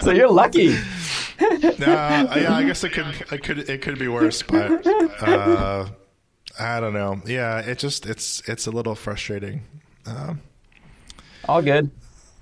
so 0.00 0.10
you're 0.10 0.30
lucky. 0.30 0.74
uh, 0.74 1.76
yeah, 1.78 2.56
I 2.56 2.64
guess 2.66 2.82
it 2.82 2.92
could, 2.92 3.06
it 3.30 3.42
could, 3.42 3.58
it 3.70 3.82
could 3.82 3.98
be 3.98 4.08
worse, 4.08 4.42
but 4.42 4.86
uh, 5.22 5.86
I 6.58 6.80
don't 6.80 6.94
know. 6.94 7.20
Yeah, 7.26 7.60
it 7.60 7.78
just, 7.78 8.06
it's, 8.06 8.42
it's 8.48 8.66
a 8.66 8.70
little 8.70 8.94
frustrating. 8.94 9.62
Um, 10.06 10.40
All 11.48 11.62
good. 11.62 11.90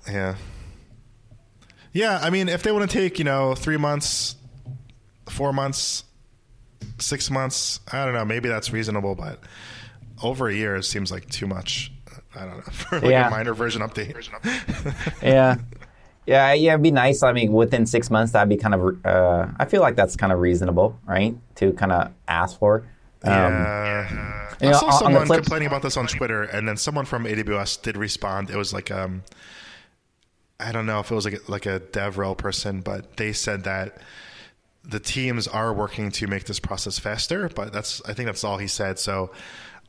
Yeah. 0.07 0.35
Yeah, 1.93 2.19
I 2.21 2.29
mean, 2.29 2.49
if 2.49 2.63
they 2.63 2.71
want 2.71 2.89
to 2.89 2.97
take, 2.97 3.19
you 3.19 3.25
know, 3.25 3.55
three 3.55 3.77
months, 3.77 4.35
four 5.29 5.53
months, 5.53 6.03
six 6.99 7.31
months, 7.31 7.79
I 7.91 8.03
don't 8.05 8.13
know. 8.13 8.25
Maybe 8.25 8.49
that's 8.49 8.71
reasonable, 8.71 9.15
but 9.15 9.39
over 10.21 10.49
a 10.49 10.53
year 10.53 10.81
seems 10.81 11.11
like 11.11 11.29
too 11.29 11.47
much. 11.47 11.91
I 12.35 12.45
don't 12.45 12.57
know 12.57 12.63
for 12.71 12.99
like 12.99 13.11
yeah. 13.11 13.27
a 13.27 13.31
minor 13.31 13.53
version 13.53 13.81
update. 13.81 14.29
yeah. 15.21 15.55
Yeah, 16.25 16.53
yeah, 16.53 16.71
it'd 16.71 16.81
be 16.81 16.89
nice. 16.89 17.21
I 17.21 17.33
mean, 17.33 17.53
within 17.53 17.85
six 17.85 18.09
months, 18.09 18.33
that'd 18.33 18.49
be 18.49 18.57
kind 18.57 18.73
of. 18.73 19.05
Uh, 19.05 19.47
I 19.59 19.65
feel 19.65 19.81
like 19.81 19.95
that's 19.95 20.15
kind 20.15 20.33
of 20.33 20.39
reasonable, 20.39 20.99
right? 21.05 21.35
To 21.57 21.71
kind 21.73 21.91
of 21.91 22.11
ask 22.27 22.57
for. 22.57 22.83
Um, 23.25 23.53
yeah. 23.53 24.55
I 24.61 24.65
know, 24.65 24.73
saw 24.73 24.89
someone 24.91 25.25
flip... 25.25 25.39
complaining 25.39 25.67
about 25.67 25.81
this 25.81 25.97
on 25.97 26.07
Twitter, 26.07 26.43
and 26.43 26.67
then 26.67 26.77
someone 26.77 27.05
from 27.05 27.25
AWS 27.25 27.81
did 27.81 27.97
respond. 27.97 28.49
It 28.49 28.55
was 28.55 28.73
like, 28.73 28.91
um, 28.91 29.23
I 30.59 30.71
don't 30.71 30.85
know 30.85 30.99
if 30.99 31.11
it 31.11 31.15
was 31.15 31.25
like 31.25 31.35
a, 31.35 31.51
like 31.51 31.65
a 31.65 31.79
DevRel 31.79 32.37
person, 32.37 32.81
but 32.81 33.17
they 33.17 33.33
said 33.33 33.63
that 33.65 33.97
the 34.83 34.99
teams 34.99 35.47
are 35.47 35.73
working 35.73 36.11
to 36.11 36.27
make 36.27 36.45
this 36.45 36.59
process 36.59 36.99
faster, 36.99 37.49
but 37.49 37.73
that's 37.73 38.01
I 38.05 38.13
think 38.13 38.27
that's 38.27 38.43
all 38.43 38.57
he 38.57 38.67
said. 38.67 38.99
So 38.99 39.31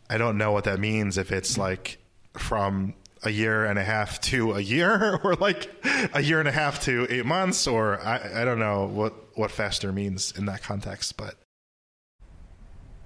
I 0.09 0.19
don't 0.19 0.39
know 0.39 0.53
what 0.53 0.65
that 0.65 0.81
means 0.81 1.19
if 1.19 1.31
it's 1.33 1.59
like 1.59 1.99
from 2.35 2.95
a 3.23 3.31
year 3.31 3.65
and 3.65 3.79
a 3.79 3.85
half 3.85 4.21
to 4.33 4.53
a 4.53 4.61
year 4.61 5.21
or 5.25 5.35
like 5.35 5.71
a 6.15 6.23
year 6.23 6.41
and 6.41 6.49
a 6.49 6.53
half 6.53 6.81
to 6.83 7.07
eight 7.11 7.27
months 7.27 7.67
or 7.67 8.01
I, 8.01 8.43
I 8.43 8.45
don't 8.45 8.59
know 8.59 8.87
what 8.87 9.15
what 9.37 9.51
faster 9.51 9.93
means 9.93 10.33
in 10.37 10.47
that 10.47 10.63
context 10.63 11.17
but 11.17 11.35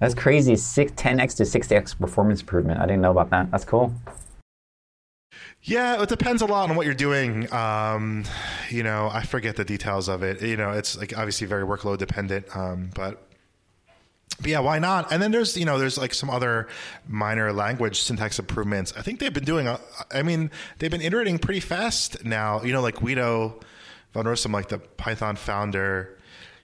that's 0.01 0.13
crazy 0.13 0.57
6 0.57 0.91
10x 0.91 1.37
to 1.37 1.43
60x 1.43 1.97
performance 1.97 2.41
improvement 2.41 2.79
i 2.81 2.85
didn't 2.85 3.01
know 3.01 3.11
about 3.11 3.29
that 3.29 3.49
that's 3.51 3.63
cool 3.63 3.93
yeah, 5.63 6.01
it 6.01 6.09
depends 6.09 6.41
a 6.41 6.47
lot 6.47 6.71
on 6.71 6.75
what 6.75 6.87
you're 6.87 6.95
doing. 6.95 7.51
Um, 7.53 8.23
you 8.69 8.81
know, 8.81 9.11
I 9.13 9.21
forget 9.21 9.55
the 9.55 9.63
details 9.63 10.09
of 10.09 10.23
it. 10.23 10.41
You 10.41 10.57
know, 10.57 10.71
it's 10.71 10.97
like 10.97 11.15
obviously 11.15 11.45
very 11.45 11.63
workload 11.63 11.99
dependent, 11.99 12.55
um, 12.55 12.89
but 12.95 13.21
but 14.39 14.49
yeah, 14.49 14.59
why 14.59 14.79
not? 14.79 15.11
And 15.11 15.21
then 15.21 15.31
there's 15.31 15.55
you 15.55 15.65
know 15.65 15.77
there's 15.77 15.99
like 15.99 16.15
some 16.15 16.31
other 16.31 16.67
minor 17.07 17.53
language 17.53 18.01
syntax 18.01 18.39
improvements. 18.39 18.93
I 18.97 19.03
think 19.03 19.19
they've 19.19 19.33
been 19.33 19.45
doing. 19.45 19.67
I 20.11 20.23
mean, 20.23 20.49
they've 20.79 20.89
been 20.89 21.01
iterating 21.01 21.37
pretty 21.37 21.59
fast 21.59 22.25
now. 22.25 22.63
You 22.63 22.73
know, 22.73 22.81
like 22.81 22.95
Guido 22.95 23.59
van 24.13 24.25
Rossum, 24.25 24.51
like 24.51 24.69
the 24.69 24.79
Python 24.79 25.35
founder, 25.35 26.17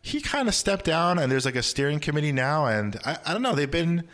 he 0.08 0.22
kind 0.22 0.47
of 0.47 0.55
stepped 0.55 0.86
down, 0.86 1.20
and 1.20 1.32
there's 1.32 1.45
like 1.45 1.55
a 1.55 1.64
steering 1.64 1.99
committee 1.99 2.32
now. 2.32 2.66
And 2.66 2.97
I, 3.05 3.18
I 3.26 3.34
don't 3.34 3.41
know. 3.41 3.55
They've 3.55 3.70
been. 3.70 4.08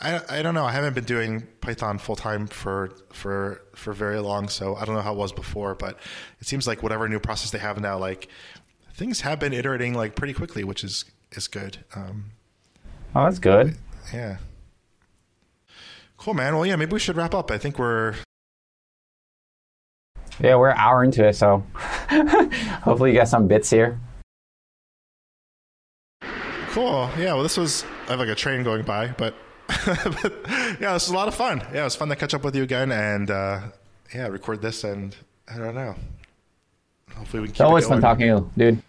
I, 0.00 0.20
I 0.28 0.42
don't 0.42 0.54
know. 0.54 0.64
I 0.64 0.72
haven't 0.72 0.94
been 0.94 1.04
doing 1.04 1.46
Python 1.60 1.98
full 1.98 2.16
time 2.16 2.48
for 2.48 2.90
for 3.12 3.62
for 3.74 3.92
very 3.92 4.18
long, 4.18 4.48
so 4.48 4.74
I 4.74 4.84
don't 4.84 4.94
know 4.96 5.00
how 5.00 5.12
it 5.12 5.18
was 5.18 5.32
before. 5.32 5.74
But 5.76 5.98
it 6.40 6.46
seems 6.46 6.66
like 6.66 6.82
whatever 6.82 7.08
new 7.08 7.20
process 7.20 7.50
they 7.50 7.58
have 7.58 7.80
now, 7.80 7.98
like 7.98 8.28
things 8.94 9.20
have 9.20 9.38
been 9.38 9.52
iterating 9.52 9.94
like 9.94 10.16
pretty 10.16 10.34
quickly, 10.34 10.64
which 10.64 10.82
is 10.82 11.04
is 11.32 11.46
good. 11.46 11.78
Um, 11.94 12.32
Oh, 13.14 13.24
that's 13.24 13.38
good. 13.38 13.76
Yeah. 14.12 14.38
Cool, 16.16 16.34
man. 16.34 16.54
Well, 16.54 16.64
yeah, 16.64 16.76
maybe 16.76 16.92
we 16.92 16.98
should 16.98 17.16
wrap 17.16 17.34
up. 17.34 17.50
I 17.50 17.58
think 17.58 17.78
we're. 17.78 18.14
Yeah, 20.40 20.56
we're 20.56 20.70
an 20.70 20.78
hour 20.78 21.04
into 21.04 21.26
it, 21.26 21.34
so 21.34 21.62
hopefully 22.82 23.10
you 23.10 23.18
got 23.18 23.28
some 23.28 23.46
bits 23.46 23.68
here. 23.68 24.00
Cool. 26.72 27.10
Yeah. 27.18 27.34
Well, 27.34 27.42
this 27.42 27.58
was 27.58 27.84
I 28.06 28.12
have 28.12 28.18
like 28.18 28.30
a 28.30 28.34
train 28.34 28.62
going 28.62 28.82
by, 28.82 29.08
but, 29.08 29.34
but 29.68 30.32
yeah, 30.80 30.94
this 30.94 31.04
was 31.04 31.10
a 31.10 31.14
lot 31.14 31.28
of 31.28 31.34
fun. 31.34 31.60
Yeah, 31.72 31.82
it 31.82 31.84
was 31.84 31.96
fun 31.96 32.08
to 32.08 32.16
catch 32.16 32.32
up 32.32 32.44
with 32.44 32.56
you 32.56 32.62
again, 32.62 32.90
and 32.90 33.30
uh, 33.30 33.60
yeah, 34.14 34.28
record 34.28 34.62
this, 34.62 34.82
and 34.82 35.14
I 35.52 35.58
don't 35.58 35.74
know. 35.74 35.94
Hopefully 37.14 37.42
we. 37.42 37.48
Can 37.48 37.52
it's 37.52 37.60
always 37.60 37.86
fun 37.86 38.00
talking 38.00 38.26
to 38.26 38.26
you, 38.26 38.50
dude. 38.56 38.82